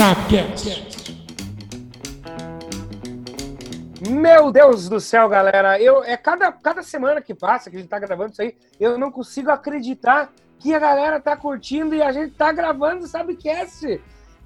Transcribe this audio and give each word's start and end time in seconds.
Sapcast. 0.00 1.14
Meu 4.08 4.50
Deus 4.50 4.88
do 4.88 4.98
céu, 4.98 5.28
galera. 5.28 5.78
Eu, 5.78 6.02
é 6.02 6.16
cada, 6.16 6.50
cada 6.50 6.82
semana 6.82 7.20
que 7.20 7.34
passa 7.34 7.68
que 7.68 7.76
a 7.76 7.80
gente 7.80 7.90
tá 7.90 7.98
gravando 7.98 8.32
isso 8.32 8.40
aí, 8.40 8.56
eu 8.80 8.96
não 8.96 9.12
consigo 9.12 9.50
acreditar 9.50 10.32
que 10.58 10.72
a 10.72 10.78
galera 10.78 11.20
tá 11.20 11.36
curtindo 11.36 11.94
e 11.94 12.00
a 12.00 12.12
gente 12.12 12.32
tá 12.32 12.50
gravando 12.50 13.04
o 13.04 13.06
Sabcast. 13.06 14.02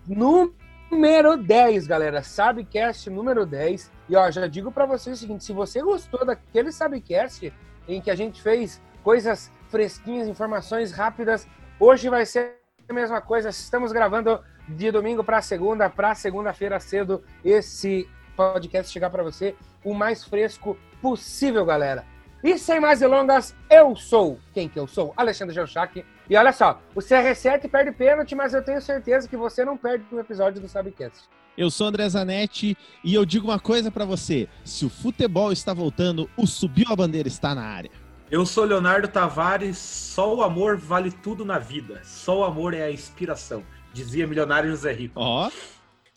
Número 0.08 1.36
10, 1.36 1.86
galera. 1.86 2.20
Sabcast 2.20 3.08
número 3.08 3.46
10. 3.46 3.92
E 4.08 4.16
ó, 4.16 4.28
já 4.32 4.48
digo 4.48 4.72
para 4.72 4.86
vocês 4.86 5.16
o 5.16 5.20
seguinte: 5.20 5.44
se 5.44 5.52
você 5.52 5.80
gostou 5.80 6.26
daquele 6.26 6.72
Sabcast 6.72 7.52
em 7.86 8.00
que 8.00 8.10
a 8.10 8.16
gente 8.16 8.42
fez 8.42 8.82
coisas 9.04 9.52
fresquinhas, 9.68 10.26
informações 10.26 10.90
rápidas, 10.90 11.46
hoje 11.78 12.08
vai 12.08 12.26
ser 12.26 12.56
a 12.88 12.92
mesma 12.92 13.20
coisa. 13.20 13.50
Estamos 13.50 13.92
gravando 13.92 14.40
de 14.68 14.90
domingo 14.90 15.22
para 15.22 15.42
segunda, 15.42 15.88
para 15.90 16.14
segunda-feira 16.14 16.80
cedo, 16.80 17.22
esse 17.44 18.08
podcast 18.36 18.92
chegar 18.92 19.10
para 19.10 19.22
você 19.22 19.54
o 19.84 19.94
mais 19.94 20.24
fresco 20.24 20.76
possível, 21.00 21.64
galera. 21.64 22.04
E 22.42 22.58
sem 22.58 22.78
mais 22.78 23.00
delongas, 23.00 23.54
eu 23.70 23.96
sou 23.96 24.38
quem 24.52 24.68
que 24.68 24.78
eu 24.78 24.86
sou? 24.86 25.14
Alexandre 25.16 25.54
Geuchac. 25.54 26.04
E 26.28 26.36
olha 26.36 26.52
só, 26.52 26.80
o 26.94 27.00
CR7 27.00 27.70
perde 27.70 27.92
pênalti, 27.92 28.34
mas 28.34 28.52
eu 28.52 28.62
tenho 28.62 28.82
certeza 28.82 29.28
que 29.28 29.36
você 29.36 29.64
não 29.64 29.76
perde 29.76 30.04
um 30.12 30.18
episódio 30.18 30.60
do 30.60 30.68
Sabcast. 30.68 31.28
Eu 31.56 31.70
sou 31.70 31.86
André 31.86 32.08
Zanetti 32.08 32.76
e 33.02 33.14
eu 33.14 33.24
digo 33.24 33.46
uma 33.46 33.60
coisa 33.60 33.90
para 33.90 34.04
você: 34.04 34.48
se 34.64 34.84
o 34.84 34.90
futebol 34.90 35.52
está 35.52 35.72
voltando, 35.72 36.28
o 36.36 36.46
Subiu 36.46 36.86
a 36.90 36.96
Bandeira 36.96 37.28
está 37.28 37.54
na 37.54 37.62
área. 37.62 37.90
Eu 38.30 38.44
sou 38.44 38.64
Leonardo 38.64 39.06
Tavares, 39.06 39.78
só 39.78 40.34
o 40.34 40.42
amor 40.42 40.76
vale 40.76 41.12
tudo 41.12 41.44
na 41.44 41.58
vida. 41.58 42.00
Só 42.04 42.40
o 42.40 42.44
amor 42.44 42.74
é 42.74 42.82
a 42.82 42.90
inspiração, 42.90 43.62
dizia 43.94 44.26
milionário 44.26 44.70
José 44.70 44.92
Rico. 44.92 45.14
Ó, 45.16 45.48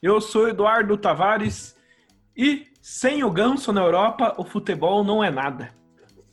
Eu 0.01 0.19
sou 0.19 0.49
Eduardo 0.49 0.97
Tavares 0.97 1.75
e 2.35 2.67
sem 2.81 3.23
o 3.23 3.31
ganso 3.31 3.71
na 3.71 3.81
Europa, 3.81 4.33
o 4.37 4.43
futebol 4.43 5.03
não 5.03 5.23
é 5.23 5.29
nada. 5.29 5.69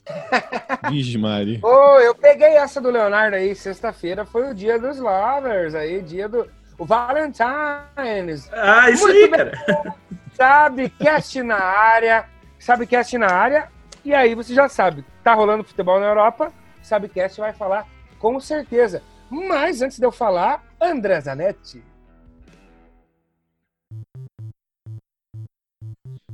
Vixe, 0.91 1.17
Mari. 1.17 1.61
Ô, 1.63 1.99
eu 2.01 2.15
peguei 2.15 2.57
essa 2.57 2.81
do 2.81 2.91
Leonardo 2.91 3.37
aí, 3.37 3.55
sexta-feira 3.55 4.25
foi 4.25 4.51
o 4.51 4.55
dia 4.55 4.79
dos 4.79 4.99
lovers 4.99 5.75
aí, 5.75 6.03
dia 6.03 6.29
do 6.29 6.49
o 6.79 6.85
Valentine's. 6.85 8.51
Ah, 8.53 8.91
isso 8.91 9.05
Muito 9.05 9.17
aí, 9.17 9.31
bem. 9.31 9.39
cara. 9.39 9.95
Sabe, 10.35 10.89
cast 10.89 11.41
na 11.45 11.57
área, 11.57 12.29
sabe 12.59 12.89
cast 12.89 13.17
na 13.17 13.29
área. 13.29 13.69
E 14.05 14.13
aí 14.13 14.35
você 14.35 14.53
já 14.53 14.69
sabe, 14.69 15.05
tá 15.23 15.33
rolando 15.33 15.63
futebol 15.63 16.01
na 16.01 16.07
Europa, 16.07 16.53
sabe 16.83 17.09
cast 17.09 17.41
vai 17.41 17.53
falar 17.53 17.87
com 18.19 18.41
certeza. 18.41 19.01
Mas 19.31 19.81
antes 19.81 19.97
de 19.97 20.05
eu 20.05 20.11
falar, 20.11 20.65
André 20.85 21.19
Zanetti. 21.19 21.83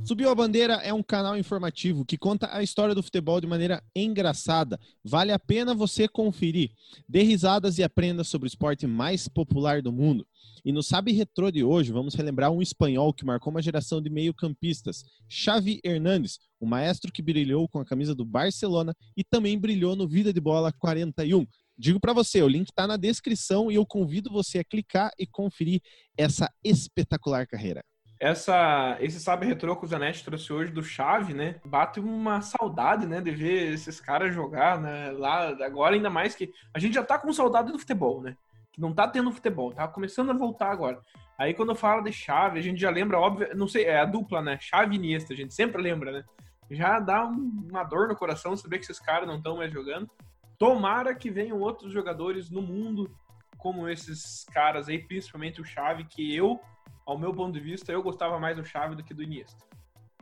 Subiu 0.03 0.29
a 0.29 0.35
Bandeira 0.35 0.73
é 0.83 0.93
um 0.93 1.01
canal 1.01 1.37
informativo 1.37 2.03
que 2.03 2.17
conta 2.17 2.53
a 2.53 2.61
história 2.61 2.93
do 2.93 3.01
futebol 3.01 3.39
de 3.39 3.47
maneira 3.47 3.81
engraçada. 3.95 4.77
Vale 5.05 5.31
a 5.31 5.39
pena 5.39 5.73
você 5.73 6.05
conferir. 6.05 6.71
Dê 7.07 7.21
risadas 7.23 7.77
e 7.77 7.83
aprenda 7.83 8.25
sobre 8.25 8.45
o 8.45 8.49
esporte 8.49 8.85
mais 8.85 9.29
popular 9.29 9.81
do 9.81 9.89
mundo. 9.89 10.27
E 10.65 10.71
no 10.73 10.83
Sabe 10.83 11.13
Retrô 11.13 11.49
de 11.49 11.63
hoje, 11.63 11.93
vamos 11.93 12.13
relembrar 12.13 12.51
um 12.51 12.61
espanhol 12.61 13.13
que 13.13 13.23
marcou 13.23 13.51
uma 13.51 13.61
geração 13.61 14.01
de 14.01 14.09
meio-campistas, 14.09 15.05
Xavi 15.29 15.79
Hernández, 15.81 16.39
o 16.59 16.65
maestro 16.65 17.09
que 17.09 17.21
brilhou 17.21 17.69
com 17.69 17.79
a 17.79 17.85
camisa 17.85 18.13
do 18.13 18.25
Barcelona 18.25 18.93
e 19.15 19.23
também 19.23 19.57
brilhou 19.57 19.95
no 19.95 20.09
Vida 20.09 20.33
de 20.33 20.41
Bola 20.41 20.73
41. 20.73 21.47
Digo 21.81 21.99
para 21.99 22.13
você, 22.13 22.43
o 22.43 22.47
link 22.47 22.67
está 22.69 22.85
na 22.85 22.95
descrição 22.95 23.71
e 23.71 23.73
eu 23.73 23.83
convido 23.87 24.29
você 24.31 24.59
a 24.59 24.63
clicar 24.63 25.09
e 25.17 25.25
conferir 25.25 25.81
essa 26.15 26.47
espetacular 26.63 27.47
carreira. 27.47 27.83
Essa, 28.19 28.97
esse 28.99 29.19
Sabe 29.19 29.47
Retrô 29.47 29.75
que 29.75 29.85
o 29.85 29.87
Zanetti 29.87 30.23
trouxe 30.23 30.53
hoje 30.53 30.71
do 30.71 30.83
Chave, 30.83 31.33
né? 31.33 31.55
Bate 31.65 31.99
uma 31.99 32.39
saudade, 32.39 33.07
né? 33.07 33.19
De 33.19 33.31
ver 33.31 33.73
esses 33.73 33.99
caras 33.99 34.31
jogar, 34.31 34.79
né? 34.79 35.09
Lá, 35.09 35.47
agora 35.65 35.95
ainda 35.95 36.07
mais 36.07 36.35
que 36.35 36.51
a 36.71 36.77
gente 36.77 36.93
já 36.93 37.03
tá 37.03 37.17
com 37.17 37.33
saudade 37.33 37.71
do 37.71 37.79
futebol, 37.79 38.21
né? 38.21 38.37
Que 38.71 38.79
não 38.79 38.93
tá 38.93 39.07
tendo 39.07 39.31
futebol, 39.31 39.73
tá 39.73 39.87
começando 39.87 40.29
a 40.29 40.37
voltar 40.37 40.69
agora. 40.69 41.01
Aí 41.35 41.55
quando 41.55 41.73
fala 41.73 42.03
de 42.03 42.13
Chave, 42.13 42.59
a 42.59 42.61
gente 42.61 42.79
já 42.79 42.91
lembra, 42.91 43.17
óbvio, 43.19 43.49
não 43.55 43.67
sei, 43.67 43.85
é 43.85 43.99
a 43.99 44.05
dupla, 44.05 44.39
né? 44.39 44.59
Chave 44.61 44.93
e 44.93 44.99
Iniesta, 44.99 45.33
a 45.33 45.35
gente 45.35 45.55
sempre 45.55 45.81
lembra, 45.81 46.11
né? 46.11 46.23
Já 46.69 46.99
dá 46.99 47.25
um- 47.25 47.67
uma 47.71 47.83
dor 47.83 48.07
no 48.07 48.15
coração 48.15 48.55
saber 48.55 48.77
que 48.77 48.83
esses 48.83 48.99
caras 48.99 49.27
não 49.27 49.37
estão 49.37 49.57
mais 49.57 49.73
jogando. 49.73 50.07
Tomara 50.61 51.15
que 51.15 51.31
venham 51.31 51.59
outros 51.59 51.91
jogadores 51.91 52.51
no 52.51 52.61
mundo 52.61 53.09
como 53.57 53.89
esses 53.89 54.45
caras 54.53 54.87
aí, 54.87 54.99
principalmente 54.99 55.59
o 55.59 55.65
Chave, 55.65 56.03
que 56.03 56.35
eu, 56.35 56.61
ao 57.03 57.17
meu 57.17 57.33
ponto 57.33 57.51
de 57.51 57.59
vista, 57.59 57.91
eu 57.91 58.03
gostava 58.03 58.39
mais 58.39 58.55
do 58.55 58.63
Chave 58.63 58.95
do 58.95 59.03
que 59.03 59.11
do 59.11 59.23
Iniesta. 59.23 59.65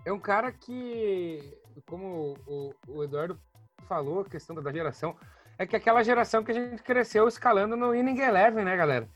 É 0.06 0.14
um 0.14 0.20
cara 0.20 0.50
que, 0.50 1.58
como 1.86 2.38
o, 2.48 2.74
o 2.88 3.04
Eduardo 3.04 3.38
falou, 3.86 4.22
a 4.22 4.30
questão 4.30 4.56
da 4.56 4.72
geração, 4.72 5.14
é 5.58 5.68
que 5.68 5.76
aquela 5.76 6.02
geração 6.04 6.42
que 6.42 6.52
a 6.52 6.54
gente 6.54 6.82
cresceu 6.84 7.28
escalando 7.28 7.76
no 7.76 7.94
Inning 7.94 8.22
Eleven, 8.22 8.64
né, 8.64 8.78
galera? 8.78 9.10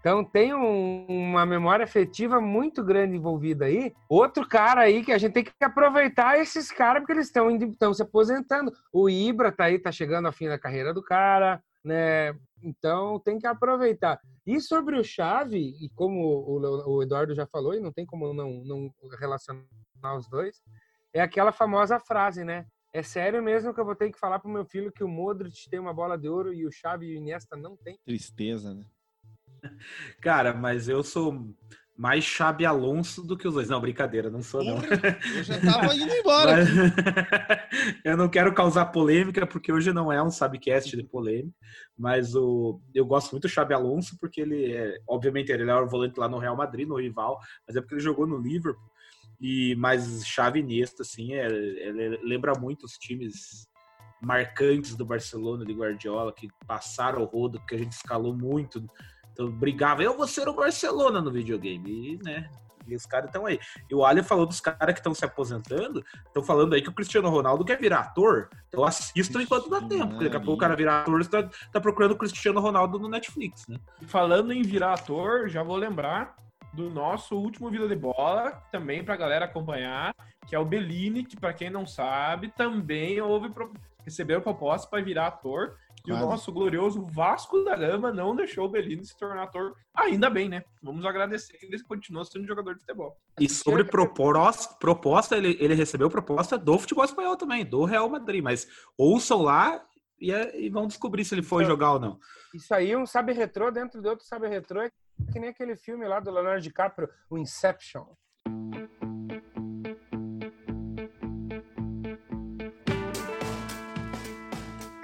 Então 0.00 0.24
tem 0.24 0.54
um- 0.54 1.04
uma 1.08 1.44
memória 1.44 1.84
afetiva 1.84 2.40
muito 2.40 2.82
grande 2.82 3.16
envolvida 3.16 3.66
aí. 3.66 3.94
Outro 4.08 4.48
cara 4.48 4.80
aí 4.80 5.04
que 5.04 5.12
a 5.12 5.18
gente 5.18 5.32
tem 5.34 5.44
que 5.44 5.52
aproveitar 5.62 6.38
esses 6.38 6.72
caras 6.72 7.02
porque 7.02 7.12
eles 7.12 7.30
estão 7.30 7.92
se 7.92 8.02
aposentando. 8.02 8.72
O 8.92 9.10
Ibra 9.10 9.52
tá 9.52 9.64
aí, 9.64 9.78
tá 9.78 9.92
chegando 9.92 10.26
ao 10.26 10.32
fim 10.32 10.48
da 10.48 10.58
carreira 10.58 10.94
do 10.94 11.02
cara, 11.02 11.62
né? 11.84 12.34
Então 12.62 13.20
tem 13.20 13.38
que 13.38 13.46
aproveitar. 13.46 14.18
E 14.46 14.58
sobre 14.58 14.98
o 14.98 15.04
Chave, 15.04 15.58
e 15.58 15.90
como 15.94 16.18
o, 16.22 16.96
o 16.96 17.02
Eduardo 17.02 17.34
já 17.34 17.46
falou, 17.46 17.74
e 17.74 17.80
não 17.80 17.92
tem 17.92 18.06
como 18.06 18.32
não, 18.32 18.64
não 18.64 18.90
relacionar 19.18 19.64
os 20.16 20.28
dois, 20.28 20.62
é 21.12 21.20
aquela 21.20 21.52
famosa 21.52 22.00
frase, 22.00 22.42
né? 22.42 22.66
É 22.92 23.02
sério 23.02 23.42
mesmo 23.42 23.72
que 23.72 23.80
eu 23.80 23.84
vou 23.84 23.94
ter 23.94 24.10
que 24.10 24.18
falar 24.18 24.38
pro 24.38 24.50
meu 24.50 24.64
filho 24.64 24.90
que 24.90 25.04
o 25.04 25.08
Modric 25.08 25.68
tem 25.70 25.78
uma 25.78 25.92
bola 25.92 26.16
de 26.18 26.28
ouro 26.28 26.52
e 26.52 26.66
o 26.66 26.72
Xavi 26.72 27.06
e 27.06 27.14
o 27.14 27.18
Iniesta 27.18 27.56
não 27.56 27.76
tem? 27.76 27.98
Tristeza, 28.04 28.74
né? 28.74 28.84
Cara, 30.20 30.52
mas 30.54 30.88
eu 30.88 31.02
sou 31.02 31.54
mais 31.96 32.24
Xabi 32.24 32.64
Alonso 32.64 33.22
do 33.22 33.36
que 33.36 33.46
os 33.46 33.52
dois. 33.52 33.68
Não, 33.68 33.78
brincadeira, 33.78 34.30
não 34.30 34.42
sou, 34.42 34.64
não. 34.64 34.76
Eu 35.36 35.42
já 35.44 35.60
tava 35.60 35.92
indo 35.94 36.10
embora. 36.10 36.56
Mas- 36.56 36.68
eu 38.02 38.16
não 38.16 38.26
quero 38.26 38.54
causar 38.54 38.86
polêmica, 38.86 39.46
porque 39.46 39.70
hoje 39.70 39.92
não 39.92 40.10
é 40.10 40.22
um 40.22 40.30
Sabcast 40.30 40.96
de 40.96 41.04
polêmica, 41.04 41.54
mas 41.98 42.34
o, 42.34 42.80
eu 42.94 43.04
gosto 43.04 43.32
muito 43.32 43.42
do 43.42 43.50
Xabi 43.50 43.74
Alonso, 43.74 44.16
porque 44.18 44.40
ele 44.40 44.72
é, 44.72 44.98
obviamente, 45.06 45.52
ele 45.52 45.70
é 45.70 45.74
o 45.74 45.86
volante 45.86 46.18
lá 46.18 46.26
no 46.26 46.38
Real 46.38 46.56
Madrid, 46.56 46.88
no 46.88 46.98
rival, 46.98 47.38
mas 47.66 47.76
é 47.76 47.82
porque 47.82 47.96
ele 47.96 48.02
jogou 48.02 48.26
no 48.26 48.38
Liverpool, 48.38 48.90
e, 49.38 49.74
mas 49.76 50.26
Xavi 50.26 50.60
e 50.60 50.62
Iniesta, 50.62 51.02
assim, 51.02 51.34
é, 51.34 51.46
ele 51.46 52.18
lembra 52.22 52.54
muito 52.58 52.84
os 52.84 52.92
times 52.92 53.68
marcantes 54.22 54.94
do 54.96 55.04
Barcelona, 55.04 55.64
de 55.64 55.72
Guardiola, 55.72 56.32
que 56.32 56.48
passaram 56.66 57.22
o 57.22 57.26
rodo, 57.26 57.58
porque 57.58 57.74
a 57.74 57.78
gente 57.78 57.92
escalou 57.92 58.34
muito, 58.36 58.84
então 59.32 59.50
brigava, 59.50 60.02
eu 60.02 60.16
vou 60.16 60.26
ser 60.26 60.48
o 60.48 60.54
Barcelona 60.54 61.20
no 61.20 61.30
videogame, 61.30 62.14
e, 62.14 62.24
né, 62.24 62.50
e 62.86 62.94
os 62.94 63.06
caras 63.06 63.26
estão 63.26 63.46
aí. 63.46 63.58
E 63.88 63.94
o 63.94 64.04
Alien 64.04 64.24
falou 64.24 64.46
dos 64.46 64.60
caras 64.60 64.92
que 64.92 65.00
estão 65.00 65.14
se 65.14 65.24
aposentando, 65.24 66.04
estão 66.26 66.42
falando 66.42 66.74
aí 66.74 66.82
que 66.82 66.88
o 66.88 66.94
Cristiano 66.94 67.28
Ronaldo 67.28 67.64
quer 67.64 67.78
virar 67.78 68.00
ator. 68.00 68.48
Então 68.68 68.84
assistam 68.84 69.42
enquanto 69.42 69.70
dá 69.70 69.80
tempo, 69.80 70.08
porque 70.08 70.24
daqui 70.24 70.36
a 70.36 70.40
pouco 70.40 70.54
o 70.54 70.58
cara 70.58 70.76
virar 70.76 71.02
ator, 71.02 71.22
você 71.22 71.48
tá, 71.72 71.80
procurando 71.80 72.12
o 72.12 72.18
Cristiano 72.18 72.60
Ronaldo 72.60 72.98
no 72.98 73.08
Netflix, 73.08 73.66
né? 73.68 73.78
Falando 74.06 74.52
em 74.52 74.62
virar 74.62 74.94
ator, 74.94 75.48
já 75.48 75.62
vou 75.62 75.76
lembrar 75.76 76.34
do 76.72 76.88
nosso 76.88 77.36
último 77.36 77.70
Vida 77.70 77.88
de 77.88 77.96
Bola, 77.96 78.62
também 78.70 79.04
pra 79.04 79.16
galera 79.16 79.44
acompanhar, 79.44 80.14
que 80.46 80.54
é 80.54 80.58
o 80.58 80.64
Bellini, 80.64 81.24
que 81.24 81.36
pra 81.36 81.52
quem 81.52 81.70
não 81.70 81.86
sabe, 81.86 82.48
também 82.48 83.20
houve 83.20 83.50
pro... 83.50 83.72
recebeu 84.04 84.40
proposta 84.40 84.88
para 84.88 85.02
virar 85.02 85.26
ator. 85.28 85.76
E 86.06 86.10
Quase. 86.10 86.24
o 86.24 86.26
nosso 86.28 86.52
glorioso 86.52 87.02
Vasco 87.06 87.62
da 87.62 87.76
Gama 87.76 88.10
não 88.12 88.34
deixou 88.34 88.64
o 88.64 88.68
Bellini 88.68 89.04
se 89.04 89.16
tornar 89.16 89.42
ator. 89.42 89.74
Ainda 89.94 90.30
bem, 90.30 90.48
né? 90.48 90.64
Vamos 90.82 91.04
agradecer 91.04 91.58
que 91.58 91.66
ele 91.66 91.82
continuou 91.84 92.24
sendo 92.24 92.46
jogador 92.46 92.74
de 92.74 92.80
futebol. 92.80 93.16
E 93.38 93.48
sobre 93.48 93.84
proposta, 93.84 94.74
proposta 94.78 95.36
ele, 95.36 95.56
ele 95.60 95.74
recebeu 95.74 96.08
proposta 96.08 96.56
do 96.56 96.78
futebol 96.78 97.04
espanhol 97.04 97.36
também, 97.36 97.64
do 97.64 97.84
Real 97.84 98.08
Madrid, 98.08 98.42
mas 98.42 98.66
ouçam 98.96 99.42
lá 99.42 99.84
e, 100.18 100.32
é- 100.32 100.58
e 100.58 100.70
vão 100.70 100.86
descobrir 100.86 101.24
se 101.24 101.34
ele 101.34 101.42
foi 101.42 101.64
Então- 101.64 101.74
jogar 101.74 101.92
ou 101.92 102.00
não. 102.00 102.18
Isso 102.54 102.72
aí, 102.74 102.96
um 102.96 103.04
sabe 103.06 103.32
retrô 103.32 103.70
dentro 103.70 104.00
de 104.00 104.08
outro 104.08 104.24
sabe 104.26 104.48
retrô, 104.48 104.80
é 104.80 104.90
que 105.32 105.38
nem 105.38 105.50
aquele 105.50 105.76
filme 105.76 106.06
lá 106.08 106.18
do 106.18 106.30
Leonardo 106.30 106.62
DiCaprio, 106.62 107.08
o 107.28 107.36
Inception. 107.38 108.06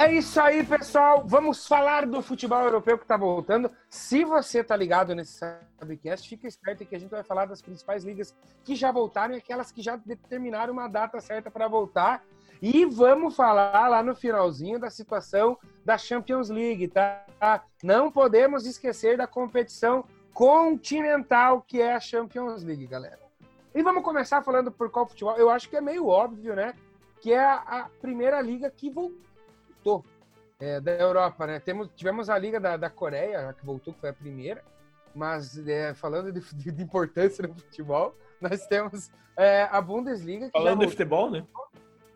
É 0.06 0.12
isso 0.12 0.40
aí, 0.40 0.64
pessoal. 0.64 1.24
Vamos 1.26 1.66
falar 1.66 2.06
do 2.06 2.22
futebol 2.22 2.62
europeu 2.62 2.96
que 2.96 3.02
está 3.02 3.16
voltando. 3.16 3.68
Se 3.90 4.24
você 4.24 4.62
tá 4.62 4.76
ligado 4.76 5.16
nesse 5.16 5.32
Sabcast, 5.32 6.28
fica 6.28 6.46
esperto 6.46 6.86
que 6.86 6.94
a 6.94 6.98
gente 7.00 7.10
vai 7.10 7.24
falar 7.24 7.46
das 7.46 7.60
principais 7.60 8.04
ligas 8.04 8.32
que 8.62 8.76
já 8.76 8.92
voltaram 8.92 9.34
e 9.34 9.38
aquelas 9.38 9.72
que 9.72 9.82
já 9.82 9.96
determinaram 9.96 10.72
uma 10.72 10.86
data 10.86 11.20
certa 11.20 11.50
para 11.50 11.66
voltar. 11.66 12.22
E 12.62 12.84
vamos 12.84 13.34
falar 13.34 13.88
lá 13.88 14.00
no 14.00 14.14
finalzinho 14.14 14.78
da 14.78 14.90
situação 14.90 15.58
da 15.84 15.98
Champions 15.98 16.50
League, 16.50 16.86
tá? 16.86 17.64
Não 17.82 18.08
podemos 18.08 18.64
esquecer 18.64 19.16
da 19.16 19.26
competição 19.26 20.04
continental 20.32 21.62
que 21.62 21.82
é 21.82 21.94
a 21.94 22.00
Champions 22.00 22.62
League, 22.62 22.86
galera. 22.86 23.18
E 23.74 23.82
vamos 23.82 24.04
começar 24.04 24.40
falando 24.40 24.70
por 24.70 24.88
qual 24.88 25.08
futebol. 25.08 25.34
Eu 25.34 25.50
acho 25.50 25.68
que 25.68 25.74
é 25.74 25.80
meio 25.80 26.06
óbvio, 26.06 26.54
né? 26.54 26.74
Que 27.20 27.32
é 27.32 27.44
a 27.44 27.90
primeira 28.00 28.40
liga 28.40 28.70
que 28.70 28.88
voltou 28.88 29.25
é, 30.58 30.80
da 30.80 30.92
Europa, 30.92 31.46
né? 31.46 31.60
Temos, 31.60 31.88
tivemos 31.94 32.28
a 32.30 32.38
liga 32.38 32.58
da, 32.58 32.76
da 32.76 32.90
Coreia, 32.90 33.52
que 33.52 33.64
voltou, 33.64 33.92
que 33.92 34.00
foi 34.00 34.10
a 34.10 34.14
primeira. 34.14 34.64
Mas 35.14 35.56
é, 35.66 35.94
falando 35.94 36.32
de, 36.32 36.40
de, 36.54 36.70
de, 36.70 36.82
importância 36.82 37.46
no 37.46 37.54
futebol, 37.54 38.14
nós 38.40 38.66
temos 38.66 39.10
é, 39.36 39.62
a 39.70 39.80
Bundesliga. 39.80 40.50
falando 40.52 40.80
de 40.80 40.88
futebol, 40.88 41.30
né? 41.30 41.46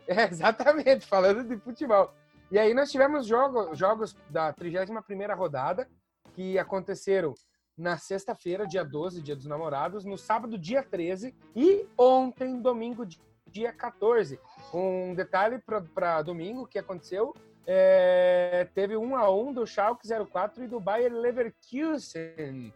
É, 0.07 0.25
exatamente, 0.25 1.07
falando 1.07 1.45
de 1.45 1.57
futebol. 1.59 2.13
E 2.51 2.59
aí 2.59 2.75
nós 2.75 2.91
tivemos 2.91 3.27
jogo, 3.27 3.75
jogos 3.75 4.17
da 4.29 4.53
31ª 4.53 5.37
rodada, 5.37 5.89
que 6.35 6.59
aconteceram 6.59 7.33
na 7.77 7.97
sexta-feira, 7.97 8.67
dia 8.67 8.85
12, 8.85 9.23
dia 9.23 9.37
dos 9.37 9.47
namorados, 9.47 10.05
no 10.05 10.19
sábado, 10.19 10.59
dia 10.59 10.83
13, 10.83 11.35
e 11.57 11.87
ontem, 11.97 12.61
domingo, 12.61 13.07
dia 13.47 13.73
14. 13.73 14.39
Um 14.75 15.15
detalhe 15.15 15.59
para 15.95 16.23
domingo 16.23 16.67
que 16.67 16.79
aconteceu, 16.79 17.33
é, 17.67 18.67
teve 18.75 18.97
um 18.97 19.17
a 19.17 19.31
um 19.31 19.53
do 19.53 19.67
Schalke 19.67 20.09
04 20.09 20.65
e 20.65 20.69
do 20.69 20.81
Bayer 20.81 21.13
Leverkusen. 21.13 22.73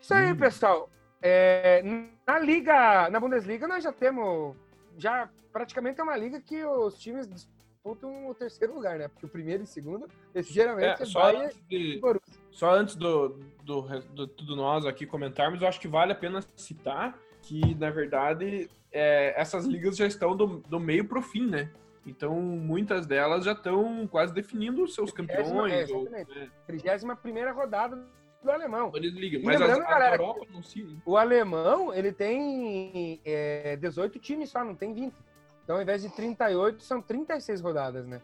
Isso 0.00 0.14
aí, 0.14 0.32
hum. 0.32 0.36
pessoal. 0.36 0.90
É, 1.20 1.82
na 2.26 2.38
liga, 2.38 3.08
na 3.10 3.20
Bundesliga, 3.20 3.68
nós 3.68 3.84
já 3.84 3.92
temos, 3.92 4.56
já 4.98 5.28
praticamente 5.52 6.00
é 6.00 6.02
uma 6.02 6.16
liga 6.16 6.40
que 6.40 6.64
os 6.64 6.98
times 6.98 7.28
disputam 7.28 8.28
o 8.28 8.34
terceiro 8.34 8.74
lugar, 8.74 8.98
né? 8.98 9.06
Porque 9.06 9.26
o 9.26 9.28
primeiro 9.28 9.62
e 9.62 9.64
o 9.64 9.66
segundo, 9.66 10.08
esse 10.34 10.52
geralmente 10.52 11.00
é, 11.00 11.02
é 11.02 11.06
só 11.06 11.20
Bayern 11.20 11.44
antes 11.46 11.62
de, 11.68 12.00
Só 12.50 12.74
antes 12.74 12.96
do, 12.96 13.40
do, 13.62 13.82
do, 13.82 14.26
tudo 14.26 14.56
nós 14.56 14.84
aqui 14.84 15.06
comentarmos, 15.06 15.62
eu 15.62 15.68
acho 15.68 15.80
que 15.80 15.88
vale 15.88 16.12
a 16.12 16.16
pena 16.16 16.40
citar 16.56 17.16
que, 17.42 17.74
na 17.74 17.90
verdade, 17.90 18.68
é, 18.90 19.40
essas 19.40 19.66
ligas 19.66 19.96
já 19.96 20.06
estão 20.06 20.36
do, 20.36 20.58
do 20.68 20.80
meio 20.80 21.04
pro 21.04 21.22
fim, 21.22 21.46
né? 21.46 21.70
Então, 22.06 22.34
muitas 22.40 23.06
delas 23.06 23.44
já 23.44 23.52
estão 23.52 24.06
quase 24.08 24.34
definindo 24.34 24.82
os 24.82 24.94
seus 24.94 25.12
campeões. 25.12 25.88
É, 25.88 25.92
ou, 25.92 26.10
né? 26.10 26.26
31 26.66 27.54
rodada 27.54 28.04
do 28.42 28.50
alemão. 28.50 28.90
Bundesliga. 28.90 29.38
Mas 29.42 29.60
lembrando, 29.60 29.82
as, 29.82 29.88
galera, 29.88 30.16
Europa 30.16 30.46
não 30.52 30.62
se... 30.62 30.84
o 31.06 31.16
alemão, 31.16 31.94
ele 31.94 32.12
tem 32.12 33.20
é, 33.24 33.76
18 33.76 34.18
times 34.18 34.50
só, 34.50 34.64
não 34.64 34.74
tem 34.74 34.92
20. 34.92 35.14
Então, 35.62 35.76
ao 35.76 35.82
invés 35.82 36.02
de 36.02 36.08
38, 36.08 36.82
são 36.82 37.00
36 37.00 37.60
rodadas, 37.60 38.06
né? 38.06 38.20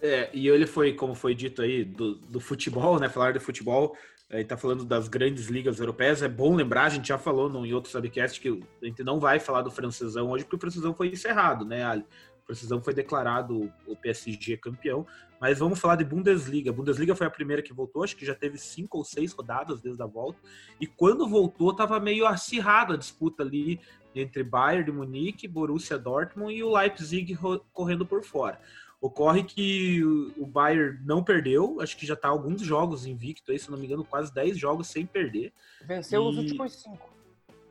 É, 0.00 0.28
e 0.32 0.48
ele 0.48 0.66
foi, 0.66 0.92
como 0.92 1.14
foi 1.14 1.34
dito 1.34 1.62
aí, 1.62 1.84
do, 1.84 2.16
do 2.16 2.40
futebol, 2.40 2.98
né? 2.98 3.08
Falar 3.08 3.32
de 3.32 3.40
futebol, 3.40 3.96
aí 4.28 4.44
tá 4.44 4.56
falando 4.56 4.84
das 4.84 5.08
grandes 5.08 5.46
ligas 5.46 5.78
europeias. 5.78 6.22
É 6.22 6.28
bom 6.28 6.54
lembrar, 6.54 6.84
a 6.84 6.90
gente 6.90 7.08
já 7.08 7.16
falou 7.16 7.48
no, 7.48 7.64
em 7.64 7.72
outro 7.72 7.90
subcast 7.90 8.40
que 8.40 8.62
a 8.82 8.84
gente 8.84 9.02
não 9.02 9.18
vai 9.18 9.40
falar 9.40 9.62
do 9.62 9.70
francesão 9.70 10.30
hoje, 10.30 10.44
porque 10.44 10.56
o 10.56 10.60
francesão 10.60 10.92
foi 10.92 11.08
encerrado, 11.08 11.64
né, 11.64 11.84
Ali? 11.84 12.04
O 12.42 12.46
francesão 12.46 12.82
foi 12.82 12.92
declarado 12.94 13.72
o 13.86 13.96
PSG 13.96 14.56
campeão. 14.56 15.06
Mas 15.40 15.58
vamos 15.58 15.80
falar 15.80 15.96
de 15.96 16.04
Bundesliga. 16.04 16.70
A 16.70 16.72
Bundesliga 16.72 17.16
foi 17.16 17.26
a 17.26 17.30
primeira 17.30 17.62
que 17.62 17.72
voltou, 17.72 18.04
acho 18.04 18.16
que 18.16 18.24
já 18.24 18.34
teve 18.34 18.56
cinco 18.58 18.98
ou 18.98 19.04
seis 19.04 19.32
rodadas 19.32 19.80
desde 19.80 20.00
a 20.00 20.06
volta. 20.06 20.38
E 20.80 20.86
quando 20.86 21.26
voltou, 21.26 21.74
tava 21.74 21.98
meio 21.98 22.26
acirrada 22.26 22.94
a 22.94 22.96
disputa 22.96 23.42
ali 23.42 23.80
entre 24.14 24.44
Bayern 24.44 24.84
de 24.84 24.92
Munique, 24.92 25.48
Borussia 25.48 25.98
Dortmund 25.98 26.54
e 26.54 26.62
o 26.62 26.72
Leipzig 26.72 27.36
correndo 27.72 28.06
por 28.06 28.22
fora. 28.22 28.60
Ocorre 29.00 29.42
que 29.42 30.00
o 30.36 30.46
Bayern 30.46 31.00
não 31.04 31.24
perdeu, 31.24 31.80
acho 31.80 31.96
que 31.96 32.06
já 32.06 32.14
está 32.14 32.28
alguns 32.28 32.62
jogos 32.62 33.04
invicto 33.04 33.50
aí, 33.50 33.58
se 33.58 33.68
não 33.68 33.76
me 33.76 33.86
engano, 33.86 34.04
quase 34.04 34.32
10 34.32 34.56
jogos 34.56 34.86
sem 34.86 35.04
perder. 35.04 35.52
Venceu 35.84 36.22
e... 36.22 36.28
os 36.28 36.36
últimos 36.36 36.72
cinco. 36.80 37.10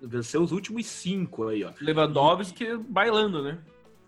Venceu 0.01 0.41
os 0.41 0.51
últimos 0.51 0.85
cinco 0.87 1.47
aí, 1.47 1.63
ó. 1.63 1.71
Lewandowski 1.79 2.65
e... 2.65 2.77
bailando, 2.77 3.41
né? 3.41 3.59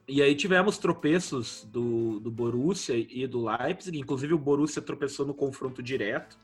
E 0.07 0.21
aí 0.21 0.35
tivemos 0.35 0.77
tropeços 0.77 1.63
do, 1.65 2.19
do 2.19 2.29
Borussia 2.29 2.95
e 2.95 3.25
do 3.25 3.45
Leipzig, 3.45 3.97
inclusive 3.97 4.33
o 4.33 4.37
Borussia 4.37 4.81
tropeçou 4.81 5.25
no 5.25 5.33
confronto 5.33 5.81
direto, 5.81 6.37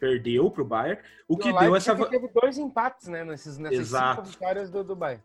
perdeu 0.00 0.50
para 0.50 0.62
o 0.62 0.64
Bayern, 0.64 1.02
o 1.26 1.36
que 1.36 1.52
deu 1.52 1.74
essa... 1.76 1.94
teve 2.06 2.28
dois 2.28 2.58
empates, 2.58 3.08
né, 3.08 3.24
nesses, 3.24 3.58
nessas 3.58 3.78
Exato. 3.78 4.22
cinco 4.22 4.32
vitórias 4.32 4.70
do, 4.70 4.82
do 4.82 4.96
Bayern. 4.96 5.22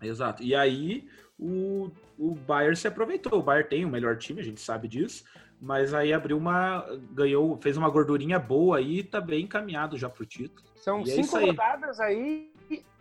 Exato, 0.00 0.42
e 0.42 0.54
aí 0.54 1.08
o, 1.38 1.90
o 2.18 2.34
Bayern 2.34 2.76
se 2.76 2.86
aproveitou, 2.86 3.38
o 3.38 3.42
Bayern 3.42 3.68
tem 3.68 3.84
o 3.84 3.88
melhor 3.88 4.16
time, 4.16 4.40
a 4.40 4.44
gente 4.44 4.60
sabe 4.60 4.86
disso, 4.86 5.24
mas 5.60 5.94
aí 5.94 6.12
abriu 6.12 6.36
uma, 6.36 6.84
ganhou, 7.12 7.56
fez 7.58 7.76
uma 7.76 7.88
gordurinha 7.88 8.38
boa 8.38 8.78
aí 8.78 8.98
e 8.98 9.04
tá 9.04 9.20
bem 9.20 9.44
encaminhado 9.44 9.96
já 9.96 10.08
para 10.08 10.22
o 10.22 10.26
título. 10.26 10.66
São 10.76 11.00
e 11.00 11.10
é 11.10 11.14
cinco 11.14 11.38
é 11.38 11.46
rodadas 11.46 11.98
aí 11.98 12.52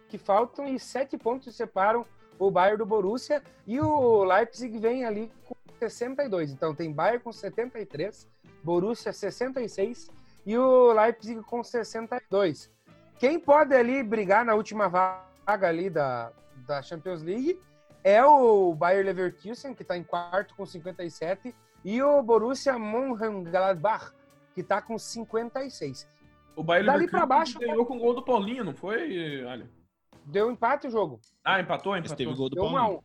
que 0.08 0.18
faltam 0.18 0.68
e 0.68 0.80
sete 0.80 1.18
pontos 1.18 1.56
separam 1.56 2.06
o 2.48 2.52
Bayern 2.52 2.78
do 2.78 2.86
Borussia 2.86 3.42
e 3.66 3.80
o 3.80 4.24
Leipzig 4.24 4.78
vem 4.78 5.06
ali 5.06 5.32
com 5.46 5.56
62. 5.80 6.52
Então 6.52 6.74
tem 6.76 6.92
Bayern 6.92 7.24
com 7.24 7.32
73, 7.32 8.28
Borussia 8.64 9.14
66 9.14 10.10
e 10.46 10.58
o 10.58 10.94
Leipzig 10.94 11.42
com 11.44 11.64
62. 11.64 12.72
Quem 13.18 13.40
pode 13.40 13.74
ali 13.74 14.04
brigar 14.04 14.44
na 14.44 14.56
última 14.56 14.88
vaga 14.88 15.68
ali 15.68 15.90
da, 15.90 16.32
da 16.68 16.82
Champions 16.82 17.22
League 17.22 17.60
é 18.04 18.24
o 18.26 18.74
Bayer 18.74 19.06
Leverkusen, 19.06 19.74
que 19.74 19.82
está 19.82 19.98
em 19.98 20.04
quarto 20.04 20.54
com 20.56 20.66
57, 20.66 21.56
e 21.86 22.02
o 22.02 22.22
Borussia 22.22 22.78
Mönchengladbach, 22.78 24.12
que 24.54 24.62
está 24.62 24.82
com 24.82 24.98
56. 24.98 26.06
O 26.56 26.64
Bayer 26.64 26.86
Dali 26.86 27.06
Leverkusen 27.06 27.28
baixo, 27.28 27.60
ganhou 27.60 27.86
com 27.86 27.96
o 27.96 28.00
gol 28.00 28.14
do 28.14 28.24
Paulinho, 28.24 28.66
não 28.66 28.74
foi, 28.74 29.46
Alho? 29.46 29.70
Deu 30.26 30.52
empate 30.52 30.88
o 30.88 30.92
jogo. 30.92 31.20
Ah, 31.44 31.60
empatou? 31.60 31.96
empatou. 31.98 32.18
teve 32.18 32.34
gol 32.34 32.50
do 32.50 32.56
Deu 32.56 32.64
Paulinho. 32.64 33.04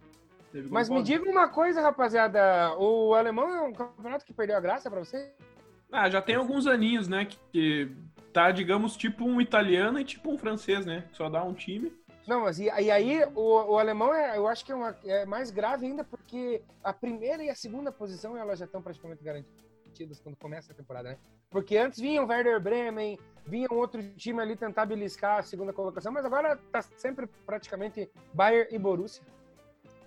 Um 0.54 0.68
Mas 0.70 0.88
me 0.88 1.02
diga 1.02 1.28
uma 1.28 1.48
coisa, 1.48 1.80
rapaziada. 1.80 2.74
O 2.78 3.14
alemão 3.14 3.48
é 3.48 3.60
um 3.62 3.72
campeonato 3.72 4.24
que 4.24 4.32
perdeu 4.32 4.56
a 4.56 4.60
graça 4.60 4.90
para 4.90 5.00
você? 5.00 5.32
Ah, 5.92 6.08
já 6.08 6.22
tem 6.22 6.36
alguns 6.36 6.66
aninhos, 6.66 7.08
né? 7.08 7.26
Que, 7.26 7.38
que 7.52 7.96
tá, 8.32 8.50
digamos, 8.50 8.96
tipo 8.96 9.24
um 9.24 9.40
italiano 9.40 9.98
e 9.98 10.04
tipo 10.04 10.32
um 10.32 10.38
francês, 10.38 10.86
né? 10.86 11.04
Só 11.12 11.28
dá 11.28 11.42
um 11.42 11.52
time. 11.52 11.92
Não, 12.26 12.42
mas 12.42 12.58
e, 12.58 12.64
e 12.64 12.90
aí 12.90 13.24
o, 13.34 13.72
o, 13.72 13.78
alemão 13.78 14.12
é, 14.12 14.36
eu 14.36 14.46
acho 14.46 14.64
que 14.64 14.70
é, 14.70 14.74
uma, 14.74 14.94
é, 15.04 15.24
mais 15.24 15.50
grave 15.50 15.86
ainda 15.86 16.04
porque 16.04 16.62
a 16.84 16.92
primeira 16.92 17.42
e 17.42 17.48
a 17.48 17.54
segunda 17.54 17.90
posição 17.90 18.36
elas 18.36 18.58
já 18.58 18.66
estão 18.66 18.82
praticamente 18.82 19.24
garantidas 19.24 19.67
quando 20.22 20.36
começa 20.36 20.72
a 20.72 20.74
temporada, 20.74 21.10
né? 21.10 21.18
Porque 21.50 21.76
antes 21.76 21.98
vinham 21.98 22.26
Werder 22.26 22.60
Bremen, 22.60 23.18
vinha 23.46 23.68
um 23.70 23.76
outro 23.76 24.02
time 24.16 24.40
ali 24.40 24.56
tentar 24.56 24.86
beliscar 24.86 25.38
a 25.38 25.42
segunda 25.42 25.72
colocação, 25.72 26.12
mas 26.12 26.24
agora 26.24 26.56
tá 26.70 26.82
sempre 26.82 27.26
praticamente 27.46 28.10
Bayern 28.34 28.74
e 28.74 28.78
Borussia. 28.78 29.22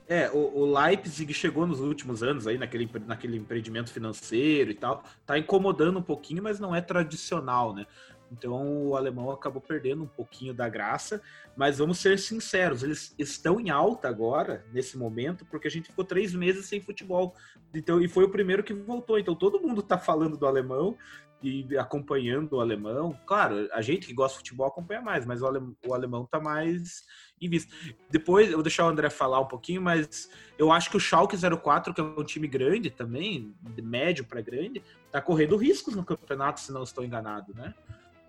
É, 0.08 0.30
o, 0.30 0.60
o, 0.60 0.78
Leipzig 0.78 1.34
chegou 1.34 1.66
nos 1.66 1.80
últimos 1.80 2.22
anos 2.22 2.46
aí 2.46 2.58
naquele, 2.58 2.90
naquele 3.06 3.38
empreendimento 3.38 3.94
financeiro 3.94 4.70
e 4.70 4.74
tal, 4.74 5.04
tá 5.26 5.38
incomodando 5.38 6.00
um 6.00 6.04
pouquinho, 6.04 6.44
mas 6.44 6.60
não 6.60 6.76
é 6.76 6.82
tradicional, 6.82 7.74
né? 7.74 7.86
Então 8.32 8.88
o 8.88 8.96
alemão 8.96 9.30
acabou 9.30 9.62
perdendo 9.62 10.04
um 10.04 10.08
pouquinho 10.08 10.54
da 10.54 10.70
graça, 10.70 11.22
mas 11.56 11.78
vamos 11.78 12.00
ser 12.00 12.18
sinceros, 12.18 12.82
eles 12.82 13.14
estão 13.20 13.60
em 13.60 13.70
alta 13.70 14.08
agora, 14.08 14.66
nesse 14.72 14.98
momento, 14.98 15.46
porque 15.46 15.68
a 15.68 15.72
gente 15.72 15.90
ficou 15.90 16.06
três 16.06 16.34
meses 16.34 16.66
sem 16.66 16.80
futebol. 16.80 17.36
Então, 17.74 18.02
e 18.02 18.08
foi 18.08 18.24
o 18.24 18.30
primeiro 18.30 18.64
que 18.64 18.74
voltou. 18.74 19.20
Então 19.20 19.36
todo 19.36 19.62
mundo 19.62 19.82
está 19.82 19.98
falando 19.98 20.38
do 20.38 20.48
alemão, 20.48 20.98
e 21.44 21.76
acompanhando 21.78 22.54
o 22.54 22.60
alemão. 22.60 23.20
Claro, 23.26 23.68
a 23.74 23.82
gente 23.82 24.08
que 24.08 24.14
gosta 24.14 24.34
de 24.34 24.40
futebol 24.40 24.68
acompanha 24.68 25.02
mais, 25.02 25.26
mas 25.26 25.42
o 25.42 25.48
alemão, 25.48 25.76
o 25.86 25.94
alemão 25.94 26.26
tá 26.26 26.40
mais 26.40 27.04
em 27.42 27.50
vista. 27.50 27.74
Depois 28.10 28.48
eu 28.48 28.54
vou 28.54 28.64
deixar 28.64 28.86
o 28.86 28.90
André 28.90 29.10
falar 29.10 29.40
um 29.40 29.48
pouquinho, 29.48 29.82
mas 29.82 30.30
eu 30.58 30.72
acho 30.72 30.90
que 30.92 30.98
o 30.98 31.00
Schalke 31.00 31.36
04, 31.36 31.94
que 31.94 32.02
é 32.02 32.04
um 32.04 32.24
time 32.24 32.48
grande 32.48 32.92
também, 32.92 33.56
de 33.62 33.82
médio 33.82 34.24
para 34.24 34.42
grande, 34.42 34.84
tá 35.12 35.20
correndo 35.20 35.58
riscos 35.58 35.96
no 35.96 36.06
campeonato, 36.06 36.60
se 36.60 36.72
não 36.72 36.84
estou 36.84 37.04
enganado, 37.04 37.54
né? 37.56 37.74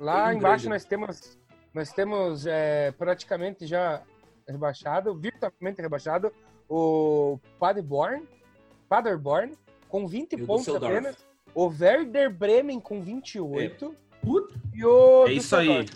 Lá 0.02 0.34
embaixo 0.34 0.64
grande. 0.64 0.68
nós 0.68 0.84
temos 0.84 1.38
nós 1.72 1.92
temos 1.92 2.46
é, 2.46 2.90
praticamente 2.92 3.66
já 3.66 4.02
rebaixado, 4.46 5.14
virtualmente 5.14 5.80
rebaixado, 5.80 6.32
o 6.68 7.38
Paderborn, 7.58 8.28
Paderborn 8.88 9.56
com 9.88 10.06
20 10.06 10.36
pontos 10.38 10.68
apenas 10.68 11.16
o 11.54 11.66
Werder 11.66 12.30
Bremen 12.30 12.80
com 12.80 13.00
28. 13.00 13.86
É. 13.86 14.26
Puta. 14.26 14.54
E 14.74 14.84
o 14.84 15.26
é 15.26 15.32
isso 15.32 15.54
aí. 15.54 15.86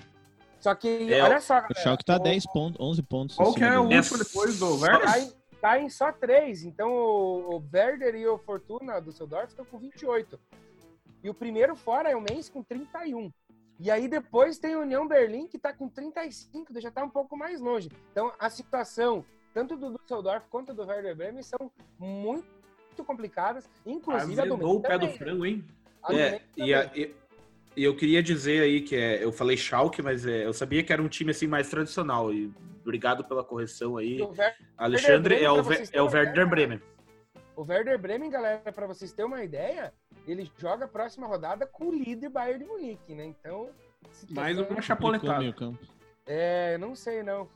Só 0.61 0.75
que, 0.75 1.13
é, 1.13 1.23
olha 1.23 1.41
só, 1.41 1.55
galera, 1.55 1.73
O 1.73 1.81
Schalke 1.81 2.05
tá 2.05 2.17
o... 2.17 2.19
10 2.19 2.47
pontos, 2.47 2.81
11 2.81 3.03
pontos. 3.03 3.37
Qual 3.37 3.55
que 3.55 3.63
é 3.63 3.79
o 3.79 3.83
último 3.83 4.19
depois 4.19 4.59
do 4.59 4.81
Werder? 4.81 5.05
Tá 5.05 5.19
em, 5.19 5.33
tá 5.61 5.81
em 5.81 5.91
só 5.91 6.13
3. 6.13 6.65
Então, 6.65 6.91
o, 6.91 7.57
o 7.57 7.65
Werder 7.73 8.15
e 8.15 8.27
o 8.27 8.39
Fortuna 8.39 9.01
do 9.01 9.13
Seudorf 9.13 9.49
estão 9.49 9.65
com 9.65 9.79
28. 9.79 10.39
E 11.23 11.31
o 11.31 11.35
primeiro 11.35 11.77
fora 11.77 12.11
é 12.11 12.17
o 12.17 12.21
Mainz 12.21 12.49
com 12.49 12.63
31. 12.63 13.31
E 13.79 13.91
aí 13.91 14.09
depois 14.09 14.59
tem 14.59 14.75
a 14.75 14.79
União 14.79 15.07
Berlim 15.07 15.47
que 15.47 15.57
está 15.57 15.73
com 15.73 15.89
35, 15.89 16.81
já 16.81 16.89
está 16.89 17.05
um 17.05 17.11
pouco 17.11 17.37
mais 17.37 17.61
longe. 17.61 17.91
Então 18.11 18.33
a 18.39 18.49
situação, 18.49 19.25
tanto 19.53 19.77
do 19.77 19.99
Düsseldorf 19.99 20.47
quanto 20.49 20.73
do 20.73 20.87
Werder 20.87 21.15
Bremen, 21.15 21.43
são 21.43 21.71
muito 21.99 22.47
complicadas, 23.07 23.69
inclusive 23.85 24.41
Azedou 24.41 24.57
a 24.57 24.61
do 24.61 24.71
o 24.71 24.81
pé 24.81 24.99
do 24.99 25.09
frango, 25.09 25.45
hein? 25.45 25.65
É, 26.09 26.41
e, 26.57 26.73
a, 26.73 26.91
e, 26.95 27.15
E 27.77 27.85
eu 27.85 27.95
queria 27.95 28.23
dizer 28.23 28.63
aí 28.63 28.81
que 28.81 28.97
é, 28.97 29.23
eu 29.23 29.31
falei 29.31 29.57
Schalke, 29.57 30.01
mas 30.01 30.25
é, 30.25 30.47
eu 30.47 30.53
sabia 30.55 30.83
que 30.83 30.93
era 30.93 31.03
um 31.03 31.09
time 31.09 31.31
assim 31.31 31.47
mais 31.47 31.69
tradicional. 31.69 32.33
E 32.33 32.51
obrigado 32.81 33.23
pela 33.25 33.45
correção 33.45 33.99
aí. 33.99 34.19
Alexandre 34.79 35.43
é 35.43 35.51
o, 35.51 35.57
é 35.93 36.01
o 36.01 36.07
Werder 36.07 36.49
Bremen. 36.49 36.81
O 37.55 37.63
Werder 37.63 37.99
Bremen, 37.99 38.31
galera, 38.31 38.73
para 38.73 38.87
vocês 38.87 39.13
terem 39.13 39.31
uma 39.31 39.45
ideia, 39.45 39.93
ele 40.27 40.51
joga 40.59 40.85
a 40.85 40.89
próxima 40.89 41.27
rodada 41.27 41.67
com 41.67 41.87
o 41.87 41.95
líder 41.95 42.29
Bayern 42.29 42.65
de 42.65 42.71
Munique, 42.71 43.15
né? 43.15 43.27
Então. 43.27 43.69
Mais 44.31 44.59
uma 44.59 44.83
chapoletada. 44.83 45.55
É, 46.27 46.77
não 46.79 46.95
sei 46.95 47.23
não. 47.23 47.49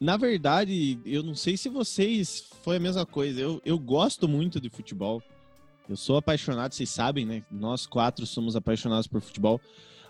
Na 0.00 0.16
verdade, 0.16 0.98
eu 1.04 1.22
não 1.22 1.34
sei 1.34 1.56
se 1.56 1.68
vocês 1.68 2.48
foi 2.62 2.76
a 2.76 2.80
mesma 2.80 3.04
coisa. 3.04 3.40
Eu, 3.40 3.60
eu 3.64 3.78
gosto 3.78 4.26
muito 4.26 4.60
de 4.60 4.70
futebol. 4.70 5.22
Eu 5.88 5.96
sou 5.96 6.16
apaixonado, 6.16 6.72
vocês 6.72 6.88
sabem, 6.88 7.26
né? 7.26 7.42
Nós 7.50 7.86
quatro 7.86 8.24
somos 8.24 8.56
apaixonados 8.56 9.06
por 9.06 9.20
futebol. 9.20 9.60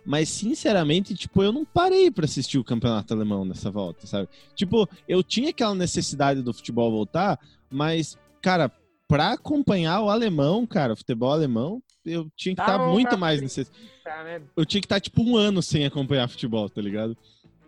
Mas, 0.04 0.28
sinceramente, 0.28 1.14
tipo, 1.14 1.42
eu 1.42 1.52
não 1.52 1.64
parei 1.64 2.10
para 2.10 2.24
assistir 2.24 2.58
o 2.58 2.64
campeonato 2.64 3.12
alemão 3.12 3.44
nessa 3.44 3.70
volta, 3.70 4.06
sabe? 4.06 4.28
Tipo, 4.54 4.88
eu 5.08 5.22
tinha 5.22 5.50
aquela 5.50 5.74
necessidade 5.74 6.42
do 6.42 6.54
futebol 6.54 6.90
voltar, 6.90 7.38
mas, 7.70 8.16
cara, 8.40 8.70
pra 9.08 9.32
acompanhar 9.32 10.00
o 10.02 10.08
alemão, 10.08 10.66
cara, 10.66 10.92
o 10.92 10.96
futebol 10.96 11.32
alemão, 11.32 11.82
eu 12.04 12.30
tinha 12.36 12.54
que 12.54 12.60
estar 12.60 12.78
tá 12.78 12.86
muito 12.86 13.16
mais 13.18 13.40
necessário. 13.40 13.78
Né? 14.24 14.42
Eu 14.56 14.64
tinha 14.64 14.80
que 14.80 14.86
estar, 14.86 14.96
tá, 14.96 15.00
tipo, 15.00 15.22
um 15.22 15.36
ano 15.36 15.62
sem 15.62 15.84
acompanhar 15.84 16.28
futebol, 16.28 16.68
tá 16.68 16.80
ligado? 16.80 17.16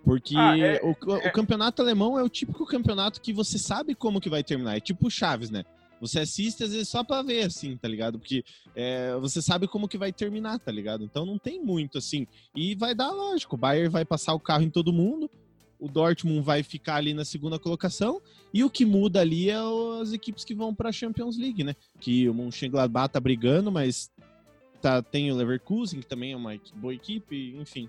Porque 0.05 0.37
ah, 0.37 0.59
é, 0.59 0.81
o, 0.83 0.91
é... 1.17 1.29
o, 1.29 1.33
campeonato 1.33 1.81
alemão 1.81 2.19
é 2.19 2.23
o 2.23 2.29
típico 2.29 2.67
campeonato 2.67 3.21
que 3.21 3.33
você 3.33 3.59
sabe 3.59 3.95
como 3.95 4.21
que 4.21 4.29
vai 4.29 4.43
terminar. 4.43 4.77
É 4.77 4.81
tipo 4.81 5.11
Chaves, 5.11 5.51
né? 5.51 5.65
Você 6.01 6.19
assiste 6.19 6.65
às 6.65 6.73
vezes 6.73 6.89
só 6.89 7.05
pra 7.05 7.23
ver, 7.23 7.45
assim, 7.45 7.77
tá 7.77 7.87
ligado? 7.87 8.19
Porque 8.19 8.45
é, 8.75 9.15
você 9.21 9.41
sabe 9.41 9.69
como 9.69 9.87
que 9.87 9.97
vai 9.97 10.12
terminar, 10.12 10.59
tá 10.59 10.73
ligado? 10.73 11.05
Então 11.05 11.25
não 11.25 11.39
tem 11.39 11.62
muito, 11.62 11.99
assim. 11.99 12.27
E 12.57 12.75
vai 12.75 12.93
dar, 12.93 13.12
lógico, 13.12 13.55
o 13.55 13.59
Bayern 13.59 13.89
vai 13.89 14.05
passar 14.05 14.35
o 14.35 14.41
carro 14.41 14.65
em 14.65 14.71
todo 14.71 14.93
mundo, 14.93 15.31
o 15.79 15.89
Dortmund 15.89 16.41
vai 16.41 16.65
ficar 16.65 16.97
ali 16.97 17.15
na 17.15 17.25
segunda 17.25 17.57
colocação 17.57 18.21
e 18.53 18.65
o 18.65 18.71
que 18.71 18.85
muda 18.85 19.21
ali 19.21 19.49
é 19.49 19.59
as 20.01 20.12
equipes 20.12 20.45
que 20.45 20.55
vão 20.55 20.75
para 20.75 20.89
a 20.89 20.93
Champions 20.93 21.39
League, 21.39 21.62
né? 21.62 21.77
Que 22.01 22.29
o 22.29 22.35
Mönchengladbach 22.35 23.12
tá 23.12 23.21
brigando, 23.21 23.71
mas 23.71 24.11
tá, 24.83 25.01
tem 25.01 25.31
o 25.31 25.37
Leverkusen, 25.37 26.01
que 26.01 26.07
também 26.07 26.33
é 26.33 26.37
uma 26.37 26.53
boa 26.75 26.93
equipe, 26.93 27.57
enfim. 27.57 27.89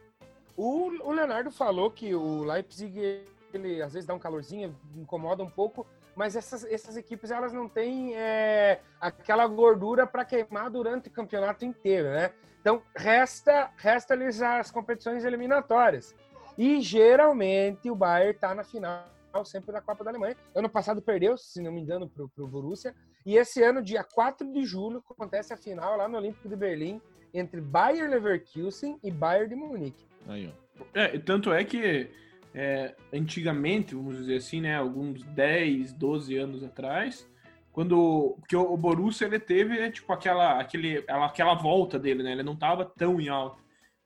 O, 0.55 0.89
o 1.07 1.11
Leonardo 1.11 1.51
falou 1.51 1.89
que 1.89 2.13
o 2.13 2.43
Leipzig, 2.43 3.25
ele 3.51 3.81
às 3.81 3.93
vezes 3.93 4.07
dá 4.07 4.13
um 4.13 4.19
calorzinho, 4.19 4.75
incomoda 4.95 5.43
um 5.43 5.49
pouco, 5.49 5.85
mas 6.15 6.35
essas, 6.35 6.63
essas 6.65 6.95
equipes 6.95 7.31
elas 7.31 7.51
não 7.51 7.67
têm 7.67 8.15
é, 8.15 8.79
aquela 9.01 9.47
gordura 9.47 10.05
para 10.05 10.23
queimar 10.23 10.69
durante 10.69 11.09
o 11.09 11.11
campeonato 11.11 11.65
inteiro, 11.65 12.09
né? 12.09 12.31
Então 12.61 12.81
resta 12.95 13.71
resta 13.75 14.15
lhes 14.15 14.41
as 14.41 14.69
competições 14.69 15.25
eliminatórias. 15.25 16.15
E 16.55 16.79
geralmente 16.81 17.89
o 17.89 17.95
Bayern 17.95 18.35
está 18.35 18.53
na 18.53 18.63
final 18.63 19.05
sempre 19.43 19.71
da 19.71 19.81
Copa 19.81 20.03
da 20.03 20.11
Alemanha. 20.11 20.37
Ano 20.53 20.69
passado 20.69 21.01
perdeu, 21.01 21.35
se 21.35 21.59
não 21.61 21.71
me 21.71 21.81
engano, 21.81 22.07
para 22.07 22.23
o 22.23 22.47
Borussia. 22.47 22.93
E 23.25 23.35
esse 23.37 23.63
ano, 23.63 23.81
dia 23.81 24.03
4 24.03 24.51
de 24.51 24.65
julho, 24.65 25.03
acontece 25.09 25.53
a 25.53 25.57
final 25.57 25.97
lá 25.97 26.07
no 26.07 26.17
Olímpico 26.17 26.49
de 26.49 26.55
Berlim 26.55 27.01
entre 27.33 27.61
Bayern 27.61 28.09
Leverkusen 28.09 28.99
e 29.03 29.09
Bayern 29.11 29.49
de 29.49 29.55
Munique. 29.55 30.05
Aí, 30.27 30.47
ó. 30.47 30.83
É, 30.93 31.17
tanto 31.19 31.53
é 31.53 31.63
que 31.63 32.09
é, 32.53 32.95
antigamente, 33.13 33.95
vamos 33.95 34.17
dizer 34.17 34.37
assim, 34.37 34.61
né, 34.61 34.75
alguns 34.75 35.23
10, 35.23 35.93
12 35.93 36.37
anos 36.37 36.63
atrás, 36.63 37.27
quando 37.71 38.37
que 38.47 38.55
o 38.55 38.77
Borussia 38.77 39.25
ele 39.25 39.39
teve 39.39 39.89
tipo 39.91 40.11
aquela 40.13 40.59
aquele 40.59 41.03
aquela 41.07 41.55
volta 41.55 41.97
dele, 41.97 42.21
né? 42.21 42.33
Ele 42.33 42.43
não 42.43 42.53
estava 42.53 42.85
tão 42.85 43.19
em 43.19 43.29
alta 43.29 43.63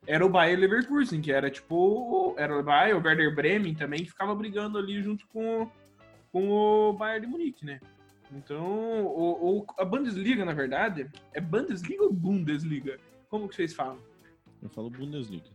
era 0.08 0.26
o 0.26 0.30
Bayer 0.30 0.58
Leverkusen, 0.58 1.22
que 1.22 1.32
era 1.32 1.52
tipo. 1.52 2.34
Era 2.38 2.58
o 2.58 2.64
Bayer, 2.64 2.96
o 2.96 3.04
Werder 3.04 3.36
Bremen 3.36 3.76
também, 3.76 4.04
que 4.04 4.10
ficava 4.10 4.34
brigando 4.34 4.78
ali 4.78 5.02
junto 5.02 5.28
com, 5.28 5.70
com 6.32 6.50
o 6.50 6.94
Bayern 6.94 7.26
de 7.26 7.32
Munique, 7.32 7.66
né? 7.66 7.80
Então, 8.32 9.06
o, 9.06 9.60
o, 9.60 9.66
a 9.78 9.86
Bundesliga, 9.86 10.44
na 10.44 10.54
verdade, 10.54 11.10
é 11.34 11.40
Bundesliga 11.40 12.04
ou 12.04 12.12
Bundesliga? 12.12 13.00
Como 13.30 13.48
que 13.48 13.56
vocês 13.56 13.74
falam? 13.74 14.00
Eu 14.62 14.70
falo 14.70 14.90
Bundesliga. 14.90 15.50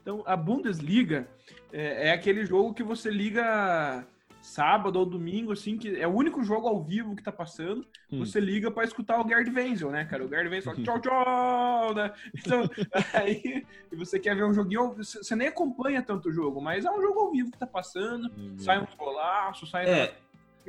Então, 0.00 0.22
a 0.26 0.36
Bundesliga 0.36 1.28
é, 1.72 2.08
é 2.08 2.12
aquele 2.12 2.46
jogo 2.46 2.72
que 2.72 2.82
você 2.82 3.10
liga 3.10 4.06
sábado 4.40 4.98
ou 4.98 5.04
domingo, 5.04 5.52
assim, 5.52 5.76
que 5.76 6.00
é 6.00 6.06
o 6.06 6.14
único 6.14 6.42
jogo 6.42 6.68
ao 6.68 6.82
vivo 6.82 7.14
que 7.14 7.22
tá 7.22 7.32
passando, 7.32 7.86
hum. 8.10 8.20
você 8.20 8.40
liga 8.40 8.70
para 8.70 8.84
escutar 8.84 9.20
o 9.20 9.28
Gerd 9.28 9.50
Wenzel, 9.50 9.90
né, 9.90 10.04
cara? 10.04 10.24
O 10.24 10.28
Gerd 10.28 10.48
Wenzel 10.48 10.72
fala 10.72 10.84
tchau, 10.84 11.00
tchau, 11.00 11.94
né? 11.94 12.12
Então, 12.34 12.62
aí, 13.12 13.66
e 13.92 13.96
você 13.96 14.18
quer 14.18 14.34
ver 14.34 14.44
um 14.44 14.54
joguinho, 14.54 14.94
você 14.94 15.36
nem 15.36 15.48
acompanha 15.48 16.02
tanto 16.02 16.28
o 16.28 16.32
jogo, 16.32 16.60
mas 16.60 16.84
é 16.84 16.90
um 16.90 17.00
jogo 17.02 17.20
ao 17.20 17.30
vivo 17.30 17.50
que 17.50 17.58
tá 17.58 17.66
passando, 17.66 18.30
hum. 18.36 18.56
sai 18.58 18.80
um 18.80 18.86
golaço, 18.96 19.66
sai... 19.66 19.86
É. 19.86 20.16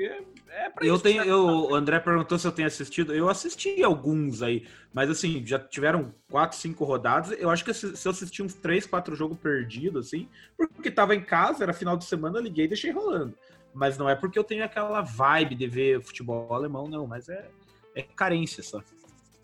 É 0.06 0.70
eu 0.82 1.00
tenho, 1.00 1.24
eu, 1.24 1.46
o 1.46 1.76
André 1.76 2.00
perguntou 2.00 2.38
se 2.38 2.48
eu 2.48 2.52
tenho 2.52 2.68
assistido. 2.68 3.14
Eu 3.14 3.30
assisti 3.30 3.84
alguns 3.84 4.42
aí, 4.42 4.68
mas 4.94 5.10
assim, 5.10 5.46
já 5.46 5.60
tiveram 5.60 6.14
quatro, 6.30 6.58
cinco 6.58 6.86
rodadas. 6.86 7.32
Eu 7.40 7.50
acho 7.50 7.64
que 7.64 7.74
se 7.74 8.06
eu 8.06 8.12
assisti 8.12 8.42
uns 8.42 8.54
três, 8.54 8.86
quatro 8.86 9.16
jogos 9.16 9.38
perdidos, 9.38 10.08
assim, 10.08 10.28
porque 10.58 10.90
tava 10.90 11.16
em 11.16 11.22
casa, 11.22 11.64
era 11.64 11.74
final 11.74 11.98
de 11.98 12.06
semana, 12.06 12.40
liguei 12.40 12.66
e 12.66 12.70
deixei 12.70 12.92
rolando 12.92 13.36
mas 13.74 13.98
não 13.98 14.10
é 14.10 14.16
porque 14.16 14.38
eu 14.38 14.44
tenho 14.44 14.64
aquela 14.64 15.02
vibe 15.02 15.56
de 15.56 15.68
ver 15.68 16.02
futebol 16.02 16.54
alemão, 16.54 16.88
não, 16.88 17.08
mas 17.08 17.30
é, 17.30 17.50
é 17.96 18.04
carência 18.04 18.64
só. 18.64 18.82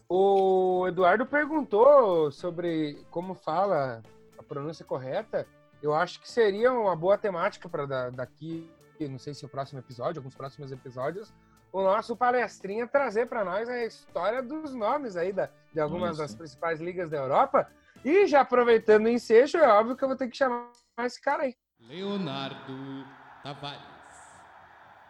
O 0.07 0.85
Eduardo 0.87 1.25
perguntou 1.25 2.31
sobre 2.31 3.03
como 3.09 3.33
fala 3.33 4.03
a 4.37 4.43
pronúncia 4.43 4.85
correta. 4.85 5.47
Eu 5.81 5.93
acho 5.93 6.21
que 6.21 6.29
seria 6.29 6.71
uma 6.71 6.95
boa 6.95 7.17
temática 7.17 7.67
para 7.67 8.09
daqui, 8.09 8.69
não 8.99 9.19
sei 9.19 9.33
se 9.33 9.45
o 9.45 9.49
próximo 9.49 9.79
episódio, 9.79 10.19
alguns 10.19 10.35
próximos 10.35 10.71
episódios, 10.71 11.33
o 11.71 11.81
nosso 11.81 12.15
palestrinha 12.15 12.87
trazer 12.87 13.27
para 13.27 13.43
nós 13.43 13.67
a 13.67 13.85
história 13.85 14.41
dos 14.41 14.73
nomes 14.73 15.17
aí 15.17 15.33
da, 15.33 15.49
de 15.73 15.79
algumas 15.79 16.11
Isso. 16.11 16.21
das 16.21 16.35
principais 16.35 16.79
ligas 16.79 17.09
da 17.09 17.17
Europa. 17.17 17.69
E 18.03 18.27
já 18.27 18.41
aproveitando 18.41 19.05
o 19.05 19.09
ensejo, 19.09 19.57
é 19.57 19.67
óbvio 19.67 19.95
que 19.95 20.03
eu 20.03 20.07
vou 20.07 20.17
ter 20.17 20.29
que 20.29 20.37
chamar 20.37 20.71
esse 20.99 21.21
cara 21.21 21.43
aí. 21.43 21.55
Leonardo 21.79 23.05
Tavares. 23.43 23.81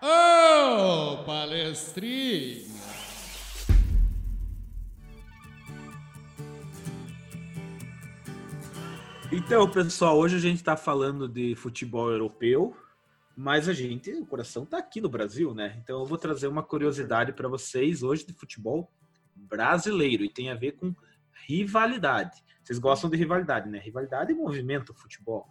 Ô, 0.01 1.21
oh, 1.21 1.23
palestrinha! 1.23 2.65
Então, 9.31 9.69
pessoal, 9.69 10.17
hoje 10.17 10.37
a 10.37 10.39
gente 10.39 10.57
está 10.57 10.77
falando 10.77 11.27
de 11.27 11.55
futebol 11.55 12.09
europeu, 12.09 12.75
mas 13.35 13.67
a 13.67 13.73
gente, 13.73 14.11
o 14.11 14.25
coração 14.25 14.63
está 14.63 14.77
aqui 14.77 15.01
no 15.01 15.09
Brasil, 15.09 15.53
né? 15.53 15.77
Então 15.83 15.99
eu 15.99 16.05
vou 16.05 16.17
trazer 16.17 16.47
uma 16.47 16.63
curiosidade 16.63 17.33
para 17.33 17.49
vocês 17.49 18.01
hoje 18.01 18.25
de 18.25 18.33
futebol 18.33 18.89
brasileiro 19.35 20.23
e 20.23 20.29
tem 20.29 20.49
a 20.49 20.55
ver 20.55 20.73
com 20.73 20.93
rivalidade. 21.45 22.43
Vocês 22.63 22.79
gostam 22.79 23.09
de 23.09 23.17
rivalidade, 23.17 23.69
né? 23.69 23.77
Rivalidade 23.79 24.31
e 24.31 24.35
movimento 24.35 24.93
futebol. 24.93 25.47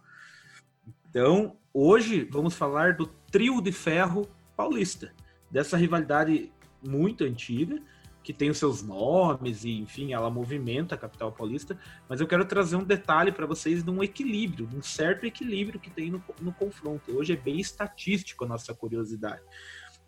Então, 1.09 1.57
hoje 1.73 2.27
vamos 2.29 2.55
falar 2.55 2.95
do 2.95 3.07
trio 3.31 3.61
de 3.61 3.71
ferro 3.71 4.27
paulista, 4.57 5.13
dessa 5.49 5.77
rivalidade 5.77 6.51
muito 6.85 7.23
antiga, 7.23 7.81
que 8.25 8.33
tem 8.33 8.49
os 8.49 8.57
seus 8.57 8.81
nomes 8.81 9.63
e, 9.63 9.77
enfim, 9.77 10.11
ela 10.11 10.31
movimenta 10.31 10.95
a 10.95 10.97
capital 10.97 11.31
paulista, 11.31 11.77
mas 12.09 12.19
eu 12.19 12.25
quero 12.25 12.43
trazer 12.43 12.75
um 12.75 12.83
detalhe 12.83 13.31
para 13.31 13.45
vocês 13.45 13.83
de 13.83 13.89
um 13.91 14.03
equilíbrio, 14.03 14.65
de 14.65 14.75
um 14.75 14.81
certo 14.81 15.27
equilíbrio 15.27 15.79
que 15.79 15.91
tem 15.91 16.09
no, 16.09 16.23
no 16.41 16.51
confronto. 16.51 17.15
Hoje 17.15 17.33
é 17.33 17.35
bem 17.35 17.59
estatístico 17.59 18.43
a 18.43 18.47
nossa 18.47 18.73
curiosidade. 18.73 19.43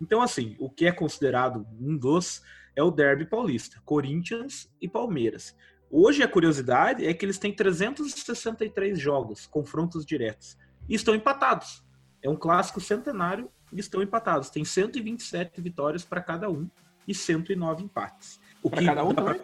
Então, 0.02 0.20
assim, 0.20 0.56
o 0.58 0.68
que 0.68 0.88
é 0.88 0.92
considerado 0.92 1.64
um 1.80 1.96
dos 1.96 2.42
é 2.76 2.82
o 2.82 2.90
derby 2.90 3.24
paulista, 3.24 3.80
Corinthians 3.86 4.68
e 4.82 4.90
Palmeiras. 4.90 5.56
Hoje 5.88 6.24
a 6.24 6.28
curiosidade 6.28 7.06
é 7.06 7.14
que 7.14 7.24
eles 7.24 7.38
têm 7.38 7.54
363 7.54 9.00
jogos, 9.00 9.46
confrontos 9.46 10.04
diretos, 10.04 10.58
e 10.90 10.96
estão 10.96 11.14
empatados. 11.14 11.86
É 12.20 12.28
um 12.28 12.36
clássico 12.36 12.82
centenário 12.82 13.48
estão 13.74 14.02
empatados. 14.02 14.50
Tem 14.50 14.64
127 14.64 15.60
vitórias 15.62 16.04
para 16.04 16.22
cada 16.22 16.50
um 16.50 16.70
e 17.08 17.14
109 17.14 17.84
empates. 17.84 18.40
Para 18.70 18.84
cada 18.84 19.04
um 19.04 19.14
pra... 19.14 19.36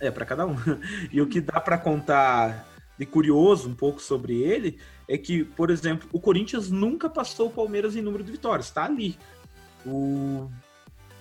É, 0.00 0.10
para 0.10 0.26
cada 0.26 0.46
um. 0.46 0.56
E 1.12 1.20
o 1.20 1.26
que 1.26 1.40
dá 1.40 1.60
para 1.60 1.78
contar 1.78 2.66
de 2.98 3.04
curioso 3.04 3.68
um 3.68 3.74
pouco 3.74 4.00
sobre 4.00 4.42
ele 4.42 4.78
é 5.08 5.18
que, 5.18 5.44
por 5.44 5.70
exemplo, 5.70 6.08
o 6.12 6.20
Corinthians 6.20 6.70
nunca 6.70 7.08
passou 7.08 7.48
o 7.48 7.52
Palmeiras 7.52 7.96
em 7.96 8.02
número 8.02 8.24
de 8.24 8.32
vitórias, 8.32 8.66
está 8.66 8.84
ali. 8.84 9.18
O, 9.84 10.50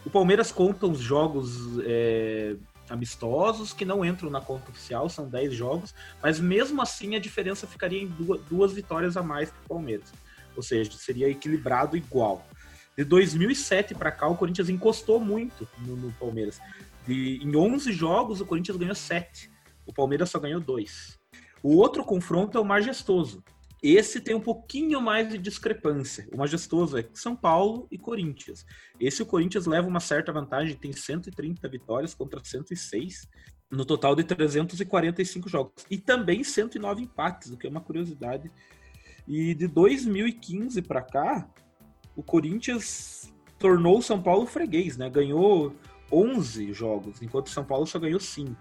o 0.05 0.09
Palmeiras 0.09 0.51
conta 0.51 0.87
os 0.87 0.99
jogos 0.99 1.79
é, 1.83 2.55
amistosos 2.89 3.73
que 3.73 3.83
não 3.83 4.05
entram 4.05 4.29
na 4.29 4.39
conta 4.39 4.71
oficial, 4.71 5.09
são 5.09 5.27
10 5.27 5.53
jogos, 5.53 5.93
mas 6.21 6.39
mesmo 6.39 6.81
assim 6.81 7.15
a 7.15 7.19
diferença 7.19 7.67
ficaria 7.67 8.01
em 8.01 8.07
duas, 8.07 8.41
duas 8.43 8.73
vitórias 8.73 9.17
a 9.17 9.23
mais 9.23 9.49
que 9.49 9.57
o 9.65 9.67
Palmeiras 9.67 10.11
ou 10.55 10.63
seja, 10.63 10.91
seria 10.93 11.29
equilibrado 11.29 11.97
igual. 11.97 12.45
De 12.97 13.03
2007 13.03 13.95
para 13.95 14.11
cá, 14.11 14.27
o 14.27 14.37
Corinthians 14.37 14.69
encostou 14.69 15.19
muito 15.19 15.67
no, 15.79 15.95
no 15.95 16.11
Palmeiras. 16.13 16.59
De, 17.07 17.37
em 17.43 17.55
11 17.55 17.91
jogos, 17.91 18.39
o 18.39 18.45
Corinthians 18.45 18.77
ganhou 18.77 18.95
7. 18.95 19.51
O 19.85 19.93
Palmeiras 19.93 20.29
só 20.29 20.39
ganhou 20.39 20.61
dois. 20.61 21.19
O 21.61 21.77
outro 21.77 22.03
confronto 22.03 22.57
é 22.57 22.61
o 22.61 22.65
Majestoso. 22.65 23.43
Esse 23.81 24.21
tem 24.21 24.33
um 24.33 24.39
pouquinho 24.39 25.01
mais 25.01 25.27
de 25.27 25.37
discrepância. 25.37 26.25
O 26.33 26.37
Majestoso 26.37 26.97
é 26.97 27.05
São 27.13 27.35
Paulo 27.35 27.85
e 27.91 27.97
Corinthians. 27.97 28.65
Esse 28.97 29.21
o 29.21 29.25
Corinthians 29.25 29.65
leva 29.65 29.87
uma 29.87 29.99
certa 29.99 30.31
vantagem, 30.31 30.75
tem 30.75 30.93
130 30.93 31.67
vitórias 31.67 32.13
contra 32.13 32.41
106, 32.41 33.27
no 33.69 33.83
total 33.83 34.15
de 34.15 34.23
345 34.23 35.49
jogos. 35.49 35.73
E 35.91 35.97
também 35.97 36.45
109 36.45 37.01
empates, 37.01 37.51
o 37.51 37.57
que 37.57 37.67
é 37.67 37.69
uma 37.69 37.81
curiosidade. 37.81 38.49
E 39.27 39.53
de 39.53 39.67
2015 39.67 40.81
para 40.81 41.01
cá, 41.01 41.49
o 42.15 42.23
Corinthians 42.23 43.33
tornou 43.57 43.99
o 43.99 44.01
São 44.01 44.21
Paulo 44.21 44.45
freguês, 44.45 44.97
né? 44.97 45.09
Ganhou 45.09 45.75
11 46.11 46.73
jogos, 46.73 47.21
enquanto 47.21 47.47
o 47.47 47.51
São 47.51 47.63
Paulo 47.63 47.85
só 47.85 47.99
ganhou 47.99 48.19
5 48.19 48.55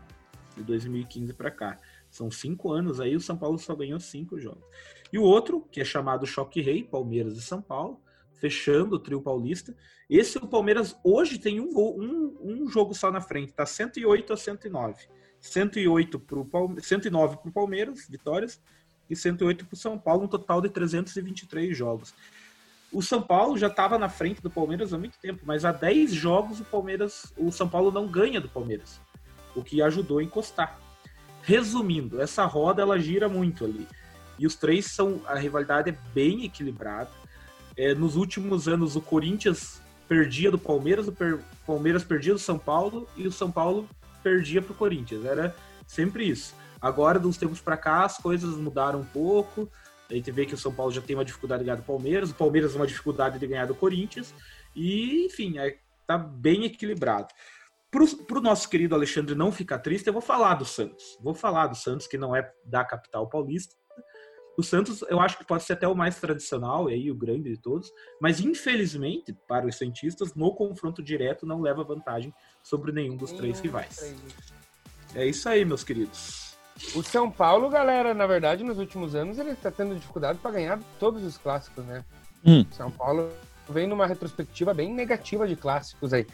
de 0.56 0.62
2015 0.62 1.32
para 1.34 1.50
cá. 1.50 1.78
São 2.10 2.30
cinco 2.30 2.70
anos 2.70 3.00
aí, 3.00 3.16
o 3.16 3.20
São 3.20 3.36
Paulo 3.36 3.58
só 3.58 3.74
ganhou 3.74 3.98
cinco 3.98 4.38
jogos. 4.38 4.62
E 5.10 5.18
o 5.18 5.22
outro, 5.22 5.66
que 5.70 5.80
é 5.80 5.84
chamado 5.84 6.26
Choque 6.26 6.60
Rei, 6.60 6.84
Palmeiras 6.84 7.38
e 7.38 7.42
São 7.42 7.62
Paulo, 7.62 8.02
fechando 8.34 8.96
o 8.96 8.98
trio 8.98 9.22
paulista. 9.22 9.74
Esse 10.10 10.36
o 10.36 10.46
Palmeiras 10.46 10.94
hoje 11.02 11.38
tem 11.38 11.58
um, 11.58 11.70
um, 11.74 12.36
um 12.42 12.68
jogo 12.68 12.92
só 12.94 13.10
na 13.10 13.20
frente, 13.20 13.54
tá 13.54 13.64
108 13.64 14.32
a 14.32 14.36
109. 14.36 15.08
108 15.40 16.20
pro, 16.20 16.46
109 16.78 17.36
para 17.38 17.48
o 17.48 17.52
Palmeiras, 17.52 18.06
vitórias, 18.08 18.62
e 19.08 19.16
108 19.16 19.64
para 19.64 19.74
o 19.74 19.76
São 19.76 19.98
Paulo, 19.98 20.24
um 20.24 20.28
total 20.28 20.60
de 20.60 20.68
323 20.68 21.76
jogos. 21.76 22.14
O 22.92 23.00
São 23.00 23.22
Paulo 23.22 23.56
já 23.56 23.68
estava 23.68 23.98
na 23.98 24.08
frente 24.08 24.42
do 24.42 24.50
Palmeiras 24.50 24.92
há 24.92 24.98
muito 24.98 25.18
tempo, 25.18 25.40
mas 25.46 25.64
há 25.64 25.72
10 25.72 26.12
jogos 26.12 26.60
o 26.60 26.64
Palmeiras, 26.64 27.32
o 27.38 27.50
São 27.50 27.66
Paulo 27.66 27.90
não 27.90 28.06
ganha 28.06 28.40
do 28.40 28.48
Palmeiras, 28.48 29.00
o 29.56 29.62
que 29.62 29.80
ajudou 29.80 30.18
a 30.18 30.22
encostar. 30.22 30.78
Resumindo, 31.42 32.20
essa 32.20 32.44
roda 32.44 32.82
ela 32.82 32.98
gira 32.98 33.28
muito 33.28 33.64
ali. 33.64 33.88
E 34.38 34.46
os 34.46 34.54
três 34.54 34.86
são. 34.86 35.20
A 35.26 35.34
rivalidade 35.34 35.90
é 35.90 35.96
bem 36.14 36.44
equilibrada. 36.44 37.10
É, 37.76 37.94
nos 37.94 38.16
últimos 38.16 38.68
anos, 38.68 38.94
o 38.94 39.00
Corinthians 39.00 39.80
perdia 40.06 40.50
do 40.50 40.58
Palmeiras, 40.58 41.08
o 41.08 41.12
per, 41.12 41.38
Palmeiras 41.66 42.04
perdia 42.04 42.34
do 42.34 42.38
São 42.38 42.58
Paulo 42.58 43.08
e 43.16 43.26
o 43.26 43.32
São 43.32 43.50
Paulo 43.50 43.88
perdia 44.22 44.60
para 44.60 44.72
o 44.72 44.76
Corinthians. 44.76 45.24
Era 45.24 45.56
sempre 45.86 46.28
isso. 46.28 46.54
Agora, 46.80 47.18
dos 47.18 47.36
tempos 47.36 47.60
para 47.60 47.76
cá, 47.76 48.04
as 48.04 48.18
coisas 48.18 48.56
mudaram 48.56 49.00
um 49.00 49.04
pouco. 49.04 49.68
A 50.12 50.14
gente 50.14 50.30
vê 50.30 50.44
que 50.44 50.54
o 50.54 50.58
São 50.58 50.72
Paulo 50.72 50.92
já 50.92 51.00
tem 51.00 51.16
uma 51.16 51.24
dificuldade 51.24 51.60
de 51.60 51.64
ganhar 51.64 51.76
do 51.76 51.82
Palmeiras, 51.82 52.30
o 52.30 52.34
Palmeiras 52.34 52.74
uma 52.74 52.86
dificuldade 52.86 53.38
de 53.38 53.46
ganhar 53.46 53.66
do 53.66 53.74
Corinthians. 53.74 54.34
E, 54.76 55.24
enfim, 55.24 55.58
é, 55.58 55.78
tá 56.06 56.18
bem 56.18 56.64
equilibrado. 56.64 57.28
Para 57.90 58.38
o 58.38 58.42
nosso 58.42 58.68
querido 58.68 58.94
Alexandre 58.94 59.34
não 59.34 59.50
ficar 59.50 59.78
triste, 59.78 60.06
eu 60.06 60.12
vou 60.12 60.22
falar 60.22 60.54
do 60.54 60.66
Santos. 60.66 61.18
Vou 61.22 61.34
falar 61.34 61.66
do 61.66 61.76
Santos, 61.76 62.06
que 62.06 62.18
não 62.18 62.36
é 62.36 62.50
da 62.64 62.84
capital 62.84 63.26
paulista. 63.26 63.74
O 64.56 64.62
Santos, 64.62 65.02
eu 65.08 65.18
acho 65.18 65.38
que 65.38 65.46
pode 65.46 65.64
ser 65.64 65.74
até 65.74 65.88
o 65.88 65.94
mais 65.94 66.20
tradicional, 66.20 66.90
e 66.90 66.94
aí 66.94 67.10
o 67.10 67.14
grande 67.14 67.50
de 67.50 67.56
todos, 67.56 67.90
mas 68.20 68.38
infelizmente, 68.38 69.34
para 69.48 69.66
os 69.66 69.76
cientistas, 69.76 70.34
no 70.34 70.54
confronto 70.54 71.02
direto 71.02 71.46
não 71.46 71.62
leva 71.62 71.82
vantagem 71.82 72.34
sobre 72.62 72.92
nenhum 72.92 73.16
dos 73.16 73.32
três 73.32 73.60
rivais. 73.60 74.14
É 75.14 75.26
isso 75.26 75.48
aí, 75.48 75.64
meus 75.64 75.82
queridos. 75.82 76.51
O 76.94 77.02
São 77.02 77.30
Paulo, 77.30 77.68
galera, 77.68 78.14
na 78.14 78.26
verdade, 78.26 78.64
nos 78.64 78.78
últimos 78.78 79.14
anos, 79.14 79.38
ele 79.38 79.50
está 79.50 79.70
tendo 79.70 79.94
dificuldade 79.94 80.38
para 80.38 80.50
ganhar 80.50 80.78
todos 80.98 81.22
os 81.24 81.38
clássicos, 81.38 81.84
né? 81.84 82.04
Hum. 82.44 82.64
São 82.72 82.90
Paulo 82.90 83.30
vem 83.68 83.86
numa 83.86 84.06
retrospectiva 84.06 84.74
bem 84.74 84.92
negativa 84.92 85.46
de 85.46 85.56
clássicos 85.56 86.12
aí. 86.12 86.26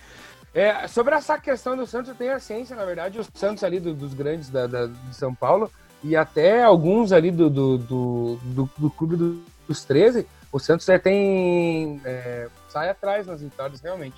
É, 0.55 0.89
sobre 0.89 1.15
essa 1.15 1.39
questão 1.39 1.77
do 1.77 1.87
Santos, 1.87 2.09
eu 2.09 2.15
tenho 2.15 2.35
a 2.35 2.41
ciência, 2.41 2.75
na 2.75 2.85
verdade, 2.85 3.19
os 3.19 3.29
Santos 3.35 3.63
ali 3.63 3.79
do, 3.79 3.93
dos 3.93 4.15
grandes 4.15 4.49
da, 4.49 4.67
da, 4.67 4.87
de 4.87 5.15
São 5.15 5.35
Paulo 5.35 5.71
e 6.03 6.17
até 6.17 6.63
alguns 6.63 7.13
ali 7.13 7.31
do, 7.31 7.51
do, 7.51 7.79
do, 7.79 8.39
do, 8.43 8.71
do 8.79 8.91
clube 8.91 9.17
do, 9.17 9.45
dos 9.67 9.85
13, 9.85 10.27
o 10.51 10.59
Santos 10.59 10.87
já 10.87 10.99
tem. 10.99 12.01
É, 12.05 12.49
sai 12.69 12.89
atrás 12.89 13.27
nas 13.27 13.43
vitórias, 13.43 13.81
realmente. 13.81 14.17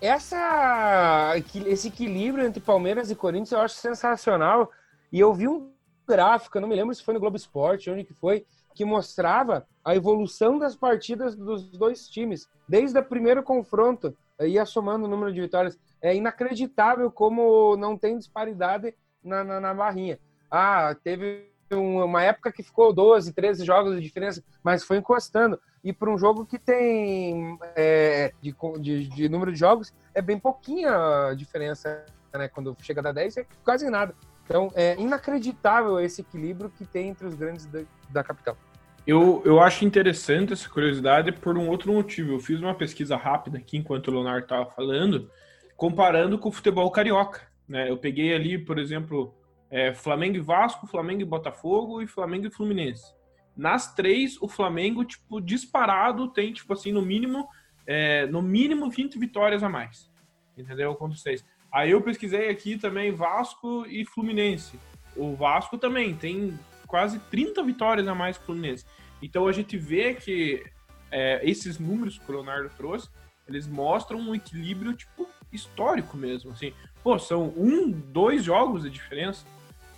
Essa, 0.00 1.34
esse 1.66 1.88
equilíbrio 1.88 2.44
entre 2.44 2.60
Palmeiras 2.60 3.10
e 3.10 3.14
Corinthians 3.14 3.52
eu 3.52 3.60
acho 3.60 3.74
sensacional. 3.74 4.70
E 5.12 5.20
eu 5.20 5.32
vi 5.34 5.48
um 5.48 5.72
gráfico, 6.06 6.60
não 6.60 6.68
me 6.68 6.74
lembro 6.74 6.94
se 6.94 7.02
foi 7.02 7.14
no 7.14 7.20
Globo 7.20 7.36
Esporte, 7.36 7.90
onde 7.90 8.04
que 8.04 8.14
foi, 8.14 8.44
que 8.74 8.84
mostrava 8.84 9.66
a 9.84 9.94
evolução 9.94 10.58
das 10.58 10.76
partidas 10.76 11.36
dos 11.36 11.70
dois 11.70 12.08
times, 12.08 12.48
desde 12.68 12.98
o 12.98 13.04
primeiro 13.04 13.42
confronto 13.42 14.16
ia 14.40 14.64
somando 14.64 15.04
o 15.06 15.08
número 15.08 15.32
de 15.32 15.40
vitórias. 15.40 15.78
É 16.00 16.14
inacreditável 16.14 17.10
como 17.10 17.76
não 17.76 17.96
tem 17.96 18.16
disparidade 18.16 18.94
na, 19.22 19.44
na, 19.44 19.60
na 19.60 19.74
barrinha. 19.74 20.18
Ah, 20.50 20.94
teve 21.02 21.50
uma 21.72 22.22
época 22.22 22.50
que 22.50 22.62
ficou 22.62 22.92
12, 22.92 23.32
13 23.32 23.64
jogos 23.64 23.94
de 23.94 24.00
diferença, 24.00 24.42
mas 24.62 24.82
foi 24.82 24.96
encostando. 24.96 25.60
E 25.84 25.92
para 25.92 26.10
um 26.10 26.18
jogo 26.18 26.44
que 26.44 26.58
tem 26.58 27.58
é, 27.76 28.32
de, 28.40 28.54
de, 28.80 29.08
de, 29.08 29.28
número 29.28 29.52
de 29.52 29.58
jogos, 29.58 29.92
é 30.14 30.20
bem 30.20 30.38
pouquinha 30.38 31.28
a 31.28 31.34
diferença, 31.34 32.04
né? 32.32 32.48
Quando 32.48 32.76
chega 32.80 33.08
a 33.08 33.12
10, 33.12 33.36
é 33.38 33.46
quase 33.64 33.88
nada. 33.88 34.14
Então, 34.50 34.68
é 34.74 35.00
inacreditável 35.00 36.00
esse 36.00 36.22
equilíbrio 36.22 36.70
que 36.70 36.84
tem 36.84 37.10
entre 37.10 37.24
os 37.24 37.36
grandes 37.36 37.66
da, 37.66 37.82
da 38.08 38.24
capital. 38.24 38.56
Eu, 39.06 39.40
eu 39.44 39.60
acho 39.60 39.84
interessante 39.84 40.52
essa 40.52 40.68
curiosidade 40.68 41.30
por 41.30 41.56
um 41.56 41.68
outro 41.68 41.92
motivo. 41.92 42.32
Eu 42.32 42.40
fiz 42.40 42.60
uma 42.60 42.74
pesquisa 42.74 43.16
rápida 43.16 43.58
aqui 43.58 43.76
enquanto 43.76 44.08
o 44.08 44.10
Leonardo 44.10 44.42
estava 44.42 44.66
falando, 44.66 45.30
comparando 45.76 46.36
com 46.36 46.48
o 46.48 46.52
futebol 46.52 46.90
carioca. 46.90 47.42
Né? 47.68 47.88
Eu 47.88 47.96
peguei 47.96 48.34
ali, 48.34 48.58
por 48.58 48.76
exemplo, 48.76 49.32
é, 49.70 49.94
Flamengo 49.94 50.36
e 50.36 50.40
Vasco, 50.40 50.84
Flamengo 50.84 51.22
e 51.22 51.24
Botafogo 51.24 52.02
e 52.02 52.08
Flamengo 52.08 52.48
e 52.48 52.50
Fluminense. 52.50 53.14
Nas 53.56 53.94
três, 53.94 54.36
o 54.42 54.48
Flamengo, 54.48 55.04
tipo, 55.04 55.40
disparado, 55.40 56.26
tem, 56.26 56.52
tipo 56.52 56.72
assim, 56.72 56.90
no 56.90 57.02
mínimo, 57.02 57.46
é, 57.86 58.26
no 58.26 58.42
mínimo 58.42 58.90
20 58.90 59.16
vitórias 59.16 59.62
a 59.62 59.68
mais. 59.68 60.10
Entendeu? 60.58 60.92
Contra 60.96 61.16
vocês. 61.16 61.44
Aí 61.72 61.90
eu 61.90 62.00
pesquisei 62.00 62.48
aqui 62.48 62.76
também 62.76 63.12
Vasco 63.12 63.86
e 63.86 64.04
Fluminense. 64.04 64.78
O 65.16 65.34
Vasco 65.34 65.78
também 65.78 66.14
tem 66.14 66.58
quase 66.86 67.18
30 67.30 67.62
vitórias 67.62 68.08
a 68.08 68.14
mais 68.14 68.36
que 68.36 68.42
o 68.42 68.46
Fluminense. 68.46 68.84
Então 69.22 69.46
a 69.46 69.52
gente 69.52 69.76
vê 69.76 70.14
que 70.14 70.64
é, 71.10 71.40
esses 71.48 71.78
números 71.78 72.18
que 72.18 72.30
o 72.30 72.34
Leonardo 72.34 72.70
trouxe, 72.76 73.08
eles 73.46 73.66
mostram 73.66 74.18
um 74.18 74.34
equilíbrio 74.34 74.94
tipo 74.94 75.28
histórico 75.52 76.16
mesmo. 76.16 76.50
Assim, 76.52 76.72
pô, 77.02 77.18
são 77.18 77.52
um, 77.56 77.90
dois 77.90 78.44
jogos 78.44 78.82
de 78.82 78.90
diferença 78.90 79.44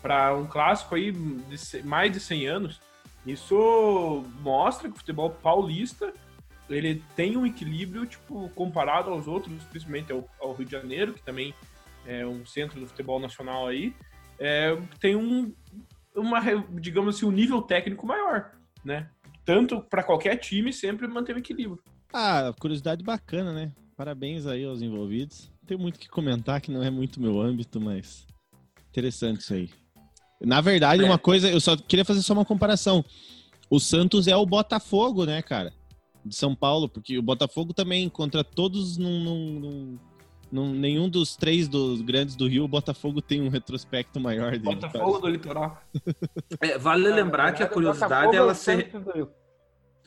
para 0.00 0.34
um 0.34 0.46
clássico 0.46 0.94
aí 0.94 1.12
de 1.12 1.82
mais 1.84 2.12
de 2.12 2.20
100 2.20 2.46
anos. 2.46 2.80
Isso 3.26 4.24
mostra 4.40 4.88
que 4.88 4.94
o 4.94 4.98
futebol 4.98 5.30
paulista 5.30 6.12
ele 6.68 7.02
tem 7.16 7.36
um 7.36 7.46
equilíbrio 7.46 8.06
tipo 8.06 8.48
comparado 8.50 9.10
aos 9.10 9.26
outros, 9.26 9.62
principalmente 9.64 10.12
ao, 10.12 10.28
ao 10.40 10.54
Rio 10.54 10.66
de 10.66 10.72
Janeiro, 10.72 11.14
que 11.14 11.22
também 11.22 11.54
é 12.06 12.26
um 12.26 12.44
centro 12.44 12.80
do 12.80 12.86
futebol 12.86 13.20
nacional 13.20 13.66
aí, 13.66 13.94
é, 14.38 14.76
tem 14.98 15.14
um, 15.14 15.54
uma, 16.14 16.40
digamos 16.80 17.16
assim, 17.16 17.26
um 17.26 17.30
nível 17.30 17.62
técnico 17.62 18.06
maior, 18.06 18.52
né? 18.84 19.08
Tanto 19.44 19.80
para 19.80 20.02
qualquer 20.02 20.36
time, 20.36 20.72
sempre 20.72 21.06
manter 21.06 21.34
o 21.34 21.38
equilíbrio. 21.38 21.82
Ah, 22.12 22.52
curiosidade 22.58 23.02
bacana, 23.02 23.52
né? 23.52 23.72
Parabéns 23.96 24.46
aí 24.46 24.64
aos 24.64 24.82
envolvidos. 24.82 25.50
Tem 25.66 25.76
muito 25.76 25.98
que 25.98 26.08
comentar 26.08 26.60
que 26.60 26.70
não 26.70 26.82
é 26.82 26.90
muito 26.90 27.20
meu 27.20 27.40
âmbito, 27.40 27.80
mas 27.80 28.26
interessante 28.90 29.40
isso 29.40 29.54
aí. 29.54 29.70
Na 30.40 30.60
verdade, 30.60 31.04
uma 31.04 31.18
coisa, 31.18 31.48
eu 31.48 31.60
só 31.60 31.76
queria 31.76 32.04
fazer 32.04 32.22
só 32.22 32.32
uma 32.32 32.44
comparação. 32.44 33.04
O 33.70 33.78
Santos 33.78 34.26
é 34.26 34.36
o 34.36 34.44
Botafogo, 34.44 35.24
né, 35.24 35.40
cara? 35.40 35.72
De 36.24 36.36
São 36.36 36.54
Paulo, 36.54 36.88
porque 36.88 37.18
o 37.18 37.22
Botafogo 37.22 37.74
também 37.74 38.08
contra 38.08 38.44
todos 38.44 38.96
num, 38.96 39.24
num, 39.24 39.98
num 40.52 40.72
nenhum 40.72 41.08
dos 41.08 41.34
três 41.34 41.66
dos 41.66 42.02
grandes 42.02 42.36
do 42.36 42.46
Rio, 42.46 42.64
o 42.64 42.68
Botafogo 42.68 43.22
tem 43.22 43.40
um 43.40 43.48
retrospecto 43.48 44.20
maior. 44.20 44.52
De 44.52 44.58
Botafogo 44.60 45.18
do 45.18 45.28
litoral. 45.28 45.82
É, 46.60 46.78
vale 46.78 47.08
é, 47.08 47.14
lembrar 47.14 47.52
que 47.52 47.62
a 47.62 47.68
curiosidade 47.68 48.36
ela 48.36 48.54
se... 48.54 48.88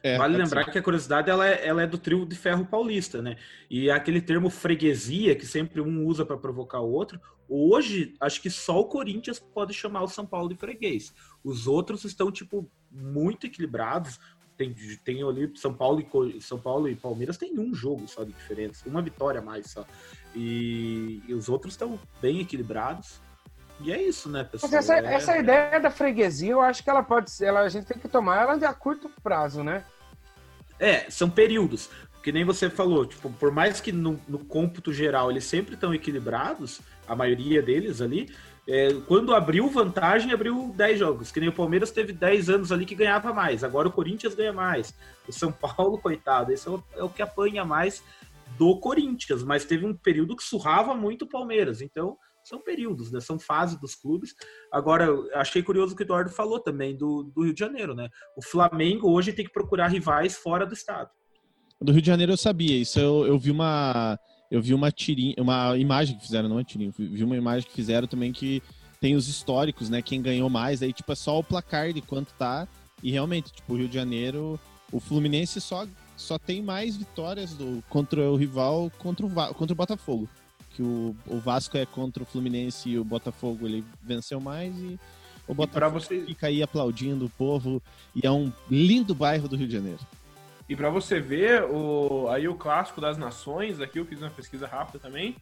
É, 0.03 0.19
vale 0.19 0.37
lembrar 0.37 0.65
ser. 0.65 0.71
que 0.71 0.77
a 0.77 0.83
curiosidade 0.83 1.31
ela 1.31 1.47
é, 1.47 1.67
ela 1.67 1.81
é, 1.81 1.87
do 1.87 1.97
trio 1.97 2.27
de 2.27 2.35
ferro 2.35 2.63
paulista, 2.63 3.23
né? 3.23 3.37
E 3.67 3.89
aquele 3.89 4.21
termo 4.21 4.51
freguesia 4.51 5.35
que 5.35 5.47
sempre 5.47 5.81
um 5.81 6.05
usa 6.05 6.23
para 6.23 6.37
provocar 6.37 6.79
o 6.79 6.91
outro. 6.91 7.19
Hoje, 7.49 8.13
acho 8.19 8.39
que 8.39 8.51
só 8.51 8.79
o 8.79 8.85
Corinthians 8.85 9.39
pode 9.39 9.73
chamar 9.73 10.03
o 10.03 10.07
São 10.07 10.23
Paulo 10.23 10.47
de 10.47 10.55
freguês. 10.55 11.11
Os 11.43 11.65
outros 11.65 12.03
estão 12.03 12.31
tipo 12.31 12.69
muito 12.91 13.47
equilibrados 13.47 14.19
tem, 14.57 14.73
tem 15.03 15.23
ali 15.23 15.51
São 15.55 15.73
Paulo 15.73 16.05
e 16.35 16.41
São 16.41 16.59
Paulo 16.59 16.87
e 16.87 16.95
Palmeiras 16.95 17.37
tem 17.37 17.57
um 17.59 17.73
jogo 17.73 18.07
só 18.07 18.23
de 18.23 18.31
diferença, 18.31 18.87
uma 18.87 19.01
vitória 19.01 19.39
a 19.39 19.43
mais 19.43 19.71
só. 19.71 19.85
E, 20.33 21.21
e 21.27 21.33
os 21.33 21.49
outros 21.49 21.73
estão 21.73 21.99
bem 22.21 22.39
equilibrados. 22.39 23.21
E 23.81 23.91
é 23.91 24.01
isso, 24.01 24.29
né, 24.29 24.43
pessoal? 24.43 24.71
Mas 24.71 24.89
essa, 24.89 24.99
é, 24.99 25.13
essa 25.13 25.37
ideia 25.37 25.79
da 25.79 25.91
freguesia, 25.91 26.51
eu 26.51 26.61
acho 26.61 26.83
que 26.83 26.89
ela 26.89 27.03
pode 27.03 27.29
ser, 27.29 27.45
ela, 27.45 27.61
a 27.61 27.69
gente 27.69 27.85
tem 27.85 27.97
que 27.97 28.07
tomar 28.07 28.41
ela 28.41 28.55
de 28.57 28.65
a 28.65 28.73
curto 28.73 29.09
prazo, 29.21 29.63
né? 29.63 29.83
É, 30.79 31.09
são 31.09 31.29
períodos. 31.29 31.89
Que 32.23 32.31
nem 32.31 32.43
você 32.43 32.69
falou, 32.69 33.05
tipo, 33.05 33.29
por 33.33 33.51
mais 33.51 33.79
que 33.79 33.91
no, 33.91 34.19
no 34.27 34.39
cômputo 34.39 34.91
geral 34.91 35.29
eles 35.29 35.43
sempre 35.43 35.75
estão 35.75 35.93
equilibrados, 35.93 36.81
a 37.07 37.15
maioria 37.15 37.61
deles 37.61 38.01
ali, 38.01 38.29
é, 38.67 38.93
quando 39.07 39.33
abriu 39.33 39.69
vantagem, 39.69 40.31
abriu 40.31 40.73
10 40.75 40.99
jogos. 40.99 41.31
Que 41.31 41.39
nem 41.39 41.49
o 41.49 41.53
Palmeiras 41.53 41.91
teve 41.91 42.11
10 42.11 42.49
anos 42.49 42.71
ali 42.71 42.85
que 42.85 42.95
ganhava 42.95 43.31
mais. 43.31 43.63
Agora 43.63 43.87
o 43.87 43.91
Corinthians 43.91 44.33
ganha 44.33 44.53
mais. 44.53 44.93
O 45.27 45.31
São 45.31 45.51
Paulo, 45.51 45.97
coitado, 46.01 46.51
esse 46.51 46.67
é 46.67 46.71
o, 46.71 46.83
é 46.95 47.03
o 47.03 47.09
que 47.09 47.21
apanha 47.21 47.63
mais 47.63 48.03
do 48.57 48.79
Corinthians. 48.79 49.43
Mas 49.43 49.65
teve 49.65 49.85
um 49.85 49.93
período 49.93 50.35
que 50.35 50.43
surrava 50.43 50.95
muito 50.95 51.25
o 51.25 51.29
Palmeiras. 51.29 51.81
Então, 51.81 52.17
são 52.43 52.59
períodos, 52.59 53.11
né? 53.11 53.19
São 53.19 53.37
fases 53.39 53.79
dos 53.79 53.95
clubes. 53.95 54.35
Agora, 54.71 55.09
achei 55.35 55.61
curioso 55.61 55.93
o 55.93 55.95
que 55.95 56.03
o 56.03 56.05
Eduardo 56.05 56.29
falou 56.29 56.59
também 56.59 56.95
do, 56.95 57.23
do 57.23 57.43
Rio 57.43 57.53
de 57.53 57.59
Janeiro, 57.59 57.93
né? 57.93 58.09
O 58.35 58.43
Flamengo 58.43 59.11
hoje 59.11 59.33
tem 59.33 59.45
que 59.45 59.53
procurar 59.53 59.87
rivais 59.87 60.37
fora 60.37 60.65
do 60.65 60.73
estado. 60.73 61.09
Do 61.81 61.91
Rio 61.91 62.01
de 62.01 62.07
Janeiro 62.07 62.31
eu 62.31 62.37
sabia, 62.37 62.77
isso 62.77 62.99
eu, 62.99 63.27
eu 63.27 63.37
vi 63.37 63.51
uma 63.51 64.17
eu 64.49 64.61
vi 64.61 64.73
uma 64.73 64.91
tirinha, 64.91 65.35
uma 65.37 65.77
imagem 65.77 66.17
que 66.17 66.23
fizeram, 66.23 66.49
não 66.49 66.59
é 66.59 66.63
tirinha, 66.63 66.91
vi 66.97 67.23
uma 67.23 67.35
imagem 67.35 67.67
que 67.67 67.75
fizeram 67.75 68.07
também 68.07 68.31
que 68.31 68.61
tem 68.99 69.15
os 69.15 69.27
históricos, 69.27 69.89
né? 69.89 70.01
Quem 70.01 70.21
ganhou 70.21 70.49
mais, 70.49 70.81
aí 70.81 70.93
tipo 70.93 71.11
é 71.11 71.15
só 71.15 71.39
o 71.39 71.43
placar 71.43 71.93
de 71.93 72.01
quanto 72.01 72.33
tá. 72.33 72.67
E 73.03 73.11
realmente, 73.11 73.51
tipo, 73.51 73.73
o 73.73 73.77
Rio 73.77 73.87
de 73.87 73.93
Janeiro, 73.93 74.59
o 74.91 74.99
Fluminense 74.99 75.59
só, 75.59 75.85
só 76.15 76.39
tem 76.39 76.61
mais 76.61 76.95
vitórias 76.95 77.53
do, 77.53 77.83
contra 77.89 78.21
o 78.31 78.35
rival 78.35 78.91
contra 78.97 79.25
o, 79.25 79.29
contra 79.53 79.73
o 79.73 79.75
Botafogo. 79.75 80.29
Que 80.71 80.81
o, 80.81 81.15
o 81.27 81.37
Vasco 81.37 81.77
é 81.77 81.85
contra 81.85 82.23
o 82.23 82.25
Fluminense 82.25 82.89
e 82.89 82.99
o 82.99 83.03
Botafogo 83.03 83.65
ele 83.65 83.83
venceu 84.01 84.39
mais 84.39 84.75
e 84.77 84.99
o 85.47 85.53
Botafogo 85.53 85.99
você... 85.99 86.21
fica 86.21 86.47
aí 86.47 86.63
aplaudindo 86.63 87.25
o 87.25 87.29
povo. 87.29 87.81
E 88.15 88.25
é 88.25 88.31
um 88.31 88.51
lindo 88.69 89.13
bairro 89.13 89.47
do 89.47 89.55
Rio 89.55 89.67
de 89.67 89.73
Janeiro. 89.73 89.99
E 90.67 90.75
para 90.75 90.89
você 90.89 91.19
ver 91.19 91.63
o, 91.63 92.27
aí 92.29 92.47
o 92.47 92.55
clássico 92.55 92.99
das 92.99 93.17
nações, 93.17 93.79
aqui 93.79 93.99
eu 93.99 94.05
fiz 94.05 94.21
uma 94.21 94.31
pesquisa 94.31 94.65
rápida 94.65 94.97
também. 94.97 95.35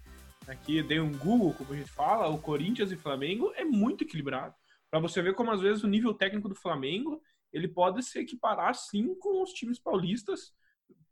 Aqui 0.48 0.84
dei 0.84 1.00
um 1.00 1.18
Google, 1.18 1.54
como 1.54 1.74
a 1.74 1.78
gente 1.78 1.90
fala, 1.90 2.28
o 2.28 2.38
Corinthians 2.38 2.92
e 2.92 2.98
Flamengo 2.98 3.54
é 3.56 3.64
muito 3.64 4.04
equilibrado. 4.04 4.54
Para 4.92 5.00
você 5.00 5.22
ver 5.22 5.34
como 5.34 5.52
às 5.52 5.62
vezes 5.62 5.84
o 5.84 5.88
nível 5.88 6.14
técnico 6.14 6.50
do 6.50 6.56
Flamengo 6.56 7.22
ele 7.54 7.68
pode 7.70 8.04
se 8.04 8.20
equiparar 8.20 8.76
sim 8.76 9.16
com 9.16 9.42
os 9.42 9.54
times 9.54 9.80
paulistas. 9.80 10.54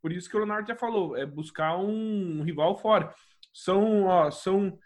Por 0.02 0.12
isso 0.12 0.30
que 0.30 0.36
o 0.36 0.39
Leonardo 0.39 0.67
já 0.67 0.76
falou, 0.76 1.15
é 1.15 1.26
buscar 1.26 1.78
um 1.78 2.43
rival 2.43 2.78
fora. 2.78 3.13
São, 3.54 4.04
ó, 4.06 4.30
são 4.30 4.78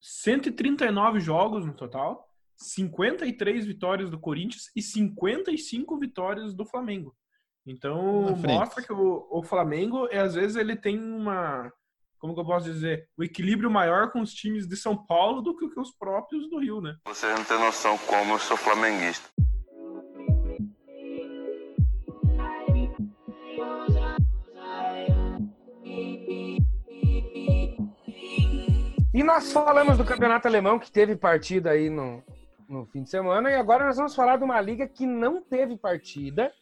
139 0.00 1.20
jogos 1.20 1.66
no 1.66 1.74
total, 1.74 2.26
53 2.56 3.66
vitórias 3.66 4.08
do 4.08 4.18
Corinthians 4.18 4.70
e 4.74 4.80
55 4.80 5.98
vitórias 5.98 6.54
do 6.54 6.64
Flamengo. 6.64 7.14
Então, 7.70 8.34
mostra 8.48 8.82
que 8.82 8.92
o, 8.92 9.28
o 9.30 9.44
Flamengo, 9.44 10.08
é, 10.10 10.18
às 10.18 10.34
vezes, 10.34 10.56
ele 10.56 10.74
tem 10.74 10.98
uma. 10.98 11.72
Como 12.18 12.34
que 12.34 12.40
eu 12.40 12.44
posso 12.44 12.66
dizer? 12.66 13.08
O 13.16 13.22
um 13.22 13.24
equilíbrio 13.24 13.70
maior 13.70 14.10
com 14.10 14.20
os 14.20 14.34
times 14.34 14.66
de 14.66 14.76
São 14.76 14.96
Paulo 14.96 15.40
do 15.40 15.56
que, 15.56 15.68
que 15.68 15.78
os 15.78 15.92
próprios 15.92 16.50
do 16.50 16.58
Rio, 16.58 16.80
né? 16.80 16.96
Você 17.06 17.32
não 17.32 17.44
tem 17.44 17.60
noção 17.60 17.96
como 17.98 18.34
eu 18.34 18.38
sou 18.40 18.56
flamenguista. 18.56 19.28
E 29.14 29.22
nós 29.22 29.52
falamos 29.52 29.96
do 29.96 30.04
campeonato 30.04 30.48
alemão 30.48 30.78
que 30.78 30.90
teve 30.90 31.14
partida 31.14 31.70
aí 31.70 31.88
no, 31.88 32.22
no 32.68 32.84
fim 32.86 33.04
de 33.04 33.10
semana, 33.10 33.48
e 33.48 33.54
agora 33.54 33.86
nós 33.86 33.96
vamos 33.96 34.14
falar 34.14 34.38
de 34.38 34.44
uma 34.44 34.60
liga 34.60 34.88
que 34.88 35.06
não 35.06 35.40
teve 35.40 35.76
partida, 35.76 36.52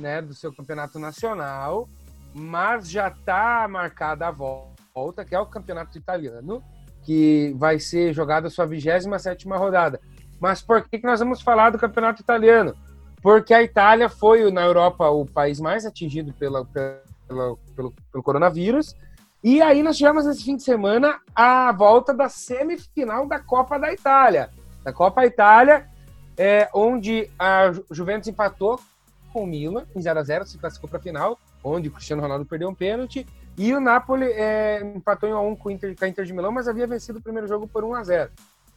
né, 0.00 0.20
do 0.20 0.34
seu 0.34 0.52
campeonato 0.52 0.98
nacional, 0.98 1.88
mas 2.34 2.90
já 2.90 3.08
está 3.08 3.68
marcada 3.68 4.26
a 4.26 4.30
volta, 4.30 5.24
que 5.24 5.34
é 5.34 5.38
o 5.38 5.46
campeonato 5.46 5.96
italiano, 5.96 6.62
que 7.04 7.54
vai 7.56 7.78
ser 7.78 8.12
jogada 8.12 8.48
a 8.48 8.50
sua 8.50 8.66
27 8.66 9.46
rodada. 9.48 10.00
Mas 10.40 10.62
por 10.62 10.88
que, 10.88 10.98
que 10.98 11.06
nós 11.06 11.20
vamos 11.20 11.42
falar 11.42 11.70
do 11.70 11.78
campeonato 11.78 12.22
italiano? 12.22 12.74
Porque 13.22 13.52
a 13.52 13.62
Itália 13.62 14.08
foi, 14.08 14.50
na 14.50 14.62
Europa, 14.62 15.08
o 15.10 15.26
país 15.26 15.60
mais 15.60 15.84
atingido 15.84 16.32
pela, 16.32 16.64
pela, 16.64 17.02
pelo, 17.74 17.94
pelo 18.10 18.22
coronavírus. 18.22 18.96
E 19.44 19.60
aí 19.60 19.82
nós 19.82 19.96
tivemos 19.96 20.24
nesse 20.24 20.44
fim 20.44 20.56
de 20.56 20.62
semana 20.62 21.20
a 21.34 21.72
volta 21.72 22.14
da 22.14 22.28
semifinal 22.28 23.26
da 23.26 23.38
Copa 23.38 23.78
da 23.78 23.92
Itália. 23.92 24.50
Da 24.82 24.92
Copa 24.92 25.26
Itália, 25.26 25.86
é, 26.36 26.68
onde 26.74 27.30
a 27.38 27.70
Juventus 27.90 28.28
empatou 28.28 28.80
com 29.32 29.44
o 29.44 29.46
Milan 29.46 29.86
em 29.94 30.00
0 30.00 30.18
a 30.18 30.22
0 30.22 30.46
se 30.46 30.58
classificou 30.58 30.88
para 30.88 30.98
a 30.98 31.02
final, 31.02 31.38
onde 31.62 31.88
o 31.88 31.92
Cristiano 31.92 32.22
Ronaldo 32.22 32.44
perdeu 32.44 32.68
um 32.68 32.74
pênalti. 32.74 33.26
E 33.56 33.74
o 33.74 33.80
Napoli 33.80 34.26
é, 34.26 34.80
empatou 34.96 35.28
em 35.28 35.32
1 35.32 35.36
a 35.36 35.40
1 35.40 35.56
com, 35.56 35.68
o 35.68 35.72
Inter, 35.72 35.96
com 35.96 36.04
a 36.04 36.08
Inter 36.08 36.24
de 36.24 36.32
Milão, 36.32 36.52
mas 36.52 36.68
havia 36.68 36.86
vencido 36.86 37.18
o 37.18 37.22
primeiro 37.22 37.46
jogo 37.46 37.66
por 37.66 37.84
1 37.84 37.94
a 37.94 38.02
0 38.04 38.30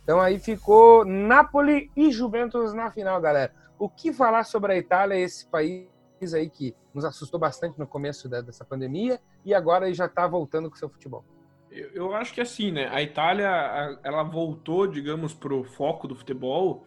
Então 0.03 0.19
aí 0.19 0.39
ficou 0.39 1.05
Napoli 1.05 1.89
e 1.95 2.11
Juventus 2.11 2.73
na 2.73 2.91
final, 2.91 3.19
galera. 3.21 3.53
O 3.77 3.89
que 3.89 4.11
falar 4.13 4.43
sobre 4.43 4.73
a 4.73 4.77
Itália, 4.77 5.15
esse 5.15 5.45
país 5.45 5.87
aí 6.33 6.49
que 6.49 6.75
nos 6.93 7.03
assustou 7.03 7.39
bastante 7.39 7.77
no 7.77 7.87
começo 7.87 8.29
da, 8.29 8.41
dessa 8.41 8.63
pandemia 8.63 9.19
e 9.43 9.53
agora 9.53 9.93
já 9.93 10.05
está 10.05 10.27
voltando 10.27 10.69
com 10.69 10.75
seu 10.75 10.89
futebol? 10.89 11.23
Eu, 11.71 11.89
eu 11.93 12.15
acho 12.15 12.33
que 12.33 12.39
assim, 12.39 12.71
né? 12.71 12.87
A 12.91 13.01
Itália, 13.01 13.99
ela 14.03 14.23
voltou, 14.23 14.85
digamos, 14.85 15.33
para 15.33 15.53
o 15.53 15.63
foco 15.63 16.07
do 16.07 16.15
futebol 16.15 16.85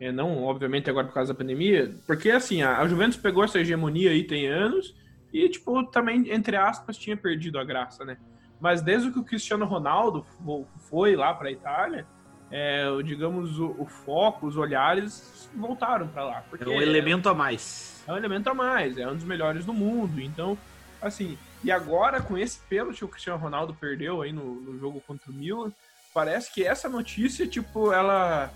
é, 0.00 0.12
não, 0.12 0.44
obviamente, 0.44 0.88
agora 0.88 1.06
por 1.06 1.14
causa 1.14 1.32
da 1.32 1.38
pandemia, 1.38 1.92
porque 2.06 2.30
assim, 2.30 2.62
a, 2.62 2.78
a 2.78 2.86
Juventus 2.86 3.16
pegou 3.16 3.42
essa 3.44 3.58
hegemonia 3.58 4.10
aí 4.10 4.22
tem 4.22 4.46
anos 4.46 4.94
e, 5.32 5.48
tipo, 5.48 5.84
também, 5.84 6.30
entre 6.30 6.56
aspas, 6.56 6.96
tinha 6.96 7.16
perdido 7.16 7.58
a 7.58 7.64
graça, 7.64 8.04
né? 8.04 8.16
Mas 8.60 8.80
desde 8.80 9.10
que 9.10 9.18
o 9.18 9.24
Cristiano 9.24 9.64
Ronaldo 9.66 10.24
foi 10.88 11.14
lá 11.14 11.34
para 11.34 11.48
a 11.48 11.52
Itália, 11.52 12.06
é, 12.50 12.86
digamos, 13.04 13.58
o, 13.58 13.74
o, 13.78 13.86
foco, 13.86 14.46
os 14.46 14.56
olhares 14.56 15.48
voltaram 15.54 16.08
para 16.08 16.24
lá. 16.24 16.44
É 16.60 16.68
um 16.68 16.80
elemento 16.80 17.28
a 17.28 17.34
mais. 17.34 18.02
É 18.06 18.12
um 18.12 18.16
elemento 18.16 18.48
a 18.48 18.54
mais, 18.54 18.96
é 18.96 19.06
um 19.06 19.14
dos 19.14 19.24
melhores 19.24 19.64
do 19.64 19.72
mundo. 19.72 20.20
Então, 20.20 20.56
assim, 21.00 21.36
e 21.62 21.70
agora 21.70 22.20
com 22.20 22.38
esse 22.38 22.58
pênalti 22.68 22.98
que 22.98 23.04
o 23.04 23.08
Cristiano 23.08 23.38
Ronaldo 23.38 23.74
perdeu 23.74 24.22
aí 24.22 24.32
no, 24.32 24.60
no 24.60 24.78
jogo 24.78 25.02
contra 25.06 25.30
o 25.30 25.34
Milan, 25.34 25.70
parece 26.14 26.52
que 26.52 26.64
essa 26.64 26.88
notícia, 26.88 27.46
tipo, 27.46 27.92
ela 27.92 28.50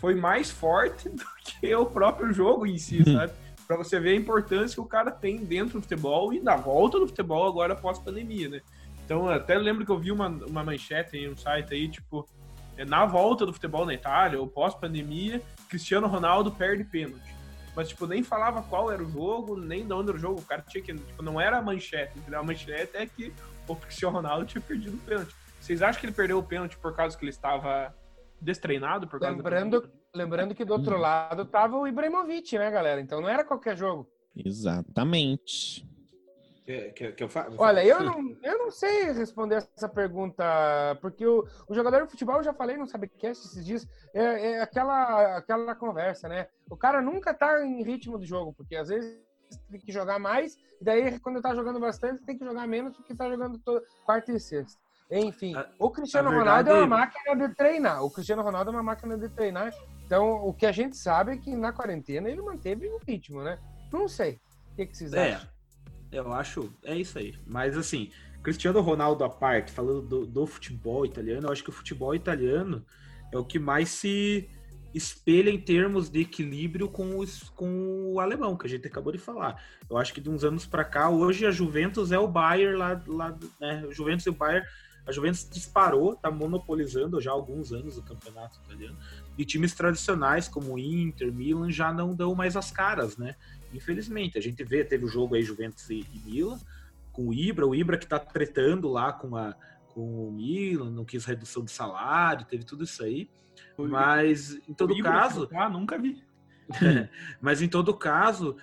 foi 0.00 0.14
mais 0.14 0.50
forte 0.50 1.08
do 1.10 1.24
que 1.44 1.72
o 1.74 1.86
próprio 1.86 2.32
jogo 2.32 2.66
em 2.66 2.78
si, 2.78 2.98
uhum. 3.06 3.16
sabe? 3.16 3.32
Para 3.66 3.76
você 3.76 4.00
ver 4.00 4.10
a 4.10 4.16
importância 4.16 4.74
que 4.74 4.80
o 4.80 4.86
cara 4.86 5.12
tem 5.12 5.44
dentro 5.44 5.78
do 5.78 5.82
futebol 5.82 6.32
e 6.32 6.40
da 6.40 6.56
volta 6.56 6.98
do 6.98 7.06
futebol 7.06 7.46
agora 7.46 7.76
pós-pandemia, 7.76 8.48
né? 8.48 8.60
Então, 9.04 9.28
até 9.28 9.56
lembro 9.56 9.84
que 9.84 9.92
eu 9.92 9.98
vi 9.98 10.10
uma, 10.10 10.28
uma 10.28 10.64
manchete 10.64 11.16
em 11.16 11.28
um 11.28 11.36
site 11.36 11.74
aí, 11.74 11.88
tipo, 11.88 12.28
é, 12.76 12.84
na 12.84 13.04
volta 13.04 13.44
do 13.44 13.52
futebol 13.52 13.84
na 13.84 13.94
Itália, 13.94 14.40
ou 14.40 14.46
pós-pandemia, 14.46 15.42
Cristiano 15.68 16.06
Ronaldo 16.08 16.50
perde 16.50 16.82
pênalti. 16.82 17.34
Mas, 17.76 17.88
tipo, 17.88 18.06
nem 18.06 18.22
falava 18.22 18.62
qual 18.62 18.90
era 18.90 19.02
o 19.02 19.08
jogo, 19.08 19.56
nem 19.56 19.86
de 19.86 19.92
onde 19.92 20.08
era 20.10 20.18
o 20.18 20.20
jogo. 20.20 20.40
O 20.40 20.44
cara 20.44 20.62
tinha 20.62 20.82
que. 20.82 20.92
Tipo, 20.92 21.22
não 21.22 21.40
era 21.40 21.58
a 21.58 21.62
manchete. 21.62 22.12
A 22.32 22.42
manchete 22.42 22.96
é 22.96 23.06
que 23.06 23.32
o 23.68 23.76
Cristiano 23.76 24.16
Ronaldo 24.16 24.46
tinha 24.46 24.60
perdido 24.60 24.96
o 24.96 25.00
pênalti. 25.00 25.34
Vocês 25.60 25.82
acham 25.82 26.00
que 26.00 26.06
ele 26.06 26.12
perdeu 26.12 26.38
o 26.38 26.42
pênalti 26.42 26.76
por 26.78 26.94
causa 26.94 27.16
que 27.16 27.24
ele 27.24 27.30
estava 27.30 27.94
destreinado 28.40 29.06
por 29.06 29.20
causa 29.20 29.36
lembrando, 29.36 29.80
da... 29.80 29.88
lembrando 30.14 30.54
que 30.54 30.64
do 30.64 30.72
outro 30.72 30.96
hum. 30.96 31.00
lado 31.00 31.44
tava 31.44 31.76
o 31.76 31.86
Ibrahimovic, 31.86 32.58
né, 32.58 32.70
galera? 32.70 33.00
Então 33.00 33.20
não 33.20 33.28
era 33.28 33.44
qualquer 33.44 33.76
jogo. 33.76 34.08
Exatamente. 34.34 35.88
Que, 36.64 36.92
que, 36.92 37.12
que 37.12 37.24
eu 37.24 37.28
fa... 37.28 37.50
Olha, 37.58 37.84
eu 37.84 38.00
não, 38.00 38.36
eu 38.42 38.58
não 38.58 38.70
sei 38.70 39.10
responder 39.12 39.56
essa 39.56 39.88
pergunta, 39.88 40.44
porque 41.00 41.26
o, 41.26 41.44
o 41.68 41.74
jogador 41.74 42.04
de 42.04 42.10
futebol, 42.10 42.36
eu 42.36 42.44
já 42.44 42.52
falei 42.52 42.76
no 42.76 42.86
Sabecast 42.86 43.44
esses 43.44 43.64
dias, 43.64 43.88
é, 44.14 44.52
é, 44.52 44.60
aquela, 44.60 45.38
aquela 45.38 45.74
conversa, 45.74 46.28
né? 46.28 46.46
O 46.70 46.76
cara 46.76 47.02
nunca 47.02 47.34
tá 47.34 47.66
em 47.66 47.82
ritmo 47.82 48.18
do 48.18 48.24
jogo, 48.24 48.52
porque 48.52 48.76
às 48.76 48.88
vezes 48.88 49.18
tem 49.68 49.80
que 49.80 49.90
jogar 49.90 50.20
mais, 50.20 50.56
e 50.80 50.84
daí 50.84 51.18
quando 51.18 51.42
tá 51.42 51.52
jogando 51.56 51.80
bastante, 51.80 52.22
tem 52.22 52.38
que 52.38 52.44
jogar 52.44 52.68
menos 52.68 52.96
porque 52.96 53.16
tá 53.16 53.28
jogando 53.28 53.58
todo, 53.58 53.82
quarta 54.04 54.30
e 54.30 54.38
sexta. 54.38 54.80
Enfim, 55.10 55.54
a, 55.54 55.68
o 55.78 55.90
Cristiano 55.90 56.30
Ronaldo 56.30 56.70
é 56.70 56.74
uma 56.74 56.86
máquina 56.86 57.36
de 57.36 57.54
treinar. 57.54 58.04
O 58.04 58.10
Cristiano 58.10 58.42
Ronaldo 58.42 58.70
é 58.70 58.74
uma 58.74 58.82
máquina 58.82 59.18
de 59.18 59.28
treinar. 59.28 59.72
Então, 60.06 60.46
o 60.46 60.52
que 60.52 60.66
a 60.66 60.72
gente 60.72 60.96
sabe 60.96 61.32
é 61.32 61.36
que 61.36 61.54
na 61.54 61.72
quarentena 61.72 62.28
ele 62.28 62.42
manteve 62.42 62.86
o 62.88 62.98
ritmo, 62.98 63.42
né? 63.42 63.58
Não 63.92 64.08
sei. 64.08 64.40
O 64.72 64.76
que, 64.76 64.86
que 64.86 64.96
vocês 64.96 65.12
é, 65.12 65.34
acham? 65.34 65.48
Eu 66.12 66.32
acho, 66.32 66.72
é 66.84 66.96
isso 66.96 67.18
aí. 67.18 67.34
Mas 67.46 67.76
assim, 67.76 68.10
Cristiano 68.42 68.80
Ronaldo 68.80 69.24
à 69.24 69.28
parte, 69.28 69.72
falando 69.72 70.02
do, 70.02 70.26
do 70.26 70.46
futebol 70.46 71.04
italiano, 71.04 71.48
eu 71.48 71.52
acho 71.52 71.62
que 71.62 71.70
o 71.70 71.72
futebol 71.72 72.14
italiano 72.14 72.84
é 73.32 73.38
o 73.38 73.44
que 73.44 73.58
mais 73.58 73.88
se 73.88 74.48
espelha 74.92 75.50
em 75.50 75.60
termos 75.60 76.08
de 76.08 76.20
equilíbrio 76.20 76.88
com, 76.88 77.18
os, 77.18 77.48
com 77.50 78.12
o 78.12 78.20
alemão, 78.20 78.56
que 78.56 78.66
a 78.66 78.70
gente 78.70 78.86
acabou 78.86 79.12
de 79.12 79.18
falar. 79.18 79.62
Eu 79.88 79.96
acho 79.96 80.12
que 80.12 80.20
de 80.20 80.28
uns 80.28 80.42
anos 80.42 80.66
para 80.66 80.84
cá, 80.84 81.08
hoje 81.08 81.46
a 81.46 81.50
Juventus 81.50 82.10
é 82.10 82.18
o 82.18 82.26
Bayern 82.26 82.76
lá, 82.76 83.00
lá 83.06 83.38
né? 83.60 83.86
Juventus 83.90 84.26
e 84.26 84.30
o 84.30 84.34
Bayern 84.34 84.66
a 85.10 85.12
Juventus 85.12 85.48
disparou, 85.50 86.14
está 86.14 86.30
monopolizando 86.30 87.20
já 87.20 87.30
há 87.30 87.34
alguns 87.34 87.72
anos 87.72 87.98
o 87.98 88.02
campeonato 88.02 88.58
italiano. 88.64 88.96
E 89.36 89.44
times 89.44 89.74
tradicionais 89.74 90.48
como 90.48 90.78
Inter, 90.78 91.32
Milan 91.32 91.70
já 91.70 91.92
não 91.92 92.14
dão 92.14 92.34
mais 92.34 92.56
as 92.56 92.70
caras, 92.70 93.16
né? 93.16 93.34
Infelizmente, 93.74 94.38
a 94.38 94.40
gente 94.40 94.64
vê, 94.64 94.84
teve 94.84 95.04
o 95.04 95.08
jogo 95.08 95.34
aí 95.34 95.42
Juventus 95.42 95.88
e, 95.90 96.06
e 96.12 96.30
Milan 96.30 96.58
com 97.12 97.28
o 97.28 97.34
Ibra, 97.34 97.66
o 97.66 97.74
Ibra 97.74 97.98
que 97.98 98.04
está 98.04 98.18
tretando 98.18 98.88
lá 98.88 99.12
com 99.12 99.36
a 99.36 99.54
com 99.92 100.28
o 100.28 100.32
Milan, 100.32 100.90
não 100.90 101.04
quis 101.04 101.24
redução 101.24 101.64
de 101.64 101.72
salário, 101.72 102.46
teve 102.46 102.64
tudo 102.64 102.84
isso 102.84 103.02
aí. 103.02 103.28
Mas 103.76 104.56
em 104.68 104.72
todo 104.72 104.94
Ibra 104.94 105.10
caso, 105.10 105.48
Ah, 105.52 105.68
nunca 105.68 105.98
vi. 105.98 106.22
mas 107.40 107.60
em 107.60 107.68
todo 107.68 107.92
caso, 107.92 108.56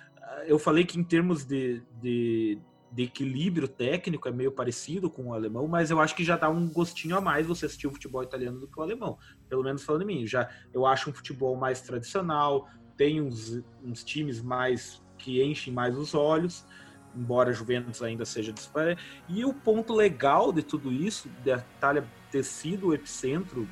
eu 0.46 0.58
falei 0.58 0.84
que 0.84 0.98
em 0.98 1.04
termos 1.04 1.44
de, 1.44 1.82
de, 2.00 2.58
de 2.98 3.04
equilíbrio 3.04 3.68
técnico 3.68 4.26
é 4.26 4.32
meio 4.32 4.50
parecido 4.50 5.08
com 5.08 5.26
o 5.26 5.32
alemão, 5.32 5.68
mas 5.68 5.88
eu 5.88 6.00
acho 6.00 6.16
que 6.16 6.24
já 6.24 6.36
dá 6.36 6.48
um 6.48 6.68
gostinho 6.68 7.16
a 7.16 7.20
mais 7.20 7.46
você 7.46 7.66
assistir 7.66 7.86
o 7.86 7.92
futebol 7.92 8.24
italiano 8.24 8.58
do 8.58 8.66
que 8.66 8.76
o 8.76 8.82
alemão. 8.82 9.16
Pelo 9.48 9.62
menos 9.62 9.84
falando 9.84 10.02
em 10.02 10.06
mim. 10.06 10.26
Já, 10.26 10.50
eu 10.74 10.84
acho 10.84 11.08
um 11.08 11.12
futebol 11.12 11.54
mais 11.54 11.80
tradicional, 11.80 12.68
tem 12.96 13.20
uns, 13.20 13.62
uns 13.84 14.02
times 14.02 14.42
mais 14.42 15.00
que 15.16 15.40
enchem 15.40 15.72
mais 15.72 15.96
os 15.96 16.12
olhos, 16.12 16.64
embora 17.14 17.52
Juventus 17.52 18.02
ainda 18.02 18.24
seja 18.24 18.52
disparada. 18.52 18.98
E 19.28 19.44
o 19.44 19.54
ponto 19.54 19.94
legal 19.94 20.52
de 20.52 20.64
tudo 20.64 20.92
isso, 20.92 21.30
da 21.44 21.58
Itália 21.58 22.04
ter 22.32 22.42
sido 22.42 22.88
o 22.88 22.94
epicentro 22.94 23.68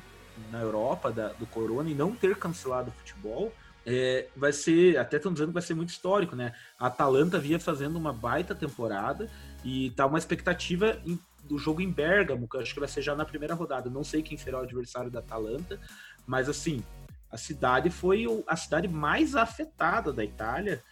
na 0.49 0.61
Europa 0.61 1.11
da, 1.11 1.33
do 1.33 1.45
Corona 1.45 1.89
e 1.89 1.93
não 1.93 2.13
ter 2.15 2.37
cancelado 2.37 2.91
o 2.91 2.93
futebol, 2.93 3.51
é, 3.89 4.27
vai 4.35 4.51
ser, 4.51 4.97
até 4.97 5.15
estão 5.15 5.31
dizendo 5.31 5.47
que 5.47 5.53
vai 5.53 5.63
ser 5.63 5.73
muito 5.73 5.89
histórico, 5.91 6.35
né? 6.35 6.53
A 6.77 6.87
Atalanta 6.87 7.39
via 7.39 7.57
fazendo 7.57 7.95
uma 7.95 8.11
baita 8.11 8.53
temporada 8.53 9.29
e 9.63 9.91
tá 9.91 10.05
uma 10.05 10.17
expectativa 10.17 10.99
em- 11.05 11.17
do 11.45 11.57
jogo 11.57 11.79
em 11.79 11.89
Bergamo, 11.89 12.49
que 12.49 12.57
eu 12.57 12.59
acho 12.59 12.73
que 12.73 12.81
vai 12.81 12.89
ser 12.89 13.01
já 13.01 13.15
na 13.15 13.23
primeira 13.23 13.55
rodada. 13.55 13.89
Não 13.89 14.03
sei 14.03 14.21
quem 14.21 14.37
será 14.37 14.59
o 14.59 14.63
adversário 14.63 15.09
da 15.09 15.19
Atalanta, 15.19 15.79
mas 16.25 16.49
assim, 16.49 16.83
a 17.31 17.37
cidade 17.37 17.89
foi 17.89 18.25
a 18.45 18.57
cidade 18.57 18.89
mais 18.89 19.37
afetada 19.37 20.11
da 20.11 20.23
Itália, 20.25 20.83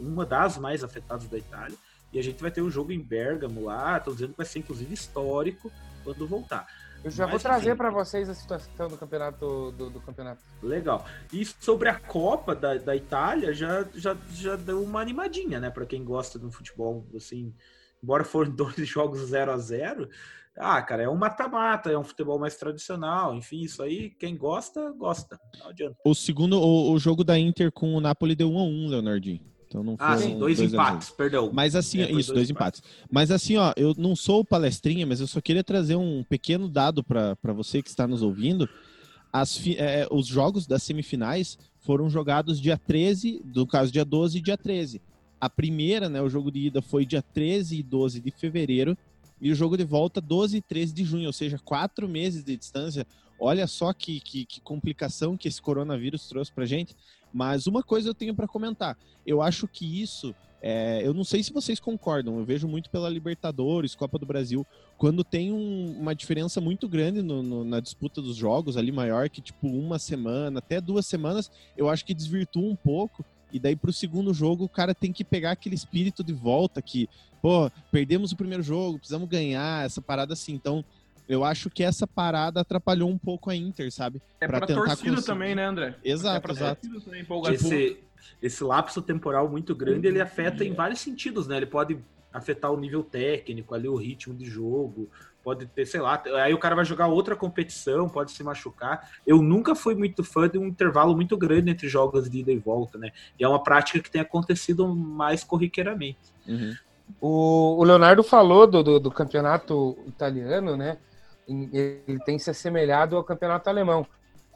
uma 0.00 0.24
das 0.24 0.56
mais 0.56 0.82
afetadas 0.82 1.28
da 1.28 1.36
Itália, 1.36 1.76
e 2.10 2.18
a 2.18 2.22
gente 2.22 2.40
vai 2.40 2.50
ter 2.50 2.62
o 2.62 2.70
jogo 2.70 2.92
em 2.92 3.00
Bergamo 3.02 3.66
lá, 3.66 3.98
estão 3.98 4.14
dizendo 4.14 4.30
que 4.30 4.38
vai 4.38 4.46
ser 4.46 4.60
inclusive 4.60 4.94
histórico 4.94 5.70
quando 6.02 6.26
voltar. 6.26 6.66
Eu 7.04 7.10
já 7.10 7.24
Mas, 7.24 7.32
vou 7.32 7.40
trazer 7.40 7.76
para 7.76 7.90
vocês 7.90 8.28
a 8.28 8.34
situação 8.34 8.88
do 8.88 8.96
campeonato 8.96 9.72
do, 9.72 9.90
do 9.90 10.00
campeonato. 10.00 10.42
Legal. 10.62 11.04
E 11.32 11.44
sobre 11.44 11.88
a 11.88 11.98
Copa 11.98 12.54
da, 12.54 12.74
da 12.74 12.96
Itália, 12.96 13.52
já, 13.52 13.86
já, 13.94 14.16
já 14.32 14.56
deu 14.56 14.82
uma 14.82 15.00
animadinha, 15.00 15.60
né? 15.60 15.70
Para 15.70 15.86
quem 15.86 16.04
gosta 16.04 16.38
do 16.38 16.50
futebol, 16.50 17.06
assim, 17.14 17.54
embora 18.02 18.24
foram 18.24 18.50
dois 18.54 18.86
jogos 18.88 19.20
0 19.20 19.52
a 19.52 19.58
0 19.58 20.08
ah, 20.60 20.82
cara, 20.82 21.04
é 21.04 21.08
um 21.08 21.14
mata-mata, 21.14 21.88
é 21.88 21.96
um 21.96 22.02
futebol 22.02 22.36
mais 22.36 22.56
tradicional, 22.56 23.32
enfim, 23.32 23.60
isso 23.60 23.80
aí, 23.80 24.10
quem 24.10 24.36
gosta, 24.36 24.90
gosta. 24.90 25.38
Não 25.56 25.68
adianta. 25.68 25.96
O 26.04 26.16
segundo, 26.16 26.60
o, 26.60 26.90
o 26.90 26.98
jogo 26.98 27.22
da 27.22 27.38
Inter 27.38 27.70
com 27.70 27.94
o 27.94 28.00
Napoli 28.00 28.34
deu 28.34 28.50
1 28.50 28.58
a 28.58 28.62
1 28.64 28.88
Leonardinho. 28.88 29.57
Então 29.68 29.82
não 29.84 29.96
Ah, 29.98 30.16
sim, 30.16 30.38
dois 30.38 30.56
2 30.56 30.60
a 30.60 30.70
0. 30.70 30.82
empates, 30.82 31.10
perdão. 31.10 31.50
Mas 31.52 31.76
assim, 31.76 31.98
É, 32.00 32.04
isso, 32.04 32.12
dois 32.14 32.26
dois 32.28 32.50
empates. 32.50 32.82
Mas 33.10 33.30
assim, 33.30 33.56
ó, 33.58 33.72
eu 33.76 33.94
não 33.98 34.16
sou 34.16 34.42
palestrinha, 34.44 35.06
mas 35.06 35.20
eu 35.20 35.26
só 35.26 35.40
queria 35.40 35.62
trazer 35.62 35.94
um 35.96 36.24
pequeno 36.24 36.68
dado 36.68 37.04
para 37.04 37.36
você 37.54 37.82
que 37.82 37.88
está 37.90 38.06
nos 38.06 38.22
ouvindo. 38.22 38.68
As 39.30 39.56
fi- 39.58 39.76
é, 39.76 40.08
os 40.10 40.26
jogos 40.26 40.66
das 40.66 40.82
semifinais 40.82 41.58
foram 41.80 42.08
jogados 42.08 42.58
dia 42.58 42.78
13, 42.78 43.42
no 43.54 43.66
caso 43.66 43.92
dia 43.92 44.04
12 44.04 44.38
e 44.38 44.40
dia 44.40 44.56
13. 44.56 45.02
A 45.38 45.50
primeira, 45.50 46.08
né, 46.08 46.20
o 46.22 46.28
jogo 46.30 46.50
de 46.50 46.60
ida 46.60 46.80
foi 46.80 47.04
dia 47.04 47.22
13 47.22 47.78
e 47.78 47.82
12 47.82 48.20
de 48.20 48.30
fevereiro, 48.30 48.96
e 49.40 49.52
o 49.52 49.54
jogo 49.54 49.76
de 49.76 49.84
volta 49.84 50.20
12 50.20 50.56
e 50.56 50.62
13 50.62 50.92
de 50.94 51.04
junho, 51.04 51.26
ou 51.26 51.32
seja, 51.32 51.58
quatro 51.62 52.08
meses 52.08 52.42
de 52.42 52.56
distância. 52.56 53.06
Olha 53.38 53.66
só 53.68 53.92
que, 53.92 54.18
que, 54.18 54.44
que 54.46 54.60
complicação 54.62 55.36
que 55.36 55.46
esse 55.46 55.62
coronavírus 55.62 56.26
trouxe 56.26 56.50
pra 56.50 56.64
gente. 56.66 56.96
Mas 57.32 57.66
uma 57.66 57.82
coisa 57.82 58.08
eu 58.08 58.14
tenho 58.14 58.34
para 58.34 58.48
comentar. 58.48 58.96
Eu 59.26 59.42
acho 59.42 59.66
que 59.68 60.00
isso 60.00 60.34
é, 60.60 61.06
eu 61.06 61.14
não 61.14 61.22
sei 61.22 61.42
se 61.42 61.52
vocês 61.52 61.78
concordam, 61.78 62.36
eu 62.38 62.44
vejo 62.44 62.66
muito 62.66 62.90
pela 62.90 63.08
Libertadores, 63.08 63.94
Copa 63.94 64.18
do 64.18 64.26
Brasil, 64.26 64.66
quando 64.96 65.22
tem 65.22 65.52
um- 65.52 65.96
uma 66.00 66.14
diferença 66.16 66.60
muito 66.60 66.88
grande 66.88 67.22
no- 67.22 67.42
no- 67.44 67.64
na 67.64 67.78
disputa 67.78 68.20
dos 68.20 68.34
jogos, 68.34 68.76
ali 68.76 68.90
maior 68.90 69.28
que 69.30 69.40
tipo 69.40 69.68
uma 69.68 70.00
semana, 70.00 70.58
até 70.58 70.80
duas 70.80 71.06
semanas, 71.06 71.48
eu 71.76 71.88
acho 71.88 72.04
que 72.04 72.12
desvirtua 72.12 72.68
um 72.68 72.74
pouco. 72.74 73.24
E 73.52 73.58
daí 73.58 73.76
pro 73.76 73.92
segundo 73.92 74.34
jogo 74.34 74.64
o 74.64 74.68
cara 74.68 74.94
tem 74.94 75.12
que 75.12 75.24
pegar 75.24 75.52
aquele 75.52 75.74
espírito 75.76 76.24
de 76.24 76.32
volta 76.32 76.82
que, 76.82 77.08
pô, 77.40 77.70
perdemos 77.90 78.32
o 78.32 78.36
primeiro 78.36 78.62
jogo, 78.62 78.98
precisamos 78.98 79.28
ganhar, 79.28 79.86
essa 79.86 80.02
parada 80.02 80.34
assim. 80.34 80.52
Então, 80.52 80.84
eu 81.28 81.44
acho 81.44 81.68
que 81.68 81.82
essa 81.82 82.06
parada 82.06 82.60
atrapalhou 82.60 83.08
um 83.10 83.18
pouco 83.18 83.50
a 83.50 83.54
Inter, 83.56 83.92
sabe? 83.92 84.20
É 84.40 84.46
Pra 84.46 84.58
pra, 84.58 84.66
tentar 84.66 84.80
torcida 84.80 85.10
conseguir. 85.10 85.26
também, 85.26 85.54
né, 85.54 85.66
André? 85.66 85.94
é 86.02 86.10
Exato, 86.10 86.40
pra 86.40 86.52
exato. 86.52 86.88
torcida 86.88 87.04
também. 87.04 87.54
Esse, 87.54 87.98
esse 88.40 88.64
lapso 88.64 89.02
temporal 89.02 89.48
muito 89.48 89.74
grande, 89.74 90.06
ele 90.06 90.20
afeta 90.20 90.64
em 90.64 90.72
vários 90.72 91.00
sentidos, 91.00 91.46
né? 91.46 91.58
Ele 91.58 91.66
pode 91.66 91.98
afetar 92.32 92.72
o 92.72 92.78
nível 92.78 93.02
técnico, 93.02 93.74
ali 93.74 93.88
o 93.88 93.96
ritmo 93.96 94.34
de 94.34 94.44
jogo, 94.44 95.08
pode 95.42 95.66
ter, 95.66 95.86
sei 95.86 96.00
lá, 96.00 96.22
aí 96.42 96.52
o 96.52 96.58
cara 96.58 96.74
vai 96.74 96.84
jogar 96.84 97.06
outra 97.06 97.34
competição, 97.34 98.08
pode 98.08 98.32
se 98.32 98.42
machucar. 98.42 99.10
Eu 99.26 99.40
nunca 99.42 99.74
fui 99.74 99.94
muito 99.94 100.22
fã 100.22 100.48
de 100.48 100.58
um 100.58 100.66
intervalo 100.66 101.14
muito 101.14 101.36
grande 101.36 101.70
entre 101.70 101.88
jogos 101.88 102.28
de 102.28 102.40
ida 102.40 102.52
e 102.52 102.58
volta, 102.58 102.98
né? 102.98 103.10
E 103.38 103.44
é 103.44 103.48
uma 103.48 103.62
prática 103.62 103.98
que 104.00 104.10
tem 104.10 104.20
acontecido 104.20 104.86
mais 104.94 105.42
corriqueiramente. 105.44 106.18
Uhum. 106.46 106.74
O, 107.20 107.78
o 107.80 107.84
Leonardo 107.84 108.22
falou 108.22 108.66
do, 108.66 108.82
do, 108.82 109.00
do 109.00 109.10
campeonato 109.10 109.96
italiano, 110.06 110.76
né? 110.76 110.98
Ele 111.48 112.18
tem 112.24 112.38
se 112.38 112.50
assemelhado 112.50 113.16
ao 113.16 113.24
campeonato 113.24 113.68
alemão. 113.70 114.06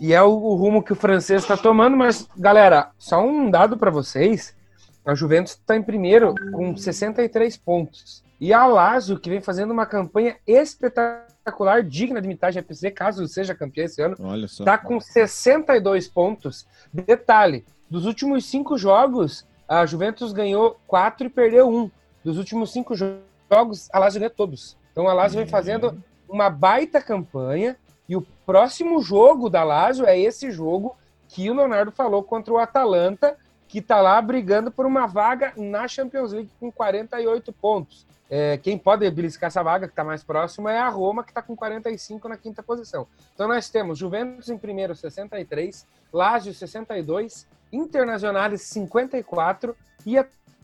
E 0.00 0.12
é 0.12 0.22
o, 0.22 0.30
o 0.30 0.54
rumo 0.54 0.82
que 0.82 0.92
o 0.92 0.96
francês 0.96 1.42
está 1.42 1.56
tomando, 1.56 1.96
mas, 1.96 2.28
galera, 2.36 2.90
só 2.98 3.24
um 3.24 3.50
dado 3.50 3.76
para 3.78 3.90
vocês: 3.90 4.54
a 5.04 5.14
Juventus 5.14 5.52
está 5.52 5.76
em 5.76 5.82
primeiro 5.82 6.34
com 6.52 6.76
63 6.76 7.56
pontos. 7.56 8.22
E 8.40 8.52
a 8.52 8.66
Lazio, 8.66 9.18
que 9.20 9.30
vem 9.30 9.40
fazendo 9.40 9.70
uma 9.70 9.86
campanha 9.86 10.36
espetacular, 10.46 11.82
digna 11.82 12.20
de 12.20 12.26
imitar 12.26 12.48
a 12.48 12.50
GPC, 12.50 12.90
caso 12.90 13.26
seja 13.28 13.54
campeã 13.54 13.84
esse 13.84 14.02
ano, 14.02 14.16
Olha 14.20 14.48
só. 14.48 14.64
Tá 14.64 14.76
com 14.76 15.00
62 15.00 16.08
pontos. 16.08 16.66
Detalhe: 16.92 17.64
dos 17.88 18.04
últimos 18.04 18.44
cinco 18.46 18.76
jogos, 18.76 19.46
a 19.68 19.86
Juventus 19.86 20.32
ganhou 20.32 20.78
quatro 20.86 21.26
e 21.26 21.30
perdeu 21.30 21.68
um. 21.68 21.90
Dos 22.24 22.38
últimos 22.38 22.72
cinco 22.72 22.96
jo- 22.96 23.18
jogos, 23.50 23.88
a 23.92 23.98
Lazio 23.98 24.20
ganhou 24.20 24.34
todos. 24.34 24.76
Então 24.90 25.08
a 25.08 25.12
Lazio 25.14 25.38
vem 25.38 25.46
fazendo 25.46 26.02
uma 26.32 26.48
baita 26.48 27.00
campanha. 27.00 27.76
E 28.08 28.16
o 28.16 28.22
próximo 28.44 29.00
jogo 29.00 29.48
da 29.48 29.62
Lazio 29.62 30.06
é 30.06 30.18
esse 30.18 30.50
jogo 30.50 30.96
que 31.28 31.48
o 31.48 31.54
Leonardo 31.54 31.92
falou 31.92 32.22
contra 32.22 32.52
o 32.52 32.58
Atalanta, 32.58 33.36
que 33.68 33.80
tá 33.80 34.00
lá 34.00 34.20
brigando 34.20 34.70
por 34.70 34.84
uma 34.84 35.06
vaga 35.06 35.52
na 35.56 35.86
Champions 35.86 36.32
League 36.32 36.50
com 36.58 36.70
48 36.70 37.52
pontos. 37.52 38.06
É, 38.28 38.56
quem 38.56 38.78
pode 38.78 39.08
beliscar 39.10 39.48
essa 39.48 39.62
vaga, 39.62 39.86
que 39.86 39.92
está 39.92 40.02
mais 40.02 40.24
próximo, 40.24 40.68
é 40.68 40.78
a 40.78 40.88
Roma, 40.88 41.22
que 41.22 41.30
está 41.30 41.42
com 41.42 41.54
45 41.54 42.28
na 42.28 42.36
quinta 42.36 42.62
posição. 42.62 43.06
Então 43.34 43.46
nós 43.46 43.68
temos 43.68 43.98
Juventus 43.98 44.48
em 44.48 44.56
primeiro, 44.56 44.94
63, 44.96 45.86
Lazio 46.12 46.54
62, 46.54 47.46
Internazionale 47.72 48.58
54 48.58 49.76
e 50.04 50.18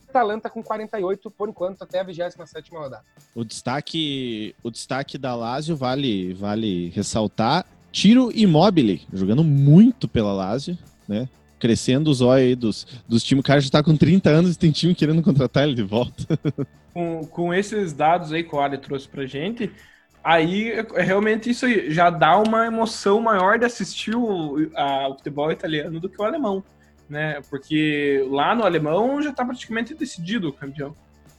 Atalanta 0.09 0.49
com 0.49 0.63
48 0.63 1.31
por 1.31 1.49
enquanto 1.49 1.83
até 1.83 2.01
a 2.01 2.05
27ª 2.05 2.79
rodada. 2.79 3.05
O 3.35 3.45
destaque, 3.45 4.55
o 4.63 4.71
destaque 4.71 5.19
da 5.19 5.35
Lazio 5.35 5.77
vale, 5.77 6.33
vale 6.35 6.91
ressaltar. 6.91 7.67
Tiro 7.93 8.31
Immobile, 8.35 9.07
jogando 9.13 9.43
muito 9.45 10.09
pela 10.09 10.33
Lazio, 10.33 10.77
né? 11.07 11.29
Crescendo 11.59 12.11
os 12.11 12.21
olhos 12.21 12.47
aí 12.47 12.55
dos, 12.55 12.87
dos 13.09 13.23
times. 13.25 13.41
O 13.43 13.47
cara 13.47 13.61
já 13.61 13.71
tá 13.71 13.83
com 13.83 13.97
30 13.97 14.31
anos 14.31 14.55
e 14.55 14.59
tem 14.59 14.71
time 14.71 14.95
querendo 14.95 15.23
contratar 15.23 15.65
ele 15.65 15.75
de 15.75 15.83
volta. 15.83 16.25
com, 16.95 17.27
com 17.27 17.55
esses 17.55 17.93
dados 17.93 18.33
aí 18.33 18.43
que 18.45 18.55
o 18.55 18.61
Ali 18.61 18.79
trouxe 18.79 19.09
pra 19.09 19.27
gente, 19.27 19.71
aí 20.23 20.71
é- 20.71 20.87
é 20.95 21.03
realmente 21.03 21.51
isso 21.51 21.67
aí 21.67 21.91
já 21.91 22.11
dá 22.11 22.39
uma 22.39 22.67
emoção 22.67 23.21
maior 23.21 23.59
de 23.59 23.65
assistir 23.65 24.15
o, 24.17 24.57
a- 24.75 25.09
o 25.09 25.15
futebol 25.17 25.51
italiano 25.51 25.99
do 26.01 26.09
que 26.09 26.21
o 26.21 26.25
alemão, 26.25 26.63
né? 27.09 27.41
Porque 27.49 28.27
lá 28.31 28.55
no 28.55 28.65
alemão 28.65 29.21
já 29.23 29.33
tá 29.33 29.45
praticamente 29.45 29.95
decidido 29.95 30.49
o 30.49 30.53
campeão. 30.53 30.95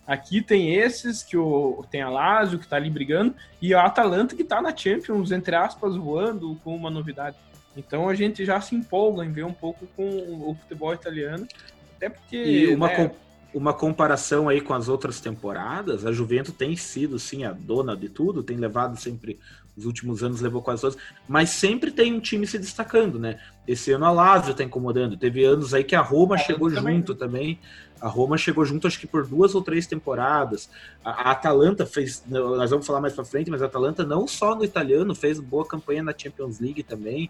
Aqui 0.08 0.42
tem 0.42 0.74
esses 0.76 1.22
que 1.22 1.38
o 1.38 1.86
tem 1.92 2.02
a 2.02 2.10
Lazio 2.10 2.58
que 2.58 2.68
tá 2.68 2.76
ali 2.78 2.90
brigando 2.90 3.36
e 3.62 3.74
a 3.76 3.86
Atalanta 3.86 4.36
que 4.36 4.44
tá 4.44 4.60
na 4.62 4.76
Champions 4.76 5.32
entre 5.32 5.56
aspas 5.56 5.96
voando 5.96 6.60
com 6.64 6.76
uma 6.76 6.90
novidade. 6.90 7.38
Então 7.78 8.10
a 8.10 8.16
gente 8.16 8.44
já 8.44 8.60
se 8.60 8.76
empolga 8.76 9.24
em 9.24 9.32
ver 9.32 9.46
um 9.46 9.54
pouco 9.54 9.86
com 9.96 10.08
o 10.10 10.58
futebol 10.60 10.94
italiano, 10.94 11.48
até 11.96 12.10
porque 12.10 12.36
E 12.38 12.74
uma, 12.74 12.88
né, 12.88 12.96
com- 12.96 13.16
uma 13.60 13.72
comparação 13.74 14.50
aí 14.50 14.60
com 14.62 14.74
as 14.74 14.90
outras 14.90 15.20
temporadas, 15.22 16.04
a 16.06 16.12
Juventus 16.12 16.56
tem 16.56 16.76
sido, 16.76 17.20
sim, 17.20 17.44
a 17.46 17.52
dona 17.52 17.96
de 17.96 18.10
tudo, 18.10 18.42
tem 18.42 18.58
levado 18.58 19.00
sempre, 19.00 19.40
os 19.78 19.86
últimos 19.86 20.24
anos 20.24 20.42
levou 20.42 20.62
quase 20.62 20.82
todos, 20.82 20.98
mas 21.28 21.50
sempre 21.50 21.92
tem 21.92 22.14
um 22.14 22.20
time 22.20 22.46
se 22.46 22.60
destacando, 22.60 23.18
né? 23.18 23.40
Esse 23.68 23.92
ano 23.92 24.06
a 24.06 24.12
Lazio 24.12 24.54
tá 24.54 24.64
incomodando, 24.64 25.16
teve 25.16 25.44
anos 25.46 25.74
aí 25.74 25.84
que 25.84 25.96
a 25.96 26.02
Roma 26.02 26.38
chegou 26.38 26.70
também. 26.70 26.98
junto 26.98 27.16
também, 27.16 27.60
a 28.02 28.08
Roma 28.08 28.38
chegou 28.38 28.66
junto 28.66 28.88
acho 28.88 29.00
que 29.00 29.08
por 29.08 29.26
duas 29.26 29.56
ou 29.56 29.62
três 29.62 29.88
temporadas, 29.88 30.70
a, 31.04 31.30
a 31.30 31.32
Atalanta 31.32 31.86
fez, 31.86 32.24
nós 32.28 32.70
vamos 32.70 32.86
falar 32.86 33.02
mais 33.02 33.14
pra 33.14 33.24
frente, 33.24 33.50
mas 33.50 33.62
a 33.62 33.66
Atalanta 33.66 34.06
não 34.06 34.28
só 34.28 34.56
no 34.56 34.64
italiano, 34.64 35.16
fez 35.16 35.40
boa 35.40 35.66
campanha 35.66 36.04
na 36.04 36.14
Champions 36.18 36.60
League 36.60 36.84
também, 36.84 37.30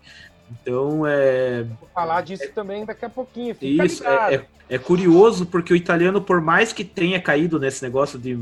então 0.51 1.05
é... 1.05 1.63
Vou 1.63 1.89
falar 1.93 2.21
disso 2.21 2.49
também 2.53 2.85
daqui 2.85 3.05
a 3.05 3.09
pouquinho. 3.09 3.53
Fica 3.53 3.85
Isso, 3.85 4.05
é, 4.05 4.35
é, 4.35 4.45
é 4.69 4.77
curioso 4.77 5.45
porque 5.45 5.73
o 5.73 5.75
italiano, 5.75 6.21
por 6.21 6.41
mais 6.41 6.73
que 6.73 6.83
tenha 6.83 7.21
caído 7.21 7.59
nesse 7.59 7.83
negócio 7.83 8.17
de 8.17 8.37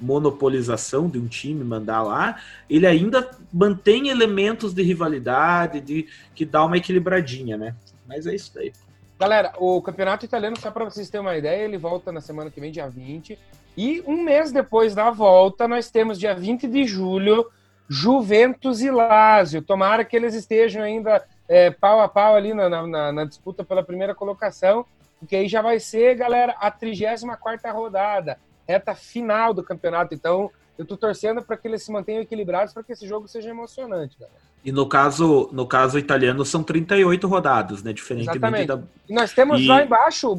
monopolização 0.00 1.08
de 1.08 1.18
um 1.18 1.26
time 1.26 1.64
mandar 1.64 2.02
lá, 2.02 2.40
ele 2.68 2.86
ainda 2.86 3.30
mantém 3.52 4.08
elementos 4.08 4.74
de 4.74 4.82
rivalidade, 4.82 5.80
de 5.80 6.08
que 6.34 6.44
dá 6.44 6.64
uma 6.64 6.76
equilibradinha, 6.76 7.56
né? 7.56 7.74
Mas 8.06 8.26
é 8.26 8.34
isso 8.34 8.52
daí. 8.54 8.72
Galera, 9.18 9.52
o 9.58 9.80
campeonato 9.80 10.24
italiano, 10.24 10.58
só 10.58 10.70
para 10.70 10.84
vocês 10.84 11.08
terem 11.08 11.24
uma 11.26 11.36
ideia, 11.36 11.64
ele 11.64 11.78
volta 11.78 12.10
na 12.10 12.20
semana 12.20 12.50
que 12.50 12.60
vem, 12.60 12.72
dia 12.72 12.88
20. 12.88 13.38
E 13.76 14.02
um 14.06 14.22
mês 14.22 14.52
depois 14.52 14.94
da 14.94 15.10
volta, 15.10 15.66
nós 15.66 15.90
temos 15.90 16.18
dia 16.18 16.34
20 16.34 16.66
de 16.66 16.84
julho, 16.84 17.48
Juventus 17.88 18.80
e 18.80 18.90
Lazio. 18.90 19.62
Tomara 19.62 20.04
que 20.04 20.16
eles 20.16 20.34
estejam 20.34 20.82
ainda 20.82 21.24
é, 21.48 21.70
pau 21.70 22.00
a 22.00 22.08
pau 22.08 22.34
ali 22.34 22.52
na, 22.54 22.68
na, 22.68 23.12
na, 23.12 23.24
disputa 23.24 23.64
pela 23.64 23.82
primeira 23.82 24.14
colocação, 24.14 24.84
porque 25.18 25.36
aí 25.36 25.48
já 25.48 25.62
vai 25.62 25.78
ser, 25.78 26.14
galera, 26.16 26.54
a 26.58 26.70
34 26.70 27.72
rodada, 27.72 28.38
reta 28.68 28.94
final 28.94 29.52
do 29.54 29.62
campeonato. 29.62 30.14
Então, 30.14 30.50
eu 30.76 30.84
tô 30.84 30.96
torcendo 30.96 31.42
para 31.42 31.56
que 31.56 31.68
eles 31.68 31.82
se 31.82 31.92
mantenham 31.92 32.20
equilibrados 32.22 32.72
para 32.74 32.82
que 32.82 32.92
esse 32.92 33.06
jogo 33.06 33.28
seja 33.28 33.50
emocionante, 33.50 34.16
galera. 34.18 34.38
E 34.64 34.72
no 34.72 34.88
caso, 34.88 35.48
no 35.52 35.66
caso 35.66 35.98
italiano, 35.98 36.44
são 36.44 36.62
38 36.62 37.28
rodadas, 37.28 37.82
né? 37.82 37.92
Diferentemente 37.92 38.38
Exatamente. 38.38 38.66
da. 38.66 38.82
E 39.08 39.12
nós 39.12 39.32
temos 39.32 39.60
E- 39.60 39.66
lá 39.66 39.84
embaixo 39.84 40.30
o 40.30 40.34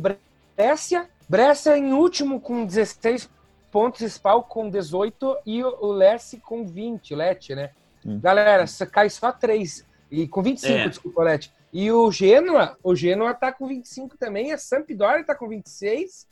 Brescia, 0.58 1.08
Brescia 1.30 1.78
em 1.78 1.94
último 1.94 2.40
com 2.42 2.66
16 2.66 3.30
pontos, 3.72 4.02
Spal 4.02 4.44
com 4.44 4.70
18 4.70 5.38
e 5.46 5.64
o 5.64 5.92
Lecce 5.92 6.38
com 6.38 6.66
20, 6.66 7.14
Lete, 7.16 7.54
né? 7.56 7.72
Hum. 8.06 8.20
Galera, 8.20 8.66
cai 8.92 9.10
só 9.10 9.32
3. 9.32 9.86
E 10.10 10.28
com 10.28 10.42
25, 10.42 10.74
É. 10.74 10.88
desculpa, 10.90 11.24
Lete. 11.24 11.52
E 11.74 11.92
o 11.92 12.10
Genoa, 12.12 12.78
o 12.82 12.96
Genoa 12.96 13.34
tá 13.34 13.52
com 13.52 13.68
25 13.68 14.18
também, 14.18 14.54
a 14.54 14.58
Sampdoria 14.58 15.24
tá 15.26 15.36
com 15.36 15.48
26 15.48 16.26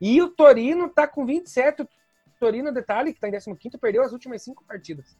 e 0.00 0.22
o 0.22 0.28
Torino 0.28 0.88
tá 0.88 1.06
com 1.06 1.26
27. 1.26 1.82
O 1.82 1.88
Torino, 2.38 2.72
detalhe, 2.72 3.12
que 3.12 3.20
tá 3.20 3.28
em 3.28 3.32
15º, 3.32 3.78
perdeu 3.78 4.02
as 4.02 4.12
últimas 4.12 4.42
cinco 4.42 4.64
partidas. 4.64 5.16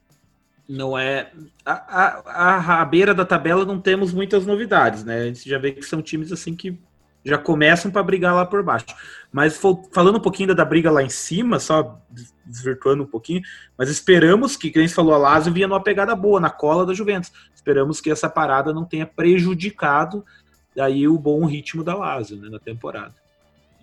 Não 0.67 0.97
é. 0.97 1.31
A, 1.65 1.73
a, 2.25 2.81
a, 2.81 2.85
beira 2.85 3.13
da 3.13 3.25
tabela 3.25 3.65
não 3.65 3.79
temos 3.79 4.13
muitas 4.13 4.45
novidades, 4.45 5.03
né? 5.03 5.21
A 5.21 5.25
gente 5.25 5.47
já 5.47 5.59
vê 5.59 5.71
que 5.71 5.83
são 5.83 6.01
times 6.01 6.31
assim 6.31 6.55
que 6.55 6.79
já 7.23 7.37
começam 7.37 7.91
para 7.91 8.01
brigar 8.01 8.33
lá 8.33 8.45
por 8.45 8.63
baixo. 8.63 8.85
Mas 9.31 9.57
fal- 9.57 9.83
falando 9.93 10.17
um 10.17 10.21
pouquinho 10.21 10.55
da, 10.55 10.65
briga 10.65 10.89
lá 10.89 11.03
em 11.03 11.09
cima, 11.09 11.59
só 11.59 12.01
des- 12.09 12.33
desvirtuando 12.45 13.03
um 13.03 13.07
pouquinho, 13.07 13.41
mas 13.77 13.89
esperamos 13.89 14.55
que, 14.55 14.71
que 14.71 14.79
a 14.79 14.81
gente 14.81 14.93
falou, 14.93 15.13
a 15.13 15.17
Lazio 15.17 15.53
vinha 15.53 15.67
numa 15.67 15.83
pegada 15.83 16.15
boa, 16.15 16.39
na 16.39 16.49
cola 16.49 16.85
da 16.85 16.93
Juventus. 16.93 17.31
Esperamos 17.53 18.01
que 18.01 18.09
essa 18.09 18.29
parada 18.29 18.73
não 18.73 18.85
tenha 18.85 19.05
prejudicado 19.05 20.25
aí 20.79 21.07
o 21.07 21.17
bom 21.17 21.45
ritmo 21.45 21.83
da 21.83 21.95
Lazio 21.95 22.37
né, 22.37 22.49
na 22.49 22.59
temporada. 22.59 23.20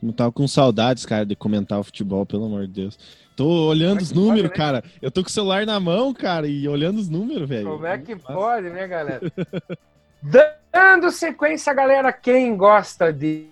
Não 0.03 0.13
tava 0.13 0.31
com 0.33 0.47
saudades, 0.47 1.05
cara, 1.05 1.27
de 1.27 1.35
comentar 1.35 1.79
o 1.79 1.85
futebol, 1.85 2.25
pelo 2.25 2.47
amor 2.47 2.67
de 2.67 2.73
Deus. 2.83 2.99
Tô 3.37 3.69
olhando 3.69 4.01
é 4.01 4.03
os 4.03 4.09
que 4.09 4.15
pode, 4.15 4.27
números, 4.27 4.51
né? 4.51 4.57
cara. 4.57 4.85
Eu 5.01 5.11
tô 5.11 5.23
com 5.23 5.29
o 5.29 5.33
celular 5.33 5.67
na 5.67 5.79
mão, 5.79 6.13
cara, 6.13 6.47
e 6.47 6.69
olhando 6.69 6.99
os 6.99 7.09
números, 7.09 7.49
velho. 7.49 7.71
Como 7.71 7.87
é 7.87 7.99
que 7.99 8.17
pode, 8.17 8.71
né, 8.71 8.87
galera? 8.87 9.21
Dando 10.21 11.11
sequência, 11.11 11.73
galera, 11.73 12.13
quem 12.13 12.57
gosta 12.57 13.13
de 13.13 13.49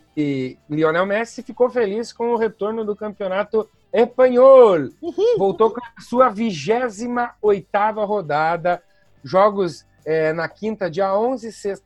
Lionel 0.69 1.07
Messi 1.07 1.43
ficou 1.43 1.69
feliz 1.69 2.13
com 2.13 2.33
o 2.33 2.37
retorno 2.37 2.85
do 2.85 2.97
campeonato 2.97 3.69
espanhol. 3.93 4.89
Voltou 5.37 5.71
com 5.71 5.81
a 5.81 6.01
sua 6.01 6.29
28 6.29 8.05
rodada. 8.05 8.83
Jogos 9.23 9.85
eh, 10.05 10.33
na 10.33 10.49
quinta, 10.49 10.91
dia 10.91 11.17
11, 11.17 11.53
sexta, 11.53 11.85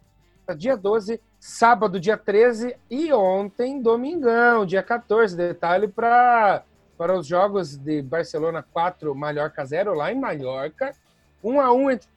dia 0.55 0.77
12, 0.77 1.21
sábado, 1.39 2.01
dia 2.01 2.17
13 2.17 2.77
e 2.91 3.13
ontem, 3.13 3.81
domingão, 3.81 4.67
dia 4.67 4.83
14. 4.83 5.37
Detalhe 5.37 5.89
para 5.89 6.65
para 7.01 7.19
os 7.19 7.27
jogos 7.27 7.79
de 7.79 8.03
Barcelona 8.03 8.63
4, 8.63 9.15
Mallorca 9.15 9.65
0, 9.65 9.95
lá 9.95 10.13
em 10.13 10.21
Mallorca. 10.21 10.95
1 11.43 11.59
a 11.59 11.73
1 11.73 11.91
entre 11.93 12.09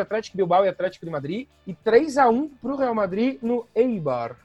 Atlético 0.00 0.36
Bilbao 0.36 0.64
e 0.64 0.68
Atlético 0.68 1.06
de 1.06 1.12
Madrid 1.12 1.46
e 1.64 1.72
3 1.72 2.18
a 2.18 2.28
1 2.28 2.48
para 2.48 2.72
o 2.72 2.76
Real 2.76 2.92
Madrid 2.92 3.38
no 3.40 3.64
Eibar. 3.72 4.36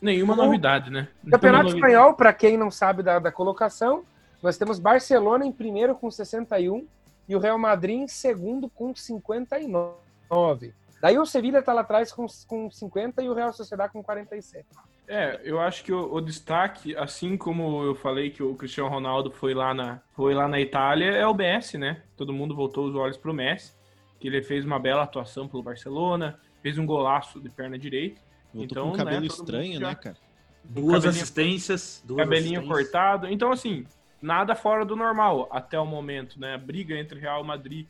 Nenhuma 0.00 0.32
O 0.32 0.36
novidade, 0.36 0.90
né? 0.90 1.08
Campeonato 1.30 1.68
Espanhol, 1.68 2.14
para 2.14 2.32
quem 2.32 2.56
não 2.56 2.70
sabe 2.70 3.02
da, 3.02 3.18
da 3.18 3.30
colocação, 3.30 4.02
nós 4.42 4.56
temos 4.56 4.78
Barcelona 4.78 5.44
em 5.44 5.52
primeiro 5.52 5.94
com 5.94 6.10
61 6.10 6.86
e 7.28 7.36
o 7.36 7.38
Real 7.38 7.58
Madrid 7.58 8.00
em 8.00 8.08
segundo 8.08 8.68
com 8.70 8.94
59. 8.94 10.72
Daí 11.02 11.18
o 11.18 11.26
Sevilla 11.26 11.58
está 11.58 11.72
lá 11.72 11.80
atrás 11.82 12.12
com, 12.12 12.24
com 12.46 12.70
50 12.70 13.22
e 13.22 13.28
o 13.28 13.34
Real 13.34 13.52
Sociedade 13.52 13.92
com 13.92 14.02
47. 14.02 14.64
É, 15.08 15.40
eu 15.42 15.60
acho 15.60 15.82
que 15.82 15.92
o, 15.92 16.14
o 16.14 16.20
destaque, 16.20 16.96
assim 16.96 17.36
como 17.36 17.82
eu 17.82 17.94
falei 17.96 18.30
que 18.30 18.40
o 18.42 18.54
Cristiano 18.54 18.88
Ronaldo 18.88 19.30
foi 19.32 19.52
lá 19.52 19.74
na, 19.74 20.00
foi 20.14 20.32
lá 20.32 20.46
na 20.46 20.60
Itália, 20.60 21.06
é 21.10 21.26
o 21.26 21.34
Messi, 21.34 21.76
né? 21.76 22.02
Todo 22.16 22.32
mundo 22.32 22.54
voltou 22.54 22.86
os 22.88 22.94
olhos 22.94 23.16
pro 23.16 23.34
Messi, 23.34 23.74
que 24.20 24.28
ele 24.28 24.40
fez 24.42 24.64
uma 24.64 24.78
bela 24.78 25.02
atuação 25.02 25.48
pelo 25.48 25.60
Barcelona, 25.62 26.38
fez 26.62 26.78
um 26.78 26.86
golaço 26.86 27.40
de 27.40 27.50
perna 27.50 27.76
direita, 27.76 28.20
Voltou 28.54 28.64
Então, 28.64 28.88
com 28.90 28.94
um 28.94 28.96
cabelo 28.98 29.20
né, 29.22 29.26
estranho, 29.26 29.80
já- 29.80 29.88
né, 29.88 29.94
cara? 29.96 30.16
Duas 30.62 30.92
cabelinho- 31.02 31.08
assistências, 31.22 32.02
duas 32.06 32.22
cabelinho 32.22 32.60
assistências. 32.60 32.90
cortado. 32.92 33.26
Então, 33.28 33.50
assim, 33.50 33.84
nada 34.20 34.54
fora 34.54 34.84
do 34.84 34.94
normal 34.94 35.48
até 35.50 35.80
o 35.80 35.84
momento, 35.86 36.38
né? 36.38 36.54
A 36.54 36.58
briga 36.58 36.94
entre 36.96 37.18
Real 37.18 37.42
Madrid 37.42 37.86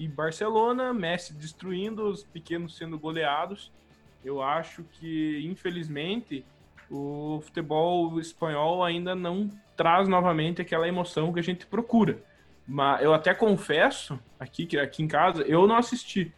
e 0.00 0.08
Barcelona, 0.08 0.94
Messi 0.94 1.34
destruindo, 1.34 2.08
os 2.08 2.24
pequenos 2.24 2.74
sendo 2.74 2.98
goleados. 2.98 3.70
Eu 4.24 4.42
acho 4.42 4.82
que, 4.82 5.42
infelizmente, 5.44 6.42
o 6.90 7.38
futebol 7.42 8.18
espanhol 8.18 8.82
ainda 8.82 9.14
não 9.14 9.50
traz 9.76 10.08
novamente 10.08 10.62
aquela 10.62 10.88
emoção 10.88 11.34
que 11.34 11.38
a 11.38 11.42
gente 11.42 11.66
procura. 11.66 12.18
Mas 12.66 13.02
eu 13.02 13.12
até 13.12 13.34
confesso 13.34 14.18
aqui 14.38 14.64
que 14.64 14.78
aqui 14.78 15.02
em 15.02 15.08
casa 15.08 15.42
eu 15.42 15.66
não 15.66 15.76
assisti, 15.76 16.32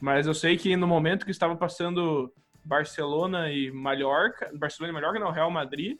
mas 0.00 0.26
eu 0.26 0.34
sei 0.34 0.56
que 0.56 0.74
no 0.74 0.88
momento 0.88 1.24
que 1.24 1.30
estava 1.30 1.54
passando 1.54 2.32
Barcelona 2.64 3.48
e 3.48 3.70
Mallorca, 3.70 4.50
Barcelona 4.56 4.90
e 4.90 4.94
Mallorca, 4.94 5.20
não, 5.20 5.30
Real 5.30 5.52
Madrid, 5.52 5.96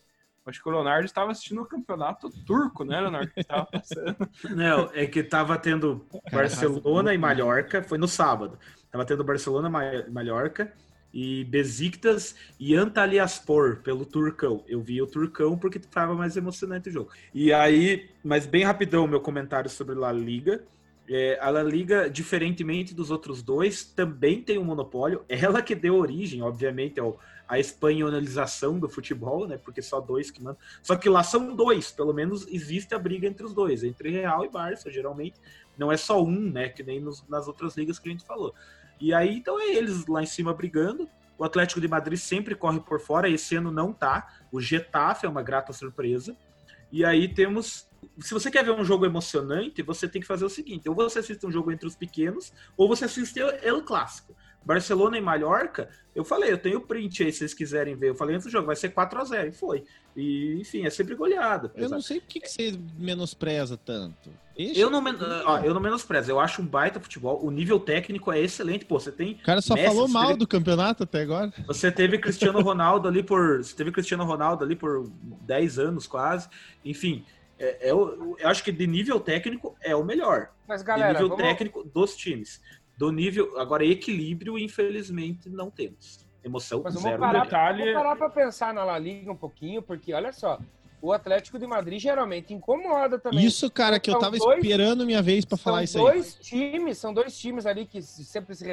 acho 0.46 0.62
que 0.62 0.68
o 0.68 0.72
Leonardo 0.72 1.06
estava 1.06 1.30
assistindo 1.30 1.62
o 1.62 1.66
campeonato 1.66 2.30
turco, 2.44 2.84
né, 2.84 3.00
Leonardo? 3.00 3.30
Que 3.30 3.40
estava 3.40 3.66
passando. 3.66 4.16
Não, 4.54 4.90
é 4.92 5.06
que 5.06 5.22
tava 5.22 5.56
tendo 5.56 6.06
Barcelona 6.30 7.14
e 7.14 7.18
Mallorca, 7.18 7.82
foi 7.82 7.98
no 7.98 8.08
sábado. 8.08 8.58
Tava 8.90 9.04
tendo 9.04 9.24
Barcelona 9.24 9.68
e 9.84 10.10
Mallorca 10.10 10.72
e 11.14 11.44
Besiktas 11.44 12.34
e 12.58 12.74
Antalyaspor 12.74 13.80
pelo 13.82 14.04
Turcão. 14.04 14.64
Eu 14.66 14.80
vi 14.80 15.00
o 15.00 15.06
Turcão 15.06 15.56
porque 15.56 15.78
tava 15.78 16.14
mais 16.14 16.36
emocionante 16.36 16.88
o 16.88 16.92
jogo. 16.92 17.10
E 17.32 17.52
aí, 17.52 18.10
mas 18.22 18.46
bem 18.46 18.64
rapidão 18.64 19.06
meu 19.06 19.20
comentário 19.20 19.70
sobre 19.70 19.94
La 19.94 20.12
Liga. 20.12 20.64
É, 21.08 21.38
a 21.40 21.50
La 21.50 21.62
Liga, 21.62 22.08
diferentemente 22.08 22.94
dos 22.94 23.10
outros 23.10 23.42
dois, 23.42 23.84
também 23.84 24.40
tem 24.42 24.58
um 24.58 24.64
monopólio. 24.64 25.24
Ela 25.28 25.60
que 25.60 25.74
deu 25.74 25.96
origem, 25.96 26.40
obviamente, 26.40 26.98
ao, 26.98 27.20
à 27.46 27.58
espanholização 27.58 28.78
do 28.78 28.88
futebol, 28.88 29.46
né? 29.46 29.58
Porque 29.58 29.82
só 29.82 30.00
dois 30.00 30.30
que 30.30 30.42
mandam. 30.42 30.58
Só 30.82 30.96
que 30.96 31.08
lá 31.08 31.22
são 31.22 31.54
dois, 31.54 31.90
pelo 31.90 32.14
menos 32.14 32.46
existe 32.48 32.94
a 32.94 32.98
briga 32.98 33.26
entre 33.26 33.44
os 33.44 33.52
dois, 33.52 33.84
entre 33.84 34.10
Real 34.10 34.44
e 34.44 34.48
Barça, 34.48 34.90
geralmente. 34.90 35.38
Não 35.76 35.92
é 35.92 35.96
só 35.96 36.22
um, 36.22 36.50
né? 36.50 36.68
Que 36.70 36.82
nem 36.82 37.00
nos- 37.00 37.26
nas 37.28 37.48
outras 37.48 37.76
ligas 37.76 37.98
que 37.98 38.08
a 38.08 38.12
gente 38.12 38.24
falou. 38.24 38.54
E 39.00 39.12
aí, 39.12 39.36
então, 39.36 39.60
é 39.60 39.74
eles 39.74 40.06
lá 40.06 40.22
em 40.22 40.26
cima 40.26 40.54
brigando. 40.54 41.08
O 41.36 41.44
Atlético 41.44 41.80
de 41.80 41.88
Madrid 41.88 42.18
sempre 42.18 42.54
corre 42.54 42.80
por 42.80 43.00
fora, 43.00 43.28
esse 43.28 43.56
ano 43.56 43.70
não 43.70 43.92
tá. 43.92 44.26
O 44.52 44.60
Getafe 44.60 45.26
é 45.26 45.28
uma 45.28 45.42
grata 45.42 45.72
surpresa. 45.72 46.34
E 46.92 47.04
aí 47.04 47.28
temos. 47.28 47.88
Se 48.18 48.32
você 48.34 48.50
quer 48.50 48.64
ver 48.64 48.72
um 48.72 48.84
jogo 48.84 49.04
emocionante, 49.06 49.82
você 49.82 50.08
tem 50.08 50.20
que 50.20 50.26
fazer 50.26 50.44
o 50.44 50.48
seguinte: 50.50 50.88
ou 50.88 50.94
você 50.94 51.18
assiste 51.20 51.46
um 51.46 51.52
jogo 51.52 51.70
entre 51.72 51.86
os 51.86 51.94
pequenos, 51.96 52.52
ou 52.76 52.88
você 52.88 53.04
assiste 53.04 53.38
El 53.62 53.82
Clássico. 53.82 54.34
Barcelona 54.66 55.18
e 55.18 55.20
Mallorca, 55.20 55.90
eu 56.14 56.24
falei, 56.24 56.50
eu 56.50 56.56
tenho 56.56 56.80
print 56.80 57.22
aí 57.22 57.30
se 57.30 57.40
vocês 57.40 57.52
quiserem 57.52 57.94
ver. 57.94 58.08
Eu 58.08 58.14
falei 58.14 58.34
antes 58.34 58.46
do 58.46 58.50
jogo, 58.50 58.66
vai 58.66 58.74
ser 58.76 58.88
4 58.88 59.20
a 59.20 59.24
0 59.24 59.48
e 59.48 59.52
foi. 59.52 59.84
E, 60.16 60.56
enfim, 60.58 60.86
é 60.86 60.90
sempre 60.90 61.14
goleada. 61.14 61.70
Eu 61.76 61.90
não 61.90 62.00
sei 62.00 62.18
por 62.18 62.28
que, 62.28 62.40
que 62.40 62.48
você 62.50 62.74
menospreza 62.98 63.76
tanto. 63.76 64.30
Deixa- 64.56 64.80
Eu 64.80 64.88
não, 64.88 65.02
men- 65.02 65.16
ó, 65.44 65.58
eu 65.58 65.74
não 65.74 65.82
menosprezo, 65.82 66.30
eu 66.30 66.40
acho 66.40 66.62
um 66.62 66.66
baita 66.66 66.98
futebol. 66.98 67.44
O 67.44 67.50
nível 67.50 67.78
técnico 67.78 68.32
é 68.32 68.40
excelente. 68.40 68.86
Pô, 68.86 68.98
você 68.98 69.12
tem. 69.12 69.32
O 69.32 69.42
cara 69.42 69.60
só 69.60 69.74
Messi, 69.74 69.86
falou 69.88 70.08
mal 70.08 70.28
teve- 70.28 70.38
do 70.38 70.46
campeonato 70.46 71.02
até 71.02 71.20
agora. 71.20 71.52
Você 71.66 71.92
teve 71.92 72.16
Cristiano 72.16 72.60
Ronaldo 72.62 73.06
ali 73.06 73.22
por. 73.22 73.58
Você 73.58 73.76
teve 73.76 73.92
Cristiano 73.92 74.24
Ronaldo 74.24 74.64
ali 74.64 74.74
por 74.74 75.10
10 75.42 75.78
anos 75.78 76.06
quase. 76.06 76.48
Enfim, 76.82 77.22
é, 77.58 77.88
é 77.88 77.94
o- 77.94 78.36
eu 78.38 78.48
acho 78.48 78.62
que 78.64 78.72
de 78.72 78.86
nível 78.86 79.18
técnico 79.20 79.76
é 79.80 79.94
o 79.94 80.04
melhor. 80.04 80.50
Mas, 80.66 80.80
de 80.80 80.86
galera, 80.86 81.12
nível 81.14 81.28
vamos, 81.28 81.42
técnico 81.44 81.84
dos 81.84 82.16
times. 82.16 82.60
Do 82.96 83.10
nível. 83.10 83.58
Agora, 83.58 83.84
equilíbrio, 83.84 84.58
infelizmente, 84.58 85.48
não 85.48 85.70
temos. 85.70 86.24
Emoção 86.42 86.82
Mas 86.84 86.94
vamos 86.94 87.08
zero. 87.08 87.20
parar, 87.20 87.44
detalhe- 87.44 87.78
vamos 87.92 87.94
parar 87.94 88.16
pra 88.16 88.28
pensar 88.30 88.74
na 88.74 88.84
La 88.84 88.98
Liga 88.98 89.32
um 89.32 89.36
pouquinho, 89.36 89.82
porque 89.82 90.12
olha 90.12 90.32
só, 90.32 90.58
o 91.00 91.12
Atlético 91.12 91.58
de 91.58 91.66
Madrid 91.66 91.98
geralmente 91.98 92.52
incomoda 92.54 93.18
também. 93.18 93.44
Isso, 93.44 93.70
cara, 93.70 93.98
que 93.98 94.10
eu 94.10 94.12
São 94.14 94.20
tava 94.20 94.36
dois- 94.38 94.58
esperando 94.58 95.06
minha 95.06 95.22
vez 95.22 95.44
pra 95.44 95.56
falar 95.56 95.82
isso 95.84 95.94
são 95.94 96.06
aí. 96.06 96.12
dois 96.14 96.34
times, 96.36 96.98
são 96.98 97.12
dois 97.14 97.36
times 97.38 97.64
ali 97.66 97.86
que 97.86 98.00
se- 98.02 98.24
sempre 98.24 98.54
se 98.54 98.64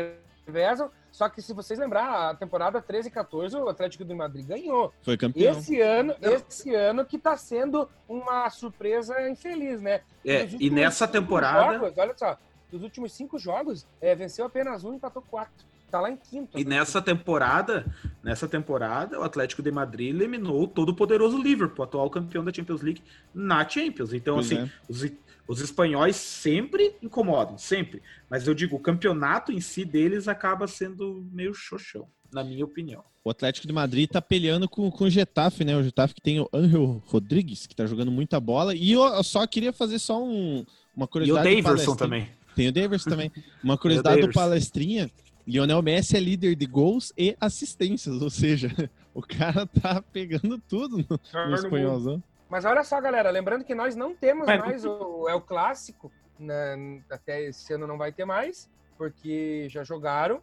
revezam. 0.45 0.89
Só 1.11 1.27
que 1.27 1.41
se 1.41 1.53
vocês 1.53 1.77
lembrar, 1.77 2.29
a 2.29 2.35
temporada 2.35 2.81
13 2.81 3.09
e 3.09 3.11
14, 3.11 3.55
o 3.57 3.67
Atlético 3.67 4.05
de 4.05 4.13
Madrid 4.13 4.45
ganhou. 4.45 4.93
Foi 5.01 5.17
campeão. 5.17 5.51
Esse 5.51 5.79
ano, 5.81 6.15
esse 6.21 6.73
ano 6.73 7.05
que 7.05 7.17
tá 7.17 7.35
sendo 7.35 7.89
uma 8.07 8.49
surpresa 8.49 9.29
infeliz, 9.29 9.81
né? 9.81 10.01
É, 10.25 10.47
e 10.59 10.69
nessa 10.69 11.07
temporada. 11.07 11.73
jogos, 11.73 11.97
olha 11.97 12.13
só, 12.17 12.37
dos 12.71 12.81
últimos 12.81 13.11
cinco 13.11 13.37
jogos, 13.37 13.85
é, 13.99 14.15
venceu 14.15 14.45
apenas 14.45 14.83
um 14.83 14.93
e 14.93 14.95
empatou 14.95 15.21
quatro. 15.21 15.65
Tá 15.91 15.99
lá 15.99 16.09
em 16.09 16.15
quinto. 16.15 16.57
E 16.57 16.63
nessa 16.63 17.01
temporada, 17.01 17.85
nessa 18.23 18.47
temporada, 18.47 19.19
o 19.19 19.23
Atlético 19.23 19.61
de 19.61 19.69
Madrid 19.69 20.15
eliminou 20.15 20.63
o 20.63 20.67
todo 20.67 20.95
poderoso 20.95 21.37
Liverpool, 21.37 21.83
atual 21.83 22.09
campeão 22.09 22.45
da 22.45 22.53
Champions 22.53 22.81
League, 22.81 23.03
na 23.33 23.67
Champions. 23.67 24.13
Então, 24.13 24.35
Pois 24.35 24.45
assim, 24.45 24.61
é. 24.61 24.69
os, 24.87 25.11
os 25.52 25.60
espanhóis 25.60 26.16
sempre 26.16 26.95
incomodam, 27.04 27.58
sempre. 27.58 28.02
Mas 28.30 28.47
eu 28.47 28.54
digo, 28.54 28.78
o 28.78 28.80
campeonato 28.80 29.52
em 29.52 29.60
si 29.60 29.84
deles 29.84 30.30
acaba 30.30 30.66
sendo 30.66 31.28
meio 31.30 31.54
xoxão, 31.54 32.08
na 32.32 32.41
minha 32.41 32.64
opinião. 32.64 33.04
O 33.22 33.30
Atlético 33.30 33.68
de 33.68 33.74
Madrid 33.74 34.10
tá 34.10 34.22
peleando 34.22 34.70
com, 34.70 34.89
com 34.89 35.04
o 35.04 35.10
Getafe, 35.10 35.66
né? 35.66 35.76
O 35.76 35.84
Getafe 35.84 36.16
que 36.16 36.22
tem 36.22 36.39
o 36.39 36.47
Angel 36.54 37.04
Rodrigues, 37.06 37.68
que 37.68 37.76
tá 37.76 37.86
jogando 37.86 38.10
muita 38.10 38.39
bola. 38.39 38.74
E 38.74 38.93
eu 38.93 39.24
só 39.26 39.45
queria 39.45 39.74
fazer 39.74 39.99
só 39.99 40.24
um, 40.24 40.66
uma 40.95 41.04
E 41.04 41.06
o 41.06 41.08
curiosidade. 41.10 41.49
do 41.49 41.62
Daverson 41.64 41.95
também. 41.97 42.30
Tem 42.56 42.70
o 42.70 42.72
Daverson 42.72 43.10
também. 43.10 43.32
Uma 43.62 43.76
curiosidade 43.78 44.22
do. 44.22 44.32
Palestrinha. 44.32 45.12
Lionel 45.45 45.82
Messi 45.82 46.16
é 46.16 46.20
líder 46.22 46.56
de 46.56 46.66
gols 46.66 47.12
e 47.18 47.36
assistências, 47.41 48.22
ou 48.22 48.30
seja, 48.30 48.72
o 49.14 49.22
cara 49.22 49.66
tá 49.66 50.02
pegando 50.02 50.58
tudo 50.60 50.97
no, 50.97 51.20
no 51.49 51.56
espanholzão. 51.56 52.24
Mas 52.52 52.66
olha 52.66 52.84
só, 52.84 52.99
galera, 52.99 53.32
lembrando 53.32 53.64
que 53.64 53.74
nós 53.74 53.95
não 53.95 54.14
temos 54.14 54.45
Mas- 54.45 54.60
mais 54.60 54.86
o, 54.86 55.26
é 55.30 55.34
o 55.34 55.39
clássico, 55.39 56.12
né, 56.38 57.02
até 57.10 57.43
esse 57.43 57.72
ano 57.74 57.88
não 57.88 57.97
vai 57.97 58.12
ter 58.12 58.26
mais, 58.26 58.70
porque 58.97 59.68
já 59.70 59.86
jogaram. 59.86 60.41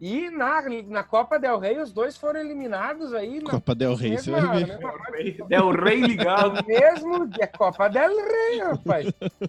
E 0.00 0.30
na, 0.30 0.62
na 0.86 1.02
Copa 1.02 1.36
Del 1.36 1.58
Rey 1.58 1.76
os 1.80 1.92
dois 1.92 2.16
foram 2.16 2.38
eliminados 2.38 3.12
aí 3.12 3.42
na 3.42 3.50
Copa 3.50 3.74
Del 3.74 3.96
Rey, 3.96 4.16
você 4.16 4.30
vai 4.30 4.40
mesma, 4.42 4.54
ver. 4.54 4.66
mesma 4.68 5.48
Del 5.48 5.70
Rey 5.72 6.00
ligado. 6.00 6.62
No 6.62 6.68
mesmo 6.68 7.26
dia, 7.26 7.48
Copa 7.48 7.88
del 7.88 8.14
Rey, 8.16 8.60
rapaz. 8.60 9.06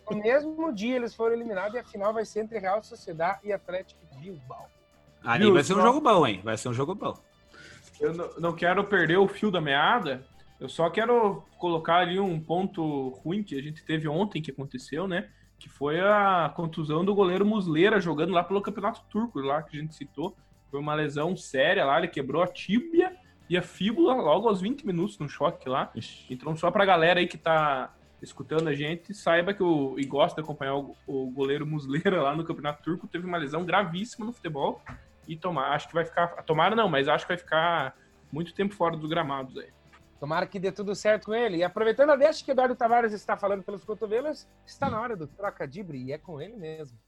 No 0.09 0.17
mesmo 0.17 0.73
dia 0.73 0.95
eles 0.95 1.13
foram 1.13 1.35
eliminados 1.35 1.75
e 1.75 1.77
a 1.77 1.83
final 1.83 2.11
vai 2.11 2.25
ser 2.25 2.39
entre 2.39 2.57
Real 2.57 2.81
Sociedade 2.81 3.41
e 3.43 3.53
Atlético 3.53 3.99
Bilbao. 4.19 4.65
Ali 5.23 5.51
vai 5.51 5.63
ser 5.63 5.75
um 5.75 5.81
jogo 5.83 6.01
bom, 6.01 6.25
hein? 6.25 6.41
Vai 6.43 6.57
ser 6.57 6.69
um 6.69 6.73
jogo 6.73 6.95
bom. 6.95 7.15
Eu 8.01 8.15
não, 8.15 8.29
não 8.39 8.55
quero 8.55 8.83
perder 8.83 9.17
o 9.17 9.27
fio 9.27 9.51
da 9.51 9.61
meada. 9.61 10.25
Eu 10.59 10.67
só 10.67 10.89
quero 10.89 11.43
colocar 11.57 11.97
ali 11.97 12.19
um 12.19 12.39
ponto 12.39 13.09
ruim 13.23 13.41
que 13.41 13.57
a 13.57 13.61
gente 13.61 13.83
teve 13.83 14.07
ontem, 14.07 14.41
que 14.41 14.51
aconteceu, 14.51 15.07
né? 15.07 15.29
Que 15.57 15.69
foi 15.69 15.99
a 16.01 16.51
contusão 16.53 17.03
do 17.03 17.15
goleiro 17.15 17.45
Muslera 17.45 17.99
jogando 17.99 18.33
lá 18.33 18.43
pelo 18.43 18.61
Campeonato 18.61 19.01
Turco, 19.09 19.39
lá 19.39 19.63
que 19.63 19.77
a 19.77 19.79
gente 19.79 19.95
citou. 19.95 20.35
Foi 20.69 20.79
uma 20.79 20.93
lesão 20.93 21.35
séria 21.35 21.85
lá, 21.85 21.97
ele 21.97 22.07
quebrou 22.07 22.43
a 22.43 22.47
tíbia 22.47 23.15
e 23.49 23.57
a 23.57 23.61
fíbula 23.61 24.13
logo 24.13 24.47
aos 24.47 24.61
20 24.61 24.85
minutos 24.85 25.17
no 25.17 25.29
choque 25.29 25.67
lá. 25.67 25.89
Ixi. 25.95 26.25
Então, 26.29 26.55
só 26.55 26.69
pra 26.69 26.85
galera 26.85 27.19
aí 27.19 27.27
que 27.27 27.37
tá 27.37 27.93
escutando 28.21 28.67
a 28.67 28.75
gente, 28.75 29.13
saiba 29.13 29.53
que 29.53 29.63
o 29.63 29.97
e 29.97 30.05
gosta 30.05 30.41
de 30.41 30.45
acompanhar 30.45 30.75
o, 30.75 30.95
o 31.07 31.31
goleiro 31.31 31.65
Muslera 31.65 32.21
lá 32.21 32.35
no 32.35 32.43
Campeonato 32.43 32.83
Turco, 32.83 33.07
teve 33.07 33.25
uma 33.25 33.37
lesão 33.37 33.65
gravíssima 33.65 34.25
no 34.25 34.33
futebol 34.33 34.81
e 35.27 35.37
tomar, 35.37 35.71
acho 35.71 35.87
que 35.87 35.93
vai 35.93 36.03
ficar, 36.03 36.27
tomara 36.43 36.75
não, 36.75 36.89
mas 36.89 37.07
acho 37.07 37.25
que 37.25 37.31
vai 37.31 37.37
ficar 37.37 37.95
muito 38.31 38.53
tempo 38.53 38.73
fora 38.75 38.97
dos 38.97 39.09
gramados 39.09 39.57
aí. 39.57 39.69
Tomara 40.19 40.45
que 40.45 40.59
dê 40.59 40.71
tudo 40.71 40.93
certo 40.93 41.27
com 41.27 41.33
ele. 41.33 41.57
E 41.57 41.63
aproveitando 41.63 42.09
a 42.09 42.15
deixa 42.15 42.43
que 42.43 42.51
Eduardo 42.51 42.75
Tavares 42.75 43.13
está 43.13 43.37
falando 43.37 43.63
pelos 43.63 43.85
cotovelos, 43.85 44.47
está 44.65 44.89
na 44.89 44.99
hora 44.99 45.15
do 45.15 45.25
troca 45.25 45.65
dibre 45.65 45.97
e 45.97 46.11
é 46.11 46.17
com 46.17 46.41
ele 46.41 46.57
mesmo. 46.57 46.99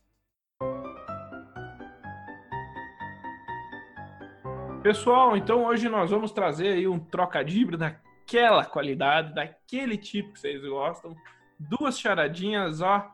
Pessoal, 4.82 5.36
então 5.36 5.66
hoje 5.66 5.90
nós 5.90 6.10
vamos 6.10 6.32
trazer 6.32 6.70
aí 6.70 6.88
um 6.88 6.98
trocadilho 6.98 7.78
daquela 7.78 8.66
qualidade, 8.66 9.36
daquele 9.36 9.98
tipo 9.98 10.34
que 10.34 10.40
vocês 10.40 10.62
gostam. 10.64 11.16
Duas 11.60 12.00
charadinhas, 12.00 12.82
ó, 12.82 13.14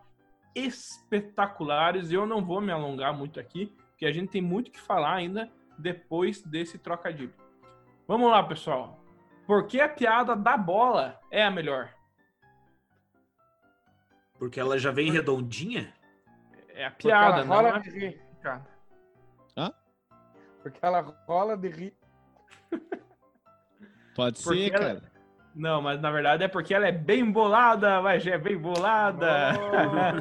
espetaculares. 0.55 2.11
Eu 2.11 2.25
não 2.25 2.45
vou 2.45 2.61
me 2.61 2.71
alongar 2.71 3.17
muito 3.17 3.39
aqui, 3.39 3.73
porque 3.89 4.05
a 4.05 4.11
gente 4.11 4.29
tem 4.29 4.41
muito 4.41 4.71
que 4.71 4.79
falar 4.79 5.15
ainda 5.15 5.51
depois 5.77 6.41
desse 6.43 6.77
trocadilho. 6.77 7.33
Vamos 8.07 8.29
lá, 8.31 8.41
pessoal. 8.43 9.06
Por 9.47 9.65
que 9.65 9.79
a 9.79 9.87
piada 9.89 10.35
da 10.35 10.57
bola 10.57 11.19
é 11.31 11.43
a 11.43 11.49
melhor? 11.49 11.89
Porque 14.37 14.59
ela 14.59 14.77
já 14.77 14.91
vem 14.91 15.09
redondinha. 15.11 15.91
É 16.69 16.85
a 16.85 16.91
Porque 16.91 17.07
piada, 17.07 17.37
ela 17.37 17.45
não 17.45 17.55
rola 17.55 17.75
a 17.75 17.79
de 17.79 17.89
rir. 17.89 18.21
piada. 18.41 18.67
Porque 20.61 20.79
ela 20.81 20.99
rola 21.25 21.55
de 21.57 21.69
rir. 21.69 21.97
Pode 24.15 24.43
Porque 24.43 24.65
ser, 24.69 24.73
ela- 24.73 24.95
cara. 24.99 25.17
Não, 25.55 25.81
mas 25.81 25.99
na 25.99 26.11
verdade 26.11 26.43
é 26.43 26.47
porque 26.47 26.71
ela 26.71 26.85
é 26.87 26.91
bem 26.91 27.31
bolada, 27.31 27.99
mas 28.01 28.27
é 28.27 28.37
bem 28.37 28.55
bolada. 28.55 29.53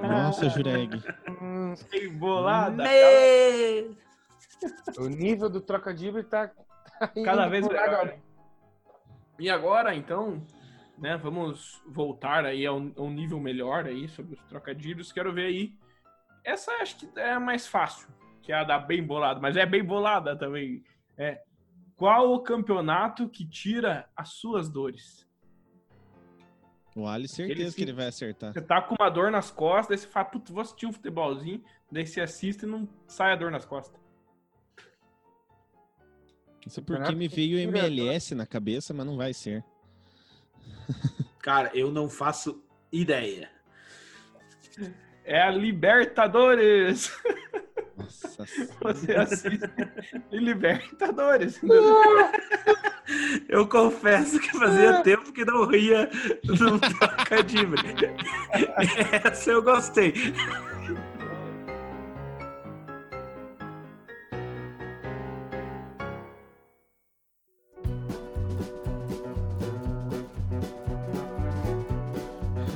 Nossa, 0.01 0.49
Jureg. 0.49 1.03
Hum, 1.43 1.74
Bem 1.91 2.11
bolada. 2.16 2.85
o 4.97 5.09
nível 5.09 5.51
do 5.51 5.61
troca 5.61 5.93
dibre 5.93 6.22
tá, 6.22 6.49
tá 6.49 7.09
Cada 7.22 7.49
vez 7.49 7.68
melhor. 7.68 7.87
água. 7.87 8.14
E 9.39 9.51
agora, 9.51 9.95
então, 9.95 10.43
né, 10.99 11.16
vamos 11.16 11.82
voltar 11.87 12.45
aí 12.45 12.66
a 12.66 12.72
um, 12.72 13.11
nível 13.11 13.39
melhor 13.39 13.87
aí 13.87 14.09
sobre 14.09 14.34
os 14.34 14.43
trocadilhos. 14.45 15.12
Quero 15.12 15.32
ver 15.32 15.47
aí. 15.47 15.74
Essa 16.45 16.72
acho 16.76 16.99
que 16.99 17.18
é 17.18 17.32
a 17.32 17.41
mais 17.41 17.66
fácil, 17.66 18.09
que 18.43 18.53
é 18.53 18.57
a 18.57 18.64
da 18.64 18.78
bem 18.78 19.05
bolada, 19.05 19.41
mas 19.41 19.57
é 19.57 19.66
bem 19.66 19.84
bolada 19.84 20.37
também. 20.37 20.82
É. 21.18 21.43
Qual 21.97 22.32
o 22.32 22.41
campeonato 22.41 23.28
que 23.28 23.47
tira 23.47 24.09
as 24.14 24.30
suas 24.34 24.68
dores? 24.68 25.26
O 26.95 27.07
Ali, 27.07 27.28
certeza 27.28 27.76
que 27.76 27.82
ele 27.82 27.93
vai 27.93 28.07
acertar. 28.07 28.55
Você 28.55 28.62
tá 28.62 28.80
com 28.80 28.95
uma 28.99 29.11
dor 29.11 29.30
nas 29.30 29.51
costas, 29.51 29.89
daí 29.89 29.99
você 29.99 30.07
fala, 30.07 30.24
putz, 30.26 30.51
vou 30.51 30.62
assistir 30.62 30.87
um 30.87 30.93
futebolzinho, 30.93 31.62
daí 31.93 32.07
você 32.07 32.22
assiste 32.22 32.62
e 32.62 32.66
não 32.66 32.89
sai 33.07 33.32
a 33.32 33.37
dor 33.37 33.51
nas 33.51 33.66
costas. 33.66 34.01
Isso 36.67 36.83
porque 36.83 37.14
me 37.14 37.29
veio 37.29 37.59
MLS 37.59 38.35
na 38.35 38.47
cabeça, 38.47 38.93
mas 38.93 39.07
não 39.07 39.17
vai 39.17 39.33
ser. 39.33 39.64
Cara, 41.41 41.71
eu 41.73 41.93
não 41.93 42.09
faço 42.09 42.61
ideia. 42.91 43.49
É 45.25 45.41
a 45.41 45.51
Libertadores! 45.51 47.12
Nossa 47.97 48.45
Você 48.83 49.12
assiste 49.12 49.71
Libertadores. 50.31 51.61
Eu 53.49 53.69
confesso 53.69 54.39
que 54.41 54.51
fazia 54.59 55.03
tempo 55.03 55.33
que 55.33 55.45
não 55.45 55.67
ria 55.67 56.11
no 56.45 56.79
trocadilho. 56.79 57.75
Essa 59.25 59.53
eu 59.53 59.62
gostei. 59.62 60.12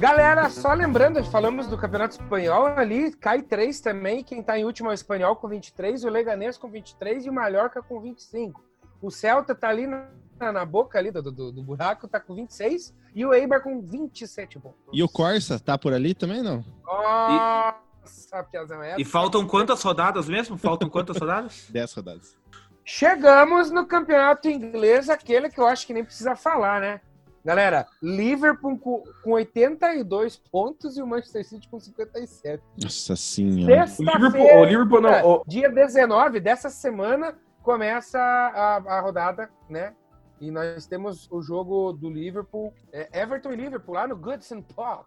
Galera, 0.01 0.48
só 0.48 0.72
lembrando, 0.72 1.22
falamos 1.24 1.66
do 1.66 1.76
Campeonato 1.76 2.14
Espanhol 2.14 2.68
ali, 2.68 3.12
cai 3.12 3.42
três 3.42 3.80
também. 3.80 4.24
Quem 4.24 4.42
tá 4.42 4.59
em 4.59 4.64
último 4.64 4.88
é 4.88 4.92
o 4.92 4.94
Espanhol 4.94 5.36
com 5.36 5.46
23, 5.46 6.05
o 6.05 6.09
Leganês 6.09 6.57
com 6.57 6.70
23 6.70 7.26
e 7.26 7.28
o 7.28 7.32
Mallorca 7.34 7.82
com 7.82 8.01
25. 8.01 8.64
O 9.03 9.11
Celta 9.11 9.55
tá 9.55 9.68
ali 9.68 9.86
na, 9.86 10.09
na 10.40 10.64
boca 10.64 10.98
ali 10.98 11.11
do, 11.11 11.20
do, 11.20 11.53
do 11.53 11.62
buraco, 11.62 12.09
tá 12.09 12.18
com 12.18 12.34
26 12.34 12.94
e 13.14 13.26
o 13.26 13.34
Eibar 13.34 13.62
com 13.62 13.82
27 13.82 14.59
pontos. 14.59 14.80
E 14.90 15.03
o 15.03 15.09
Corsa 15.09 15.61
tá 15.61 15.76
por 15.76 15.92
ali 15.92 16.14
também, 16.14 16.42
não? 16.42 16.64
Nossa, 16.82 18.42
piazão, 18.51 18.82
é 18.82 18.96
E 18.98 19.05
faltam 19.05 19.46
quantas 19.46 19.82
rodadas 19.82 20.30
mesmo? 20.30 20.57
Faltam 20.57 20.88
quantas 20.88 21.18
rodadas? 21.18 21.66
10 21.68 21.92
rodadas. 21.92 22.38
Chegamos 22.82 23.70
no 23.70 23.84
campeonato 23.84 24.48
inglês, 24.48 25.11
aquele 25.11 25.51
que 25.51 25.61
eu 25.61 25.66
acho 25.66 25.86
que 25.86 25.92
nem 25.92 26.03
precisa 26.03 26.34
falar, 26.34 26.80
né? 26.80 27.03
Galera, 27.45 27.86
Liverpool 28.03 28.78
com, 28.78 29.03
com 29.24 29.30
82 29.32 30.36
pontos 30.36 30.97
e 30.97 31.03
o 31.03 31.07
Manchester 31.07 31.45
City 31.47 31.68
com 31.68 31.80
57. 31.80 32.62
Nossa 32.82 33.16
senhora. 33.16 33.84
O 33.99 34.03
Liverpool, 34.03 34.05
o 34.05 34.11
Sexta-feira, 34.11 34.64
Liverpool 34.66 35.01
não. 35.01 35.26
o- 35.26 35.43
dia 35.47 35.70
19 35.70 36.38
dessa 36.41 36.68
semana, 36.68 37.34
começa 37.62 38.18
a, 38.18 38.76
a 38.76 39.01
rodada, 39.01 39.49
né? 39.68 39.95
E 40.41 40.51
nós 40.51 40.86
temos 40.86 41.28
o 41.30 41.43
jogo 41.43 41.93
do 41.93 42.09
Liverpool, 42.11 42.72
é, 42.93 43.09
Everton 43.22 43.53
e 43.53 43.57
Liverpool, 43.57 43.95
lá 43.95 44.07
no 44.07 44.16
Goodson 44.16 44.62
Park, 44.62 45.07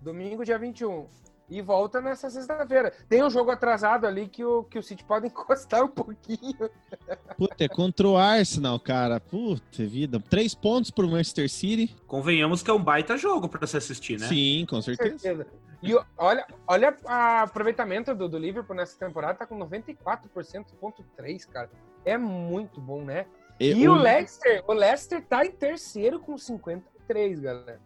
domingo, 0.00 0.44
dia 0.44 0.58
21. 0.58 1.06
E 1.48 1.62
volta 1.62 2.00
nessa 2.00 2.28
sexta-feira. 2.28 2.92
Tem 3.08 3.22
um 3.24 3.30
jogo 3.30 3.50
atrasado 3.50 4.06
ali 4.06 4.28
que 4.28 4.44
o, 4.44 4.64
que 4.64 4.78
o 4.78 4.82
City 4.82 5.04
pode 5.04 5.26
encostar 5.28 5.82
um 5.84 5.88
pouquinho. 5.88 6.70
Puta, 7.36 7.64
é 7.64 7.68
contra 7.68 8.06
o 8.06 8.16
Arsenal, 8.16 8.78
cara. 8.78 9.18
Puta 9.20 9.84
vida. 9.86 10.20
Três 10.20 10.54
pontos 10.54 10.90
pro 10.90 11.08
Manchester 11.08 11.48
City. 11.50 11.94
Convenhamos 12.06 12.62
que 12.62 12.70
é 12.70 12.74
um 12.74 12.82
baita 12.82 13.16
jogo 13.16 13.48
pra 13.48 13.66
se 13.66 13.76
assistir, 13.76 14.18
né? 14.20 14.26
Sim, 14.26 14.66
com 14.68 14.80
certeza. 14.82 15.18
certeza. 15.18 15.46
E 15.80 15.94
o- 15.94 16.04
olha, 16.16 16.44
olha 16.66 16.90
o 17.04 17.08
aproveitamento 17.08 18.12
do, 18.14 18.28
do 18.28 18.36
Liverpool 18.36 18.74
nessa 18.74 18.98
temporada, 18.98 19.38
tá 19.38 19.46
com 19.46 19.56
94,3, 19.58 21.46
cara. 21.46 21.70
É 22.04 22.18
muito 22.18 22.80
bom, 22.80 23.02
né? 23.04 23.26
E, 23.60 23.88
o 23.88 23.94
Leicester, 23.94 24.62
o 24.66 24.72
Leicester 24.72 25.24
tá 25.24 25.44
em 25.44 25.50
terceiro 25.50 26.20
com 26.20 26.36
53, 26.38 27.40
galera. 27.40 27.80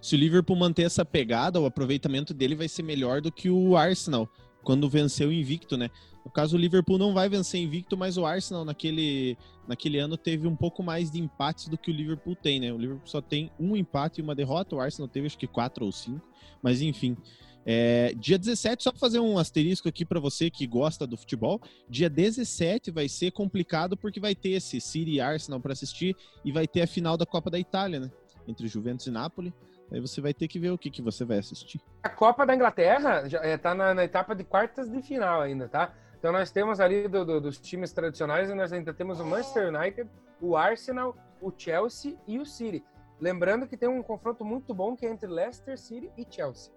Se 0.00 0.14
o 0.14 0.18
Liverpool 0.18 0.56
manter 0.56 0.82
essa 0.82 1.04
pegada, 1.04 1.60
o 1.60 1.66
aproveitamento 1.66 2.32
dele 2.32 2.54
vai 2.54 2.68
ser 2.68 2.82
melhor 2.82 3.20
do 3.20 3.32
que 3.32 3.50
o 3.50 3.76
Arsenal, 3.76 4.28
quando 4.62 4.88
venceu 4.88 5.32
invicto, 5.32 5.76
né? 5.76 5.90
No 6.24 6.30
caso, 6.30 6.56
o 6.56 6.60
Liverpool 6.60 6.98
não 6.98 7.14
vai 7.14 7.28
vencer 7.28 7.60
invicto, 7.60 7.96
mas 7.96 8.18
o 8.18 8.26
Arsenal 8.26 8.64
naquele, 8.64 9.36
naquele 9.66 9.98
ano 9.98 10.16
teve 10.16 10.46
um 10.46 10.54
pouco 10.54 10.82
mais 10.82 11.10
de 11.10 11.18
empates 11.18 11.68
do 11.68 11.78
que 11.78 11.90
o 11.90 11.94
Liverpool 11.94 12.36
tem, 12.36 12.60
né? 12.60 12.70
O 12.72 12.76
Liverpool 12.76 13.06
só 13.06 13.22
tem 13.22 13.50
um 13.58 13.74
empate 13.74 14.20
e 14.20 14.22
uma 14.22 14.34
derrota, 14.34 14.76
o 14.76 14.80
Arsenal 14.80 15.08
teve 15.08 15.26
acho 15.26 15.38
que 15.38 15.46
quatro 15.46 15.86
ou 15.86 15.92
cinco, 15.92 16.28
mas 16.62 16.82
enfim. 16.82 17.16
É, 17.64 18.14
dia 18.14 18.38
17, 18.38 18.82
só 18.82 18.90
pra 18.90 19.00
fazer 19.00 19.20
um 19.20 19.38
asterisco 19.38 19.88
aqui 19.88 20.04
para 20.04 20.20
você 20.20 20.50
que 20.50 20.66
gosta 20.66 21.06
do 21.06 21.16
futebol, 21.16 21.60
dia 21.88 22.08
17 22.08 22.90
vai 22.90 23.08
ser 23.08 23.30
complicado 23.30 23.96
porque 23.96 24.20
vai 24.20 24.34
ter 24.34 24.50
esse 24.50 24.80
City 24.80 25.12
e 25.12 25.20
Arsenal 25.20 25.60
para 25.60 25.72
assistir 25.72 26.16
e 26.44 26.52
vai 26.52 26.66
ter 26.66 26.82
a 26.82 26.86
final 26.86 27.16
da 27.16 27.26
Copa 27.26 27.50
da 27.50 27.58
Itália, 27.58 28.00
né? 28.00 28.10
Entre 28.46 28.66
Juventus 28.68 29.06
e 29.06 29.10
Napoli. 29.10 29.52
Aí 29.90 30.00
você 30.00 30.20
vai 30.20 30.34
ter 30.34 30.48
que 30.48 30.58
ver 30.58 30.70
o 30.70 30.78
que, 30.78 30.90
que 30.90 31.00
você 31.00 31.24
vai 31.24 31.38
assistir. 31.38 31.80
A 32.02 32.08
Copa 32.08 32.44
da 32.44 32.54
Inglaterra 32.54 33.28
já, 33.28 33.38
é, 33.42 33.56
tá 33.56 33.74
na, 33.74 33.94
na 33.94 34.04
etapa 34.04 34.34
de 34.34 34.44
quartas 34.44 34.90
de 34.90 35.00
final 35.02 35.40
ainda, 35.40 35.68
tá? 35.68 35.92
Então 36.18 36.32
nós 36.32 36.50
temos 36.50 36.78
ali 36.80 37.08
do- 37.08 37.24
do- 37.24 37.40
dos 37.40 37.58
times 37.58 37.92
tradicionais, 37.92 38.52
nós 38.54 38.72
ainda 38.72 38.92
temos 38.92 39.18
o 39.20 39.24
Manchester 39.24 39.72
United, 39.74 40.10
o 40.40 40.56
Arsenal, 40.56 41.16
o 41.40 41.52
Chelsea 41.56 42.16
e 42.26 42.38
o 42.38 42.44
City. 42.44 42.84
Lembrando 43.20 43.66
que 43.66 43.76
tem 43.76 43.88
um 43.88 44.02
confronto 44.02 44.44
muito 44.44 44.74
bom 44.74 44.94
que 44.94 45.06
é 45.06 45.10
entre 45.10 45.26
Leicester 45.28 45.78
City 45.78 46.10
e 46.18 46.26
Chelsea. 46.28 46.72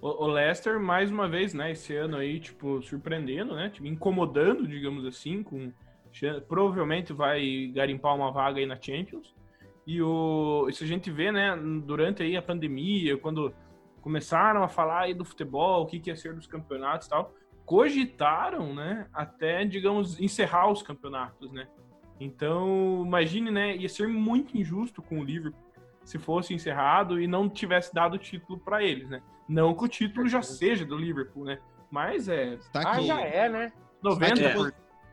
O, 0.00 0.24
o 0.24 0.26
Leicester, 0.26 0.78
mais 0.80 1.10
uma 1.10 1.28
vez, 1.28 1.52
né, 1.54 1.72
esse 1.72 1.94
ano 1.96 2.16
aí, 2.16 2.38
tipo, 2.40 2.80
surpreendendo, 2.82 3.54
né? 3.54 3.70
Tipo, 3.70 3.86
incomodando, 3.86 4.66
digamos 4.66 5.04
assim, 5.04 5.42
com 5.42 5.72
provavelmente 6.48 7.12
vai 7.12 7.70
garimpar 7.74 8.14
uma 8.14 8.30
vaga 8.32 8.58
aí 8.58 8.66
na 8.66 8.80
Champions. 8.80 9.34
E 9.86 10.02
o 10.02 10.66
isso 10.68 10.82
a 10.82 10.86
gente 10.86 11.10
vê, 11.10 11.30
né, 11.30 11.56
durante 11.84 12.22
aí 12.22 12.36
a 12.36 12.42
pandemia, 12.42 13.16
quando 13.16 13.54
começaram 14.02 14.62
a 14.62 14.68
falar 14.68 15.02
aí 15.02 15.14
do 15.14 15.24
futebol, 15.24 15.82
o 15.82 15.86
que, 15.86 16.00
que 16.00 16.10
ia 16.10 16.16
ser 16.16 16.34
dos 16.34 16.46
campeonatos 16.46 17.06
e 17.06 17.10
tal, 17.10 17.32
cogitaram, 17.64 18.74
né, 18.74 19.06
até, 19.12 19.64
digamos, 19.64 20.20
encerrar 20.20 20.70
os 20.70 20.82
campeonatos, 20.82 21.52
né? 21.52 21.68
Então, 22.18 23.02
imagine, 23.04 23.50
né, 23.50 23.76
ia 23.76 23.88
ser 23.88 24.08
muito 24.08 24.56
injusto 24.56 25.02
com 25.02 25.20
o 25.20 25.24
Liverpool 25.24 25.66
se 26.04 26.18
fosse 26.18 26.54
encerrado 26.54 27.20
e 27.20 27.26
não 27.26 27.48
tivesse 27.48 27.92
dado 27.92 28.14
o 28.14 28.18
título 28.18 28.58
para 28.60 28.82
eles, 28.82 29.08
né? 29.08 29.20
Não 29.48 29.74
que 29.74 29.84
o 29.84 29.88
título 29.88 30.28
já 30.28 30.40
seja 30.40 30.84
do 30.84 30.96
Liverpool, 30.96 31.44
né? 31.44 31.58
Mas 31.90 32.28
é 32.28 32.56
Destaque, 32.56 32.86
Ah, 32.86 33.00
já 33.00 33.20
é, 33.20 33.48
né? 33.48 33.72
90%, 34.04 34.72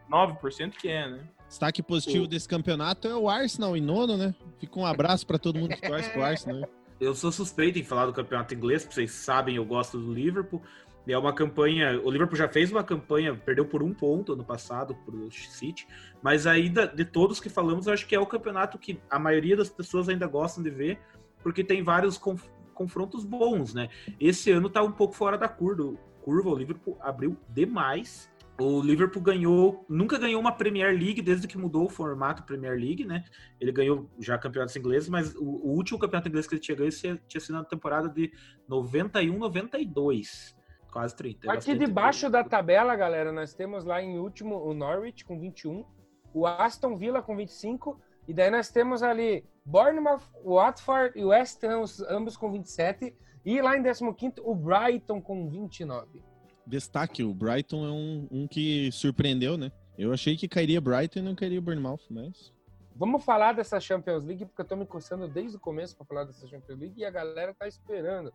9% 0.10 0.72
que 0.72 0.88
é, 0.88 1.10
né? 1.10 1.28
Destaque 1.54 1.84
positivo 1.84 2.26
desse 2.28 2.47
campeonato 2.47 3.08
é 3.08 3.16
o 3.16 3.30
Arsenal 3.30 3.78
em 3.78 3.82
nono, 3.82 4.18
né? 4.18 4.34
Fica 4.60 4.80
um 4.80 4.86
abraço 4.86 5.26
para 5.26 5.38
todo 5.38 5.60
mundo 5.60 5.76
que 5.76 5.88
torce 5.88 6.10
pro 6.10 6.24
Arsenal. 6.24 6.62
né? 6.62 6.68
Eu 6.99 7.14
sou 7.14 7.32
suspeito 7.34 7.78
em 7.78 7.84
falar 7.84 8.06
do 8.06 8.14
campeonato 8.14 8.54
inglês, 8.54 8.84
porque 8.84 8.95
vocês 8.95 9.12
sabem, 9.12 9.58
eu 9.58 9.66
gosto 9.66 9.99
do 9.99 10.14
Liverpool. 10.14 10.62
É 11.06 11.18
uma 11.18 11.34
campanha. 11.34 11.99
O 12.01 12.10
Liverpool 12.10 12.38
já 12.38 12.47
fez 12.47 12.72
uma 12.72 12.82
campanha, 12.84 13.36
perdeu 13.36 13.66
por 13.66 13.84
um 13.84 13.93
ponto 13.93 14.32
ano 14.34 14.43
passado 14.43 14.95
pro 15.04 15.30
City. 15.32 15.86
Mas 16.22 16.47
ainda, 16.47 16.88
de 16.88 17.04
todos 17.04 17.41
que 17.41 17.49
falamos, 17.49 17.88
eu 17.88 17.93
acho 17.93 18.08
que 18.08 18.16
é 18.16 18.20
o 18.20 18.26
campeonato 18.26 18.78
que 18.78 19.01
a 19.10 19.20
maioria 19.20 19.58
das 19.58 19.70
pessoas 19.70 20.08
ainda 20.08 20.26
gostam 20.28 20.64
de 20.64 20.70
ver, 20.70 20.97
porque 21.41 21.62
tem 21.62 21.84
vários 21.84 22.18
conf- 22.18 22.47
confrontos 22.74 23.26
bons, 23.26 23.74
né? 23.74 23.89
Esse 24.18 24.49
ano 24.51 24.70
tá 24.70 24.82
um 24.82 24.91
pouco 24.91 25.14
fora 25.14 25.38
da 25.38 25.49
curva. 25.49 25.97
curva. 26.22 26.51
O 26.51 26.56
Liverpool 26.56 26.97
abriu 27.01 27.36
demais. 27.49 28.32
O 28.60 28.82
Liverpool 28.82 29.22
ganhou, 29.22 29.84
nunca 29.89 30.18
ganhou 30.20 30.39
uma 30.39 30.51
Premier 30.51 30.93
League 30.93 31.22
desde 31.24 31.47
que 31.47 31.58
mudou 31.58 31.86
o 31.86 31.89
formato 31.89 32.43
Premier 32.43 32.74
League, 32.80 33.04
né? 33.04 33.26
Ele 33.60 33.72
ganhou 33.72 34.08
já 34.20 34.38
campeonatos 34.38 34.76
ingleses, 34.76 35.10
mas 35.10 35.36
o, 35.36 35.43
o 35.43 35.70
último 35.72 35.97
campeonato 35.97 36.30
inglês 36.30 36.45
que 36.45 36.54
ele 36.54 36.62
tinha 36.62 36.78
ganho 36.78 36.91
tinha, 36.91 37.20
sido 37.41 37.56
na 37.56 37.64
temporada 37.64 38.08
de 38.08 38.32
91, 38.68 39.38
92. 39.39 40.56
Quase 40.91 41.16
30. 41.16 41.47
é 41.47 41.51
Aqui 41.51 41.74
debaixo 41.76 42.30
da 42.30 42.43
tabela, 42.43 42.95
galera, 42.95 43.32
nós 43.32 43.56
temos 43.56 43.84
lá 43.84 43.99
em 43.99 44.20
último 44.20 44.56
o 44.64 44.76
Norwich 44.76 45.26
com 45.26 45.39
21, 45.39 45.84
o 46.32 46.45
Aston 46.45 46.95
Villa 46.95 47.24
com 47.24 47.36
25, 47.36 47.99
e 48.28 48.34
daí 48.34 48.51
nós 48.51 48.70
temos 48.70 49.01
ali 49.01 49.43
Bournemouth, 49.66 50.22
Watford 50.45 51.20
e 51.20 51.26
West 51.26 51.64
Ham, 51.64 51.80
os- 51.80 52.01
ambos 52.01 52.38
com 52.38 52.51
27, 52.51 53.16
e 53.43 53.60
lá 53.60 53.76
em 53.76 53.82
15 53.82 54.36
o 54.43 54.54
Brighton 54.54 55.20
com 55.20 55.49
29. 55.49 56.22
Destaque, 56.66 57.24
o 57.24 57.34
Brighton 57.34 57.86
é 57.86 57.91
um, 57.91 58.28
um 58.32 58.47
que 58.47 58.91
surpreendeu, 58.91 59.57
né? 59.57 59.72
Eu 59.97 60.14
achei 60.14 60.36
que 60.36 60.47
cairia 60.47 60.82
Brighton 60.82 61.20
e 61.20 61.22
não 61.22 61.36
cairia 61.36 61.61
Bournemouth, 61.61 62.01
mas... 62.09 62.51
Vamos 62.95 63.24
falar 63.24 63.53
dessa 63.53 63.80
Champions 63.80 64.24
League, 64.24 64.45
porque 64.45 64.61
eu 64.61 64.66
tô 64.66 64.76
me 64.76 64.86
coçando 64.86 65.28
desde 65.28 65.57
o 65.57 65.59
começo 65.59 65.95
para 65.95 66.05
falar 66.05 66.24
dessa 66.26 66.47
Champions 66.47 66.80
League 66.80 67.01
e 67.01 67.05
a 67.05 67.09
galera 67.09 67.53
tá 67.53 67.68
esperando. 67.68 68.32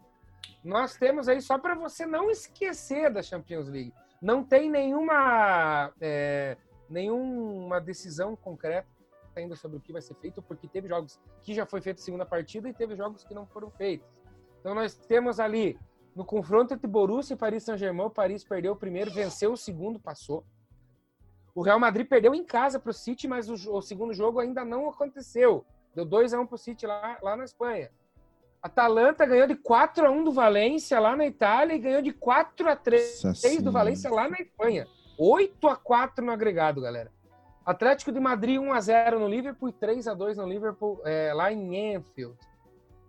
Nós 0.65 0.97
temos 0.97 1.29
aí, 1.29 1.41
só 1.41 1.59
para 1.59 1.75
você 1.75 2.05
não 2.05 2.31
esquecer 2.31 3.13
da 3.13 3.23
Champions 3.23 3.69
League, 3.69 3.93
não 4.21 4.43
tem 4.43 4.69
nenhuma, 4.69 5.93
é, 6.01 6.57
nenhuma 6.91 7.81
decisão 7.81 8.35
concreta 8.35 8.89
ainda 9.37 9.55
sobre 9.55 9.77
o 9.77 9.81
que 9.81 9.93
vai 9.93 10.03
ser 10.03 10.15
feito, 10.15 10.43
porque 10.43 10.67
teve 10.67 10.89
jogos 10.89 11.21
que 11.43 11.55
já 11.55 11.65
foi 11.65 11.81
feita 11.81 12.01
a 12.01 12.05
segunda 12.05 12.27
partida 12.27 12.69
e 12.69 12.75
teve 12.75 12.97
jogos 12.97 13.23
que 13.23 13.35
não 13.35 13.47
foram 13.47 13.71
feitos. 13.71 14.09
Então 14.61 14.75
nós 14.75 14.97
temos 14.97 15.39
ali, 15.39 15.79
no 16.19 16.25
confronto 16.25 16.75
entre 16.75 16.89
Borussia 16.89 17.35
e 17.35 17.37
Paris 17.37 17.63
Saint-Germain, 17.63 18.07
o 18.07 18.11
Paris 18.11 18.43
perdeu 18.43 18.73
o 18.73 18.77
primeiro, 18.77 19.09
venceu 19.09 19.53
o 19.53 19.57
segundo, 19.57 20.01
passou. 20.01 20.45
O 21.55 21.63
Real 21.63 21.79
Madrid 21.79 22.09
perdeu 22.09 22.35
em 22.35 22.43
casa 22.43 22.81
para 22.81 22.91
o 22.91 22.93
City, 22.93 23.29
mas 23.29 23.49
o, 23.49 23.77
o 23.77 23.81
segundo 23.81 24.13
jogo 24.13 24.41
ainda 24.41 24.65
não 24.65 24.89
aconteceu. 24.89 25.65
Deu 25.95 26.05
2x1 26.05 26.45
para 26.45 26.55
o 26.57 26.59
City 26.59 26.89
lá, 26.89 27.19
lá 27.23 27.37
na 27.37 27.45
Espanha. 27.45 27.93
Atalanta 28.61 29.25
ganhou 29.25 29.47
de 29.47 29.55
4x1 29.55 30.25
do 30.25 30.33
Valência 30.33 30.99
lá 30.99 31.15
na 31.15 31.25
Itália 31.25 31.75
e 31.75 31.79
ganhou 31.79 32.03
de 32.03 32.13
4x3 32.13 33.25
Nossa 33.25 33.63
do. 33.63 33.71
Valência 33.71 34.11
lá 34.11 34.29
na 34.29 34.39
Espanha. 34.39 34.89
8x4 35.17 36.19
no 36.19 36.33
agregado, 36.33 36.81
galera. 36.81 37.13
Atlético 37.65 38.11
de 38.11 38.19
Madrid 38.19 38.59
1x0 38.59 39.19
no 39.19 39.29
Liverpool 39.29 39.69
e 39.69 39.73
3x2 39.73 40.35
no 40.35 40.49
Liverpool 40.49 41.01
é, 41.05 41.33
lá 41.33 41.53
em 41.53 41.95
Anfield. 41.95 42.37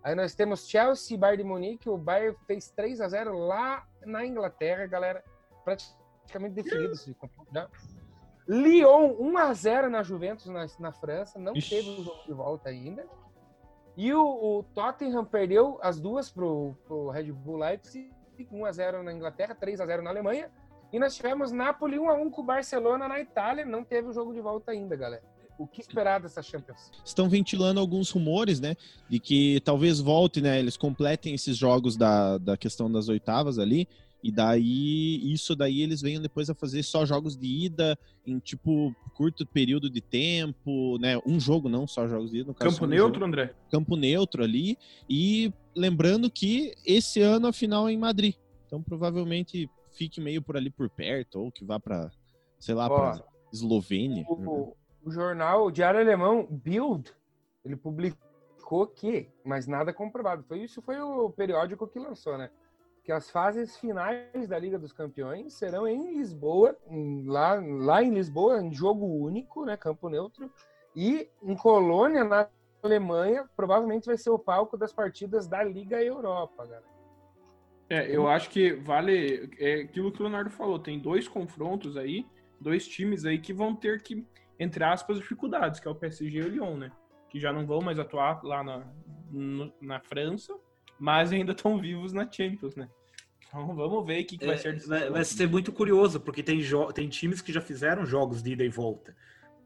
Aí 0.02 0.14
nós 0.14 0.34
temos 0.34 0.68
Chelsea 0.68 1.14
e 1.14 1.18
Bayern 1.18 1.42
de 1.42 1.48
Munique. 1.48 1.88
O 1.88 1.98
Bayern 1.98 2.36
fez 2.46 2.72
3x0 2.76 3.32
lá 3.32 3.86
na 4.04 4.24
Inglaterra, 4.24 4.86
galera. 4.86 5.22
Praticamente 5.64 6.54
definido 6.54 6.92
esse 6.92 7.14
já. 7.52 7.68
Lyon 8.48 9.14
1x0 9.16 9.88
na 9.88 10.02
Juventus 10.02 10.46
na, 10.46 10.66
na 10.78 10.92
França. 10.92 11.38
Não 11.38 11.54
Ixi. 11.54 11.70
teve 11.70 12.00
o 12.00 12.04
jogo 12.04 12.22
de 12.26 12.32
volta 12.32 12.70
ainda. 12.70 13.06
E 13.96 14.12
o, 14.14 14.22
o 14.22 14.62
Tottenham 14.74 15.24
perdeu 15.24 15.78
as 15.82 16.00
duas 16.00 16.30
pro, 16.30 16.74
pro 16.86 17.10
Red 17.10 17.32
Bull 17.32 17.58
Leipzig. 17.58 18.10
1x0 18.38 19.02
na 19.02 19.12
Inglaterra, 19.12 19.54
3x0 19.54 20.00
na 20.00 20.08
Alemanha. 20.08 20.50
E 20.90 20.98
nós 20.98 21.14
tivemos 21.14 21.52
Napoli 21.52 21.98
1x1 21.98 22.30
com 22.30 22.40
o 22.40 22.44
Barcelona 22.44 23.06
na 23.06 23.20
Itália. 23.20 23.66
Não 23.66 23.84
teve 23.84 24.08
o 24.08 24.12
jogo 24.12 24.32
de 24.32 24.40
volta 24.40 24.72
ainda, 24.72 24.96
galera. 24.96 25.22
O 25.60 25.66
que 25.66 25.82
esperar 25.82 26.18
dessa 26.18 26.42
Champions? 26.42 26.90
Estão 27.04 27.28
ventilando 27.28 27.78
alguns 27.78 28.08
rumores, 28.08 28.60
né? 28.60 28.74
De 29.10 29.20
que 29.20 29.60
talvez 29.60 30.00
volte, 30.00 30.40
né? 30.40 30.58
Eles 30.58 30.74
completem 30.74 31.34
esses 31.34 31.54
jogos 31.54 31.98
da, 31.98 32.38
da 32.38 32.56
questão 32.56 32.90
das 32.90 33.10
oitavas 33.10 33.58
ali. 33.58 33.86
E 34.24 34.32
daí, 34.32 35.20
isso 35.30 35.54
daí 35.54 35.82
eles 35.82 36.00
venham 36.00 36.22
depois 36.22 36.48
a 36.48 36.54
fazer 36.54 36.82
só 36.82 37.04
jogos 37.04 37.36
de 37.36 37.46
ida 37.46 37.98
em, 38.26 38.38
tipo, 38.38 38.96
curto 39.14 39.46
período 39.46 39.90
de 39.90 40.00
tempo, 40.00 40.96
né? 40.98 41.20
Um 41.26 41.38
jogo, 41.38 41.68
não 41.68 41.86
só 41.86 42.08
jogos 42.08 42.30
de 42.30 42.38
ida. 42.38 42.48
No 42.48 42.54
caso, 42.54 42.76
Campo 42.76 42.86
um 42.86 42.88
neutro, 42.88 43.20
jogo. 43.20 43.26
André? 43.26 43.54
campo 43.70 43.96
neutro 43.96 44.42
ali. 44.42 44.78
E 45.10 45.52
lembrando 45.76 46.30
que 46.30 46.72
esse 46.86 47.20
ano 47.20 47.46
a 47.48 47.52
final 47.52 47.86
é 47.86 47.92
em 47.92 47.98
Madrid. 47.98 48.34
Então 48.66 48.82
provavelmente 48.82 49.68
fique 49.92 50.22
meio 50.22 50.40
por 50.40 50.56
ali 50.56 50.70
por 50.70 50.88
perto, 50.88 51.38
ou 51.38 51.52
que 51.52 51.66
vá 51.66 51.78
para, 51.78 52.10
sei 52.58 52.74
lá, 52.74 52.86
Ó, 52.86 52.96
para 52.96 53.24
Eslovênia. 53.52 54.24
O, 54.26 54.74
o 55.10 55.12
jornal, 55.12 55.66
o 55.66 55.70
diário 55.70 56.00
alemão 56.00 56.46
Bild, 56.48 57.12
ele 57.64 57.76
publicou 57.76 58.86
que, 58.86 59.28
mas 59.44 59.66
nada 59.66 59.92
comprovado. 59.92 60.44
Foi 60.44 60.60
isso 60.60 60.80
foi 60.80 60.98
o 61.00 61.30
periódico 61.30 61.86
que 61.86 61.98
lançou, 61.98 62.38
né? 62.38 62.50
Que 63.02 63.10
as 63.10 63.28
fases 63.30 63.76
finais 63.76 64.46
da 64.46 64.58
Liga 64.58 64.78
dos 64.78 64.92
Campeões 64.92 65.54
serão 65.54 65.86
em 65.86 66.14
Lisboa, 66.14 66.76
lá, 67.26 67.60
lá 67.60 68.02
em 68.02 68.14
Lisboa, 68.14 68.62
em 68.62 68.72
jogo 68.72 69.04
único, 69.04 69.64
né? 69.64 69.76
Campo 69.76 70.08
neutro, 70.08 70.50
e 70.94 71.28
em 71.42 71.56
Colônia, 71.56 72.24
na 72.24 72.48
Alemanha, 72.82 73.48
provavelmente 73.56 74.06
vai 74.06 74.16
ser 74.16 74.30
o 74.30 74.38
palco 74.38 74.76
das 74.76 74.92
partidas 74.92 75.46
da 75.48 75.62
Liga 75.62 76.02
Europa, 76.02 76.64
galera. 76.64 76.90
É, 77.88 78.14
eu 78.14 78.28
acho 78.28 78.48
que 78.50 78.72
vale 78.72 79.50
é 79.58 79.82
aquilo 79.82 80.12
que 80.12 80.20
o 80.20 80.22
Leonardo 80.22 80.50
falou. 80.50 80.78
Tem 80.78 80.98
dois 81.00 81.26
confrontos 81.26 81.96
aí, 81.96 82.24
dois 82.60 82.86
times 82.86 83.24
aí 83.24 83.38
que 83.40 83.52
vão 83.52 83.74
ter 83.74 84.00
que, 84.00 84.24
entre 84.60 84.84
aspas, 84.84 85.18
dificuldades, 85.18 85.80
que 85.80 85.88
é 85.88 85.90
o 85.90 85.94
PSG 85.94 86.38
e 86.38 86.42
o 86.42 86.48
Lyon, 86.48 86.76
né? 86.76 86.92
Que 87.30 87.40
já 87.40 87.50
não 87.52 87.66
vão 87.66 87.80
mais 87.80 87.98
atuar 87.98 88.42
lá 88.44 88.62
na, 88.62 88.86
no- 89.30 89.72
na 89.80 89.98
França, 90.00 90.54
mas 90.98 91.32
ainda 91.32 91.52
estão 91.52 91.80
vivos 91.80 92.12
na 92.12 92.30
Champions, 92.30 92.76
né? 92.76 92.88
Então 93.48 93.74
vamos 93.74 94.06
ver 94.06 94.22
o 94.22 94.26
que, 94.26 94.36
que 94.38 94.46
vai 94.46 94.54
É, 94.54 94.58
ser. 94.58 94.78
vai, 94.86 95.10
vai 95.10 95.24
ser 95.24 95.48
muito 95.48 95.72
curioso, 95.72 96.20
porque 96.20 96.42
tem, 96.42 96.60
tem 96.94 97.08
times 97.08 97.40
que 97.40 97.52
já 97.52 97.60
fizeram 97.60 98.04
jogos 98.04 98.42
de 98.42 98.52
ida 98.52 98.62
e 98.64 98.68
volta. 98.68 99.16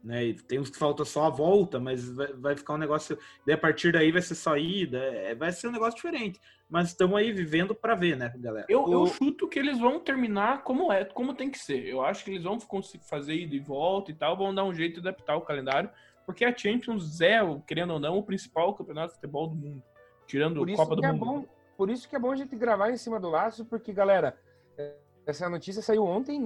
Né? 0.05 0.22
E 0.26 0.34
tem 0.34 0.61
uns 0.61 0.68
que 0.68 0.76
falta 0.78 1.02
só 1.05 1.24
a 1.24 1.30
volta, 1.30 1.80
mas 1.80 2.07
vai, 2.14 2.32
vai 2.34 2.57
ficar 2.57 2.74
um 2.74 2.78
negócio. 2.78 3.18
Daí 3.46 3.55
a 3.55 3.59
partir 3.59 3.90
daí 3.90 4.12
vai 4.12 4.20
ser 4.20 4.34
só 4.34 4.55
ida, 4.55 4.98
é, 4.98 5.34
vai 5.34 5.50
ser 5.50 5.68
um 5.68 5.72
negócio 5.72 5.94
diferente. 5.96 6.38
Mas 6.68 6.88
estamos 6.88 7.16
aí 7.16 7.32
vivendo 7.32 7.74
para 7.74 7.94
ver, 7.94 8.14
né, 8.16 8.30
galera? 8.36 8.66
Eu, 8.68 8.90
eu 8.92 9.02
O- 9.02 9.07
chuto 9.07 9.48
que 9.48 9.59
eles 9.59 9.78
vão 9.78 9.98
terminar 9.98 10.62
como 10.62 10.92
é, 10.92 11.07
como 11.07 11.32
tem 11.34 11.50
que 11.50 11.59
ser. 11.59 11.86
Eu 11.86 12.02
acho 12.02 12.22
que 12.22 12.32
eles 12.32 12.42
vão 12.42 12.59
conseguir 12.59 13.05
fazer 13.09 13.34
ida 13.34 13.55
e 13.55 13.61
volta 13.61 14.11
e 14.11 14.14
tal, 14.14 14.36
vão 14.36 14.55
dar 14.55 14.64
um 14.64 14.74
jeito 14.74 15.00
de 15.00 15.09
adaptar 15.09 15.36
o 15.36 15.40
calendário, 15.40 15.88
porque 16.26 16.44
a 16.44 16.55
Champions 16.55 17.20
é, 17.22 17.38
querendo 17.66 17.94
ou 17.94 17.98
não, 18.00 18.18
o 18.18 18.22
principal 18.22 18.74
campeonato 18.74 19.09
de 19.09 19.14
futebol 19.14 19.46
do 19.48 19.55
mundo, 19.55 19.82
tirando 20.26 20.59
Por 20.59 20.68
a 20.68 20.72
isso, 20.72 20.82
Copa 20.82 20.96
do 20.96 21.00
que 21.00 21.07
é 21.07 21.12
Mundo. 21.12 21.24
bom, 21.24 21.46
por 21.78 21.88
isso 21.90 22.07
que 22.09 22.14
é 22.16 22.18
bom 22.18 22.30
a 22.30 22.36
gente 22.36 22.55
gravar 22.57 22.90
em 22.90 22.96
cima 22.98 23.18
do 23.18 23.30
laço, 23.30 23.64
porque, 23.64 23.90
galera, 23.92 24.36
é, 24.76 24.94
essa 25.26 25.48
notícia 25.48 25.80
saiu 25.80 26.05
ontem, 26.05 26.42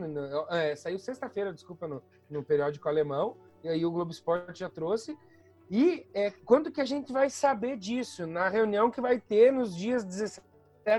é, 0.50 0.76
saiu 0.76 0.98
sexta-feira, 0.98 1.52
desculpa, 1.52 1.88
no, 1.88 2.02
no 2.30 2.42
periódico 2.44 2.88
alemão, 2.88 3.36
e 3.62 3.68
aí 3.68 3.84
o 3.84 3.90
Globo 3.90 4.10
Esporte 4.10 4.60
já 4.60 4.68
trouxe. 4.68 5.16
E 5.70 6.06
é, 6.14 6.30
quando 6.30 6.70
que 6.70 6.80
a 6.80 6.84
gente 6.84 7.12
vai 7.12 7.28
saber 7.28 7.76
disso? 7.76 8.26
Na 8.26 8.48
reunião 8.48 8.90
que 8.90 9.00
vai 9.00 9.20
ter 9.20 9.52
nos 9.52 9.76
dias 9.76 10.04
17 10.04 10.42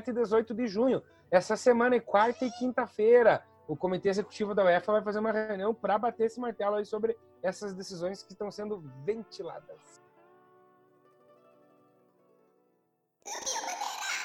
e 0.08 0.14
18 0.14 0.54
de 0.54 0.68
junho. 0.68 1.02
Essa 1.32 1.56
semana 1.56 1.96
é 1.96 2.00
quarta 2.00 2.46
e 2.46 2.52
quinta-feira. 2.52 3.44
O 3.68 3.76
Comitê 3.76 4.10
Executivo 4.10 4.56
da 4.56 4.64
UEFA 4.64 4.94
vai 4.94 5.04
fazer 5.04 5.20
uma 5.20 5.32
reunião 5.32 5.74
para 5.74 5.98
bater 5.98 6.26
esse 6.26 6.40
martelo 6.40 6.76
aí 6.76 6.86
sobre 6.86 7.18
essas 7.42 7.74
decisões 7.74 8.24
que 8.24 8.34
estão 8.34 8.52
sendo 8.52 8.84
ventiladas. 9.04 9.99